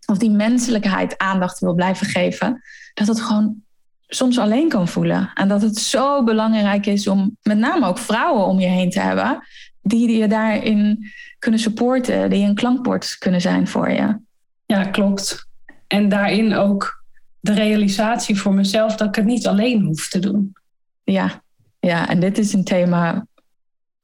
of 0.06 0.18
die 0.18 0.32
menselijkheid 0.32 1.18
aandacht 1.18 1.60
wil 1.60 1.74
blijven 1.74 2.08
geven, 2.08 2.62
dat 2.94 3.08
het 3.08 3.22
gewoon 3.22 3.56
soms 4.08 4.40
alleen 4.40 4.70
kan 4.70 4.88
voelen. 4.88 5.32
En 5.34 5.48
dat 5.48 5.62
het 5.62 5.78
zo 5.78 6.24
belangrijk 6.24 6.86
is 6.86 7.08
om 7.08 7.38
met 7.42 7.58
name 7.58 7.88
ook 7.88 7.98
vrouwen 7.98 8.46
om 8.46 8.60
je 8.60 8.68
heen 8.68 8.90
te 8.90 9.00
hebben, 9.00 9.44
die 9.82 10.18
je 10.18 10.28
daarin 10.28 11.12
kunnen 11.40 11.60
supporten, 11.60 12.30
die 12.30 12.46
een 12.46 12.56
klankbord 12.56 13.16
kunnen 13.18 13.42
zijn 13.42 13.68
voor 13.68 13.90
je. 13.90 14.20
Ja, 14.66 14.84
klopt. 14.84 15.48
En 15.88 16.10
daarin 16.10 16.54
ook 16.56 16.97
de 17.48 17.54
realisatie 17.54 18.40
voor 18.40 18.54
mezelf 18.54 18.96
dat 18.96 19.08
ik 19.08 19.16
het 19.16 19.26
niet 19.26 19.48
alleen 19.48 19.82
hoef 19.82 20.08
te 20.10 20.20
doen. 20.20 20.54
Ja, 21.04 21.42
ja 21.80 22.10
en 22.10 22.20
dit 22.20 22.38
is 22.38 22.54
een 22.54 22.64
thema 22.64 23.28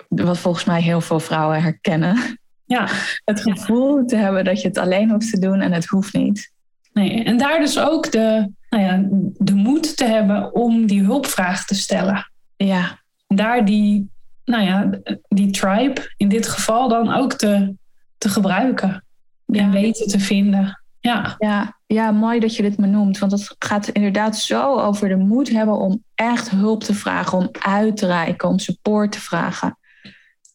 wat 0.07 0.37
volgens 0.37 0.63
mij 0.63 0.81
heel 0.81 1.01
veel 1.01 1.19
vrouwen 1.19 1.61
herkennen. 1.61 2.39
Ja. 2.65 2.87
Het 3.25 3.41
gevoel 3.41 4.05
te 4.05 4.15
hebben 4.15 4.45
dat 4.45 4.61
je 4.61 4.67
het 4.67 4.77
alleen 4.77 5.11
hoeft 5.11 5.29
te 5.29 5.39
doen 5.39 5.61
en 5.61 5.71
het 5.71 5.85
hoeft 5.85 6.13
niet. 6.13 6.51
Nee, 6.93 7.23
en 7.23 7.37
daar 7.37 7.59
dus 7.59 7.79
ook 7.79 8.11
de, 8.11 8.51
nou 8.69 8.83
ja, 8.83 9.07
de 9.37 9.53
moed 9.53 9.97
te 9.97 10.05
hebben 10.05 10.55
om 10.55 10.85
die 10.85 11.01
hulpvraag 11.01 11.65
te 11.65 11.75
stellen. 11.75 12.31
Ja. 12.55 13.01
Daar 13.27 13.65
die, 13.65 14.09
nou 14.45 14.63
ja, 14.63 14.89
die 15.27 15.51
tribe 15.51 16.13
in 16.17 16.29
dit 16.29 16.47
geval 16.47 16.89
dan 16.89 17.13
ook 17.13 17.33
te, 17.33 17.75
te 18.17 18.29
gebruiken. 18.29 19.05
Ja. 19.45 19.61
En 19.61 19.71
weten 19.71 20.07
te 20.07 20.19
vinden. 20.19 20.82
Ja. 21.04 21.36
Ja, 21.38 21.80
ja, 21.86 22.12
mooi 22.12 22.39
dat 22.39 22.56
je 22.56 22.62
dit 22.62 22.78
me 22.78 22.88
noemt. 22.88 23.18
Want 23.18 23.32
het 23.32 23.56
gaat 23.60 23.88
inderdaad 23.88 24.38
zo 24.38 24.80
over 24.80 25.10
de 25.10 25.16
moed 25.16 25.49
hebben 25.49 25.78
om 25.78 26.04
echt 26.16 26.49
hulp 26.49 26.84
te 26.84 26.93
vragen, 26.93 27.38
om 27.38 27.49
uit 27.60 27.97
te 27.97 28.06
reiken, 28.06 28.49
om 28.49 28.60
support 28.60 29.12
te 29.12 29.20
vragen. 29.20 29.78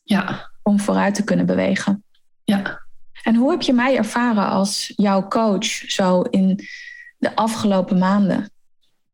Ja. 0.04 0.50
Om 0.62 0.80
vooruit 0.80 1.14
te 1.14 1.24
kunnen 1.24 1.46
bewegen. 1.46 2.04
Ja. 2.44 2.80
En 3.22 3.34
hoe 3.34 3.50
heb 3.50 3.62
je 3.62 3.72
mij 3.72 3.96
ervaren 3.96 4.48
als 4.48 4.92
jouw 4.96 5.28
coach 5.28 5.66
zo 5.66 6.22
in 6.22 6.60
de 7.18 7.34
afgelopen 7.34 7.98
maanden? 7.98 8.50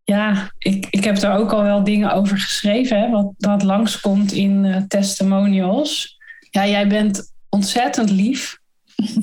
Ja, 0.05 0.51
ik, 0.59 0.87
ik 0.91 1.05
heb 1.05 1.17
er 1.17 1.33
ook 1.33 1.53
al 1.53 1.63
wel 1.63 1.85
dingen 1.85 2.13
over 2.13 2.39
geschreven, 2.39 3.01
hè, 3.01 3.11
wat 3.11 3.33
dat 3.37 3.63
langskomt 3.63 4.33
in 4.33 4.65
uh, 4.65 4.77
testimonials. 4.77 6.19
Ja, 6.51 6.67
jij 6.67 6.89
bent 6.89 7.33
ontzettend 7.49 8.11
lief, 8.11 8.59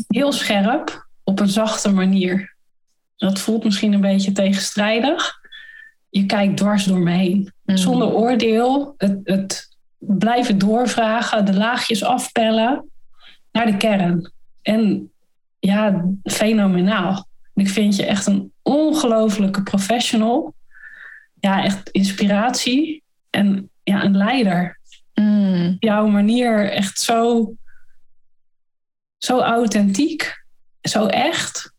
heel 0.08 0.32
scherp, 0.32 1.10
op 1.32 1.40
een 1.40 1.50
zachte 1.50 1.92
manier. 1.92 2.56
Dat 3.18 3.40
voelt 3.40 3.64
misschien 3.64 3.94
een 3.94 4.02
beetje 4.02 4.32
tegenstrijdig. 4.32 5.40
Je 6.10 6.26
kijkt 6.26 6.58
dwars 6.58 6.86
door 6.86 7.00
me 7.00 7.12
heen. 7.12 7.52
Mm. 7.66 7.78
Zonder 7.78 8.08
oordeel, 8.08 8.94
het, 8.98 9.20
het 9.24 9.78
blijven 9.98 10.58
doorvragen, 10.58 11.46
de 11.46 11.54
laagjes 11.54 12.04
afpellen 12.04 12.90
naar 13.52 13.66
de 13.66 13.78
kern. 13.78 14.32
En 14.62 15.12
ja, 15.60 16.06
fenomenaal. 16.24 17.28
Ik 17.54 17.70
vind 17.70 17.96
je 17.96 18.06
echt 18.06 18.26
een 18.26 18.52
ongelofelijke 18.62 19.64
professional. 19.64 20.54
Ja, 21.40 21.64
echt 21.64 21.90
inspiratie. 21.90 23.04
En 23.30 23.70
ja, 23.84 24.04
een 24.04 24.18
leider. 24.18 24.80
Mm. 25.14 25.76
Jouw 25.80 26.08
manier 26.08 26.72
echt 26.72 27.00
zo, 27.00 27.54
zo 29.18 29.40
authentiek. 29.40 30.41
Zo 30.82 31.06
echt. 31.06 31.74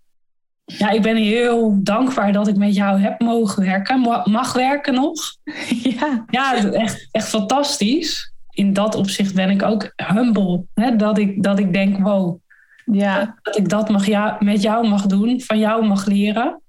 Ja, 0.64 0.90
ik 0.90 1.02
ben 1.02 1.16
heel 1.16 1.78
dankbaar 1.82 2.32
dat 2.32 2.48
ik 2.48 2.56
met 2.56 2.74
jou 2.74 3.00
heb 3.00 3.20
mogen 3.20 3.62
werken. 3.64 4.00
Mag 4.24 4.52
werken 4.52 4.94
nog. 4.94 5.14
Ja, 5.82 6.24
ja 6.30 6.64
echt, 6.72 7.08
echt 7.10 7.28
fantastisch. 7.28 8.32
In 8.50 8.72
dat 8.72 8.94
opzicht 8.94 9.34
ben 9.34 9.50
ik 9.50 9.62
ook 9.62 9.92
humble. 9.96 10.64
Hè? 10.74 10.96
Dat, 10.96 11.18
ik, 11.18 11.42
dat 11.42 11.58
ik 11.58 11.72
denk, 11.72 11.98
wow, 11.98 12.38
ja. 12.84 13.38
Dat 13.42 13.58
ik 13.58 13.68
dat 13.68 13.88
mag 13.88 14.06
ja, 14.06 14.36
met 14.40 14.62
jou 14.62 14.88
mag 14.88 15.06
doen, 15.06 15.40
van 15.40 15.58
jou 15.58 15.86
mag 15.86 16.06
leren. 16.06 16.60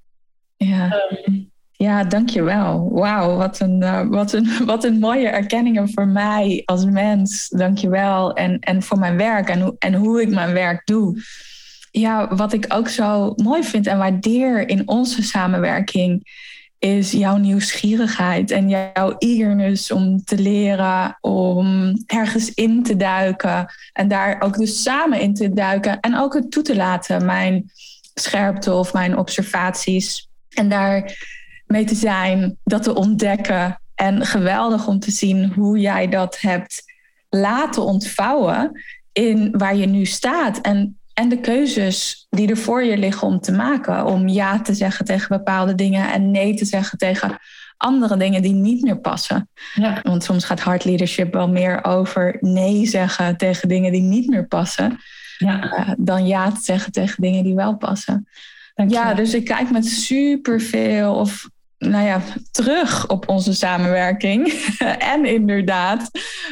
Ja, 0.57 1.01
um, 1.25 1.51
ja 1.71 2.03
dankjewel. 2.03 2.89
Wauw, 2.91 3.37
wat, 3.37 3.59
een, 3.59 3.81
uh, 3.81 4.07
wat, 4.07 4.33
een, 4.33 4.49
wat 4.65 4.83
een 4.83 4.99
mooie 4.99 5.27
erkenningen 5.27 5.89
voor 5.89 6.07
mij 6.07 6.61
als 6.65 6.85
mens. 6.85 7.49
Dankjewel. 7.49 8.33
En, 8.33 8.59
en 8.59 8.83
voor 8.83 8.99
mijn 8.99 9.17
werk 9.17 9.49
en, 9.49 9.75
en 9.79 9.93
hoe 9.93 10.21
ik 10.21 10.29
mijn 10.29 10.53
werk 10.53 10.81
doe. 10.85 11.21
Ja, 11.95 12.35
wat 12.35 12.53
ik 12.53 12.65
ook 12.67 12.87
zo 12.87 13.33
mooi 13.35 13.63
vind 13.63 13.87
en 13.87 13.97
waardeer 13.97 14.69
in 14.69 14.87
onze 14.87 15.23
samenwerking 15.23 16.31
is 16.79 17.11
jouw 17.11 17.37
nieuwsgierigheid 17.37 18.51
en 18.51 18.69
jouw 18.69 19.15
eagerness 19.17 19.91
om 19.91 20.23
te 20.23 20.37
leren, 20.37 21.17
om 21.21 21.93
ergens 22.05 22.53
in 22.53 22.83
te 22.83 22.95
duiken 22.95 23.73
en 23.91 24.07
daar 24.07 24.41
ook 24.41 24.57
dus 24.57 24.83
samen 24.83 25.19
in 25.19 25.33
te 25.33 25.53
duiken 25.53 25.99
en 25.99 26.17
ook 26.17 26.33
het 26.33 26.51
toe 26.51 26.63
te 26.63 26.75
laten, 26.75 27.25
mijn 27.25 27.71
scherpte 28.13 28.73
of 28.73 28.93
mijn 28.93 29.17
observaties. 29.17 30.29
En 30.49 30.69
daar 30.69 31.17
mee 31.65 31.85
te 31.85 31.95
zijn, 31.95 32.57
dat 32.63 32.83
te 32.83 32.95
ontdekken 32.95 33.81
en 33.95 34.25
geweldig 34.25 34.87
om 34.87 34.99
te 34.99 35.11
zien 35.11 35.53
hoe 35.53 35.79
jij 35.79 36.07
dat 36.07 36.39
hebt 36.39 36.83
laten 37.29 37.83
ontvouwen 37.83 38.81
in 39.11 39.57
waar 39.57 39.75
je 39.75 39.85
nu 39.85 40.05
staat. 40.05 40.61
En 40.61 40.97
en 41.13 41.29
de 41.29 41.39
keuzes 41.39 42.27
die 42.29 42.49
er 42.49 42.57
voor 42.57 42.83
je 42.83 42.97
liggen 42.97 43.27
om 43.27 43.39
te 43.39 43.51
maken. 43.51 44.05
Om 44.05 44.27
ja 44.27 44.61
te 44.61 44.73
zeggen 44.73 45.05
tegen 45.05 45.37
bepaalde 45.37 45.75
dingen 45.75 46.11
en 46.11 46.31
nee 46.31 46.55
te 46.55 46.65
zeggen 46.65 46.97
tegen 46.97 47.37
andere 47.77 48.17
dingen 48.17 48.41
die 48.41 48.53
niet 48.53 48.81
meer 48.81 48.99
passen. 48.99 49.49
Ja. 49.73 49.99
Want 50.03 50.23
soms 50.23 50.43
gaat 50.43 50.59
hard 50.59 50.85
leadership 50.85 51.33
wel 51.33 51.49
meer 51.49 51.83
over 51.83 52.37
nee 52.39 52.85
zeggen 52.85 53.37
tegen 53.37 53.67
dingen 53.67 53.91
die 53.91 54.01
niet 54.01 54.29
meer 54.29 54.47
passen. 54.47 54.99
Ja. 55.37 55.63
Uh, 55.63 55.93
dan 55.97 56.27
ja 56.27 56.51
te 56.51 56.61
zeggen 56.61 56.91
tegen 56.91 57.21
dingen 57.21 57.43
die 57.43 57.55
wel 57.55 57.77
passen. 57.77 58.27
Ja, 58.87 59.13
dus 59.13 59.33
ik 59.33 59.45
kijk 59.45 59.71
met 59.71 59.85
superveel 59.85 61.15
of 61.15 61.49
nou 61.89 62.05
ja, 62.05 62.21
terug 62.51 63.07
op 63.07 63.29
onze 63.29 63.53
samenwerking. 63.53 64.47
en 65.13 65.25
inderdaad, 65.25 66.09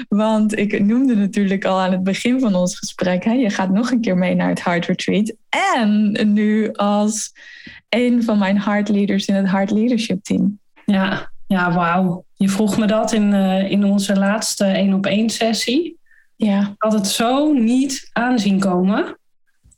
want 0.10 0.58
ik 0.58 0.84
noemde 0.84 1.16
natuurlijk 1.16 1.66
al 1.66 1.80
aan 1.80 1.92
het 1.92 2.04
begin 2.04 2.40
van 2.40 2.56
ons 2.56 2.78
gesprek, 2.78 3.24
hè, 3.24 3.32
je 3.32 3.50
gaat 3.50 3.70
nog 3.70 3.92
een 3.92 4.02
keer 4.02 4.18
mee 4.18 4.36
naar 4.36 4.50
het 4.50 4.64
Heart 4.64 4.86
Retreat. 4.86 5.34
En 5.50 6.18
nu 6.34 6.72
als 6.72 7.34
een 7.90 8.24
van 8.24 8.38
mijn 8.38 8.62
heart 8.62 8.90
leaders 8.90 9.26
in 9.26 9.36
het 9.36 9.52
Heart 9.52 9.72
Leadership 9.72 10.24
Team. 10.24 10.60
Ja, 10.86 11.32
ja 11.48 11.74
wauw. 11.74 12.26
Je 12.34 12.50
vroeg 12.50 12.78
me 12.78 12.86
dat 12.86 13.14
in, 13.14 13.32
uh, 13.32 13.72
in 13.72 13.84
onze 13.84 14.16
laatste 14.16 14.66
één 14.66 14.94
op 14.94 15.06
één 15.06 15.30
sessie. 15.30 16.00
Ja. 16.36 16.60
Ik 16.60 16.76
had 16.78 16.94
het 16.94 17.08
zo 17.08 17.54
niet 17.54 18.10
aanzien 18.14 18.60
komen. 18.60 19.20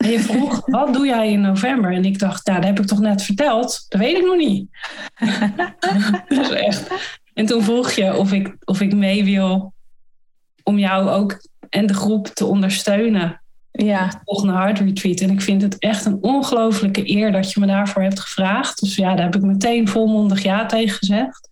En 0.04 0.10
je 0.10 0.20
vroeg, 0.20 0.62
wat 0.78 0.93
doe 0.93 1.06
jij 1.06 1.32
in 1.32 1.41
november? 1.41 1.93
En 1.93 2.06
ik 2.06 2.20
dacht, 2.20 2.45
nou, 2.45 2.60
dat 2.60 2.68
heb 2.68 2.80
ik 2.80 2.86
toch 2.86 2.99
net 2.99 3.22
verteld? 3.22 3.86
Dat 3.89 3.99
weet 3.99 4.18
ik 4.18 4.26
nog 4.26 4.38
niet. 4.38 4.68
dus 6.38 6.49
echt. 6.49 6.91
En 7.34 7.45
toen 7.45 7.64
vroeg 7.64 7.91
je 7.91 8.18
of 8.18 8.32
ik, 8.32 8.56
of 8.66 8.82
ik 8.82 8.95
mee 8.95 9.24
wil 9.24 9.74
om 10.64 10.80
jou 10.80 11.10
ook 11.10 11.47
en 11.70 11.86
de 11.86 11.93
groep 11.93 12.28
te 12.28 12.45
ondersteunen. 12.45 13.41
Ja. 13.72 14.06
Het 14.06 14.18
volgende 14.24 14.54
Hard 14.54 14.80
Retreat. 14.80 15.20
En 15.20 15.30
ik 15.30 15.41
vind 15.41 15.62
het 15.62 15.80
echt 15.80 16.06
een 16.06 16.18
ongelofelijke 16.22 17.10
eer 17.10 17.32
dat 17.32 17.51
je 17.51 17.60
me 17.60 17.66
daarvoor 17.66 18.01
hebt 18.01 18.20
gevraagd. 18.20 18.80
Dus 18.80 18.95
ja, 18.95 19.16
daar 19.16 19.26
heb 19.26 19.36
ik 19.36 19.41
meteen 19.41 19.88
volmondig 19.88 20.43
ja 20.43 20.66
tegen 20.66 20.97
gezegd. 20.97 21.49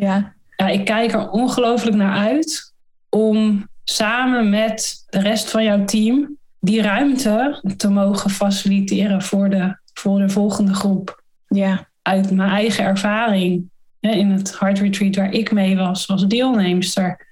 Ja. 0.00 0.34
Ja, 0.56 0.68
ik 0.68 0.84
kijk 0.84 1.12
er 1.12 1.30
ongelooflijk 1.30 1.96
naar 1.96 2.16
uit 2.16 2.74
om 3.08 3.68
samen 3.84 4.50
met 4.50 5.04
de 5.08 5.20
rest 5.20 5.50
van 5.50 5.64
jouw 5.64 5.84
team 5.84 6.38
die 6.60 6.82
ruimte 6.82 7.60
te 7.76 7.88
mogen 7.88 8.30
faciliteren 8.30 9.22
voor 9.22 9.50
de, 9.50 9.76
voor 9.94 10.18
de 10.18 10.28
volgende 10.28 10.74
groep. 10.74 11.22
Ja. 11.48 11.88
Uit 12.02 12.30
mijn 12.30 12.50
eigen 12.50 12.84
ervaring 12.84 13.70
hè, 14.00 14.10
in 14.10 14.30
het 14.30 14.54
Hard 14.54 14.78
Retreat 14.78 15.16
waar 15.16 15.32
ik 15.32 15.52
mee 15.52 15.76
was 15.76 16.08
als 16.08 16.26
deelnemster. 16.26 17.26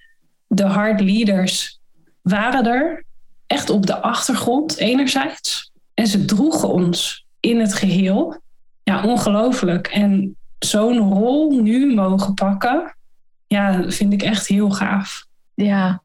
De 0.46 0.64
hard 0.64 1.00
leaders 1.00 1.80
waren 2.22 2.66
er 2.66 3.04
echt 3.46 3.70
op 3.70 3.86
de 3.86 4.00
achtergrond 4.00 4.76
enerzijds. 4.76 5.72
En 5.94 6.06
ze 6.06 6.24
droegen 6.24 6.68
ons 6.68 7.26
in 7.40 7.60
het 7.60 7.74
geheel. 7.74 8.40
Ja, 8.82 9.04
ongelooflijk. 9.04 9.86
En 9.86 10.36
zo'n 10.58 10.98
rol 10.98 11.60
nu 11.60 11.94
mogen 11.94 12.34
pakken, 12.34 12.96
ja, 13.46 13.90
vind 13.90 14.12
ik 14.12 14.22
echt 14.22 14.46
heel 14.46 14.70
gaaf. 14.70 15.26
Ja, 15.54 16.02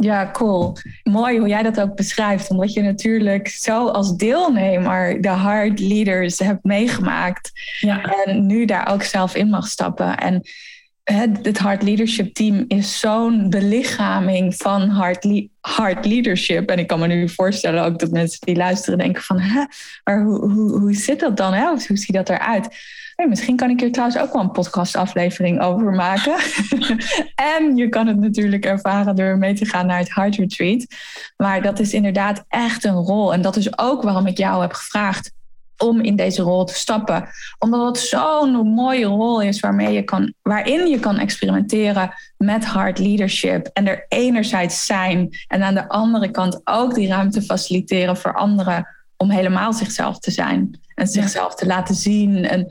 ja, 0.00 0.30
cool. 0.30 0.76
Mooi 1.02 1.38
hoe 1.38 1.48
jij 1.48 1.62
dat 1.62 1.80
ook 1.80 1.96
beschrijft. 1.96 2.50
Omdat 2.50 2.72
je 2.72 2.82
natuurlijk 2.82 3.48
zo 3.48 3.88
als 3.88 4.16
deelnemer 4.16 5.20
de 5.20 5.28
hard 5.28 5.80
leaders 5.80 6.38
hebt 6.38 6.64
meegemaakt. 6.64 7.50
Ja. 7.80 8.24
En 8.24 8.46
nu 8.46 8.64
daar 8.64 8.92
ook 8.92 9.02
zelf 9.02 9.34
in 9.34 9.48
mag 9.48 9.66
stappen. 9.66 10.16
En 10.16 10.42
het 11.04 11.58
hard 11.58 11.82
leadership 11.82 12.34
team 12.34 12.64
is 12.68 13.00
zo'n 13.00 13.50
belichaming 13.50 14.54
van 14.54 14.88
hard, 14.88 15.24
le 15.24 15.48
hard 15.60 16.06
leadership. 16.06 16.70
En 16.70 16.78
ik 16.78 16.86
kan 16.86 16.98
me 16.98 17.06
nu 17.06 17.28
voorstellen 17.28 17.84
ook 17.84 17.98
dat 17.98 18.10
mensen 18.10 18.40
die 18.40 18.56
luisteren 18.56 18.98
denken 18.98 19.22
van... 19.22 19.40
Hè, 19.40 19.64
maar 20.04 20.22
hoe, 20.22 20.50
hoe, 20.50 20.78
hoe 20.78 20.94
zit 20.94 21.20
dat 21.20 21.36
dan? 21.36 21.52
Hè? 21.52 21.66
Hoe 21.66 21.96
ziet 21.96 22.14
dat 22.14 22.28
eruit? 22.28 22.68
Misschien 23.24 23.56
kan 23.56 23.70
ik 23.70 23.80
hier 23.80 23.92
trouwens 23.92 24.18
ook 24.18 24.32
wel 24.32 24.42
een 24.42 24.50
podcastaflevering 24.50 25.60
over 25.60 25.92
maken. 25.92 26.36
en 27.56 27.76
je 27.76 27.88
kan 27.88 28.06
het 28.06 28.16
natuurlijk 28.16 28.64
ervaren 28.64 29.16
door 29.16 29.38
mee 29.38 29.54
te 29.54 29.66
gaan 29.66 29.86
naar 29.86 29.98
het 29.98 30.14
Heart 30.14 30.36
Retreat. 30.36 30.86
Maar 31.36 31.62
dat 31.62 31.78
is 31.78 31.92
inderdaad 31.92 32.44
echt 32.48 32.84
een 32.84 32.94
rol. 32.94 33.32
En 33.32 33.42
dat 33.42 33.56
is 33.56 33.78
ook 33.78 34.02
waarom 34.02 34.26
ik 34.26 34.38
jou 34.38 34.60
heb 34.60 34.72
gevraagd 34.72 35.32
om 35.76 36.00
in 36.00 36.16
deze 36.16 36.42
rol 36.42 36.64
te 36.64 36.74
stappen. 36.74 37.28
Omdat 37.58 37.86
het 37.86 37.98
zo'n 37.98 38.50
mooie 38.68 39.06
rol 39.06 39.42
is 39.42 39.60
waarmee 39.60 39.92
je 39.92 40.02
kan, 40.02 40.34
waarin 40.42 40.86
je 40.86 41.00
kan 41.00 41.18
experimenteren 41.18 42.14
met 42.36 42.64
hard 42.64 42.98
leadership. 42.98 43.70
En 43.72 43.86
er 43.86 44.04
enerzijds 44.08 44.86
zijn 44.86 45.38
en 45.46 45.62
aan 45.62 45.74
de 45.74 45.88
andere 45.88 46.30
kant 46.30 46.60
ook 46.64 46.94
die 46.94 47.08
ruimte 47.08 47.42
faciliteren 47.42 48.16
voor 48.16 48.34
anderen 48.34 48.88
om 49.16 49.30
helemaal 49.30 49.72
zichzelf 49.72 50.18
te 50.18 50.30
zijn. 50.30 50.80
En 50.96 51.06
zichzelf 51.06 51.54
te 51.54 51.66
laten 51.66 51.94
zien 51.94 52.44
en 52.44 52.66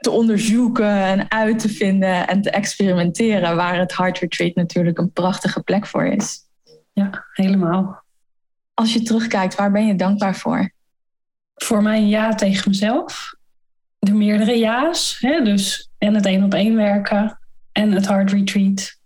te 0.00 0.10
onderzoeken 0.10 1.02
en 1.04 1.30
uit 1.30 1.58
te 1.58 1.68
vinden 1.68 2.28
en 2.28 2.42
te 2.42 2.50
experimenteren. 2.50 3.56
Waar 3.56 3.78
het 3.78 3.96
Heart 3.96 4.18
Retreat 4.18 4.54
natuurlijk 4.54 4.98
een 4.98 5.12
prachtige 5.12 5.62
plek 5.62 5.86
voor 5.86 6.06
is. 6.06 6.38
Ja, 6.92 7.24
helemaal. 7.32 8.02
Als 8.74 8.92
je 8.92 9.02
terugkijkt, 9.02 9.54
waar 9.54 9.72
ben 9.72 9.86
je 9.86 9.94
dankbaar 9.94 10.36
voor? 10.36 10.70
Voor 11.54 11.82
mijn 11.82 12.08
ja 12.08 12.34
tegen 12.34 12.70
mezelf. 12.70 13.34
De 13.98 14.12
meerdere 14.12 14.58
ja's. 14.58 15.16
Hè? 15.20 15.42
Dus 15.44 15.90
en 15.98 16.14
het 16.14 16.26
één 16.26 16.44
op 16.44 16.54
één 16.54 16.76
werken. 16.76 17.38
En 17.72 17.92
het 17.92 18.08
Heart 18.08 18.32
Retreat. 18.32 18.96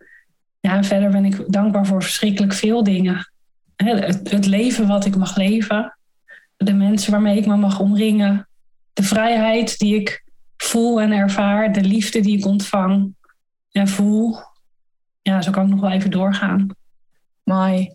Ja, 0.61 0.77
en 0.77 0.85
verder 0.85 1.11
ben 1.11 1.25
ik 1.25 1.53
dankbaar 1.53 1.87
voor 1.87 2.03
verschrikkelijk 2.03 2.53
veel 2.53 2.85
dingen. 2.85 3.33
Het, 3.77 4.31
het 4.31 4.47
leven 4.47 4.87
wat 4.87 5.05
ik 5.05 5.17
mag 5.17 5.37
leven 5.37 5.97
de 6.65 6.73
mensen 6.73 7.13
waarmee 7.13 7.37
ik 7.37 7.47
me 7.47 7.57
mag 7.57 7.81
omringen. 7.81 8.47
de 8.93 9.03
vrijheid 9.03 9.79
die 9.79 9.95
ik 10.01 10.25
voel 10.57 11.01
en 11.01 11.13
ervaar, 11.13 11.73
de 11.73 11.81
liefde 11.81 12.21
die 12.21 12.39
ik 12.39 12.47
ontvang 12.47 13.15
en 13.71 13.89
voel. 13.89 14.37
Ja, 15.23 15.43
zo 15.43 15.51
kan 15.51 15.65
ik 15.65 15.71
nog 15.71 15.81
wel 15.81 15.91
even 15.91 16.11
doorgaan. 16.11 16.69
Mooi. 17.43 17.93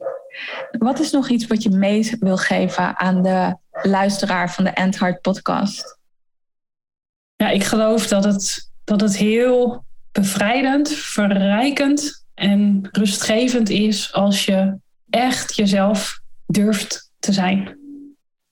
Wat 0.72 1.00
is 1.00 1.12
nog 1.12 1.30
iets 1.30 1.48
wat 1.48 1.64
je 1.64 1.70
mee 1.70 2.12
wil 2.20 2.38
geven 2.38 3.00
aan 3.00 3.22
de 3.22 3.58
luisteraar 3.82 4.52
van 4.52 4.64
de 4.64 4.70
Endhard 4.70 5.22
podcast? 5.22 6.00
Ja, 7.36 7.50
ik 7.50 7.64
geloof 7.64 8.08
dat 8.08 8.24
het, 8.24 8.72
dat 8.84 9.02
het 9.02 9.18
heel 9.18 9.86
bevrijdend, 10.12 10.90
verrijkend 10.90 12.26
en 12.34 12.90
rustgevend 12.92 13.70
is 13.70 14.14
als 14.14 14.46
je 14.46 14.78
echt 15.10 15.56
jezelf 15.56 16.20
durft 16.46 17.12
te 17.20 17.34
zijn. 17.34 17.87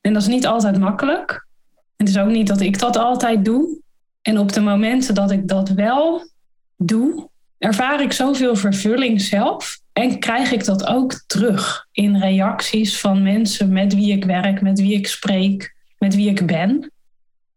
En 0.06 0.14
dat 0.14 0.22
is 0.22 0.28
niet 0.28 0.48
altijd 0.48 0.80
makkelijk. 0.80 1.48
Het 1.96 2.10
is 2.10 2.18
ook 2.18 2.30
niet 2.30 2.48
dat 2.48 2.62
ik 2.62 2.80
dat 2.80 2.98
altijd 2.98 3.46
doe. 3.46 3.80
En 4.22 4.40
op 4.40 4.54
de 4.54 4.62
momenten 4.62 5.16
dat 5.16 5.32
ik 5.32 5.48
dat 5.48 5.70
wel 5.70 6.30
doe, 6.78 7.30
ervaar 7.58 8.02
ik 8.02 8.12
zoveel 8.12 8.56
vervulling 8.56 9.22
zelf. 9.22 9.80
En 9.94 10.20
krijg 10.20 10.52
ik 10.52 10.66
dat 10.66 10.88
ook 10.88 11.24
terug 11.28 11.88
in 11.92 12.18
reacties 12.18 13.00
van 13.00 13.24
mensen 13.24 13.74
met 13.74 13.96
wie 13.96 14.12
ik 14.12 14.26
werk, 14.26 14.62
met 14.62 14.80
wie 14.80 14.94
ik 14.94 15.08
spreek, 15.08 15.76
met 15.98 16.16
wie 16.16 16.30
ik 16.30 16.46
ben. 16.46 16.92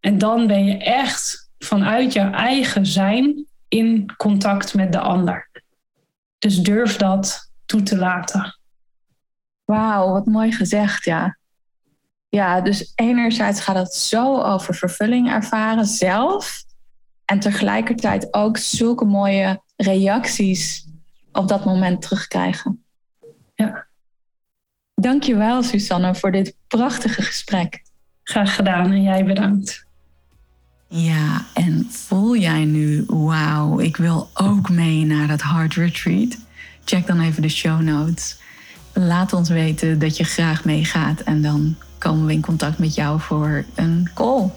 En 0.01 0.18
dan 0.18 0.46
ben 0.46 0.64
je 0.64 0.76
echt 0.76 1.51
vanuit 1.59 2.12
je 2.12 2.20
eigen 2.20 2.86
zijn 2.86 3.46
in 3.68 4.14
contact 4.16 4.74
met 4.74 4.92
de 4.92 5.01
ander. 5.01 5.49
Dus 6.38 6.57
durf 6.57 6.96
dat 6.96 7.51
toe 7.66 7.82
te 7.82 7.96
laten. 7.96 8.59
Wauw, 9.64 10.12
wat 10.12 10.26
mooi 10.26 10.53
gezegd, 10.53 11.05
ja. 11.05 11.38
Ja, 12.28 12.60
dus 12.60 12.92
enerzijds 12.94 13.60
gaat 13.60 13.76
het 13.76 13.94
zo 13.94 14.40
over 14.40 14.74
vervulling 14.74 15.30
ervaren 15.30 15.86
zelf. 15.86 16.64
En 17.24 17.40
tegelijkertijd 17.40 18.34
ook 18.34 18.56
zulke 18.56 19.04
mooie 19.04 19.62
reacties 19.76 20.86
op 21.32 21.48
dat 21.48 21.64
moment 21.64 22.02
terugkrijgen. 22.02 22.84
Ja. 23.54 23.86
Dankjewel, 24.94 25.62
Susanne, 25.62 26.14
voor 26.14 26.32
dit 26.32 26.56
prachtige 26.68 27.22
gesprek. 27.22 27.82
Graag 28.22 28.54
gedaan 28.54 28.90
en 28.90 29.02
jij 29.02 29.24
bedankt. 29.24 29.86
Ja, 30.88 31.46
en 31.54 31.86
voel 31.90 32.36
jij 32.36 32.64
nu, 32.64 33.04
wauw, 33.06 33.78
ik 33.78 33.96
wil 33.96 34.30
ook 34.34 34.70
mee 34.70 35.04
naar 35.04 35.26
dat 35.26 35.42
Heart 35.42 35.74
Retreat? 35.74 36.38
Check 36.84 37.06
dan 37.06 37.20
even 37.20 37.42
de 37.42 37.48
show 37.48 37.80
notes. 37.80 38.40
Laat 38.92 39.32
ons 39.32 39.48
weten 39.48 39.98
dat 39.98 40.16
je 40.16 40.24
graag 40.24 40.64
meegaat 40.64 41.20
en 41.20 41.42
dan 41.42 41.76
komen 41.99 42.26
we 42.26 42.32
in 42.32 42.40
contact 42.40 42.78
met 42.78 42.94
jou 42.94 43.20
voor 43.20 43.64
een 43.74 44.11
call. 44.14 44.51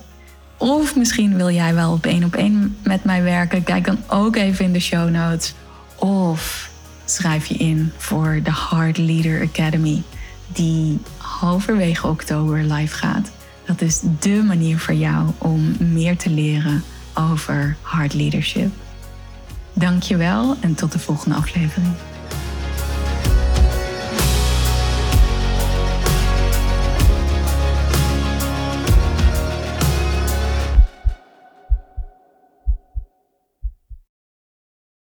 Of 0.57 0.95
misschien 0.95 1.35
wil 1.35 1.49
jij 1.49 1.73
wel 1.73 1.91
op 1.91 2.05
één 2.05 2.23
op 2.23 2.35
één 2.35 2.77
met 2.83 3.03
mij 3.03 3.23
werken. 3.23 3.63
Kijk 3.63 3.85
dan 3.85 3.97
ook 4.07 4.35
even 4.35 4.65
in 4.65 4.73
de 4.73 4.79
show 4.79 5.09
notes. 5.09 5.53
Of 5.95 6.69
schrijf 7.05 7.45
je 7.45 7.55
in 7.55 7.91
voor 7.97 8.39
de 8.43 8.51
Heart 8.69 8.97
Leader 8.97 9.41
Academy, 9.41 10.03
die 10.47 10.99
halverwege 11.17 12.07
oktober 12.07 12.63
live 12.63 12.95
gaat. 12.95 13.31
Dat 13.65 13.81
is 13.81 14.01
dé 14.19 14.41
manier 14.41 14.79
voor 14.79 14.93
jou 14.93 15.29
om 15.37 15.75
meer 15.79 16.17
te 16.17 16.29
leren 16.29 16.83
over 17.13 17.75
hard 17.81 18.13
leadership. 18.13 18.71
Dankjewel 19.73 20.55
en 20.59 20.75
tot 20.75 20.91
de 20.91 20.99
volgende 20.99 21.35
aflevering. 21.35 21.93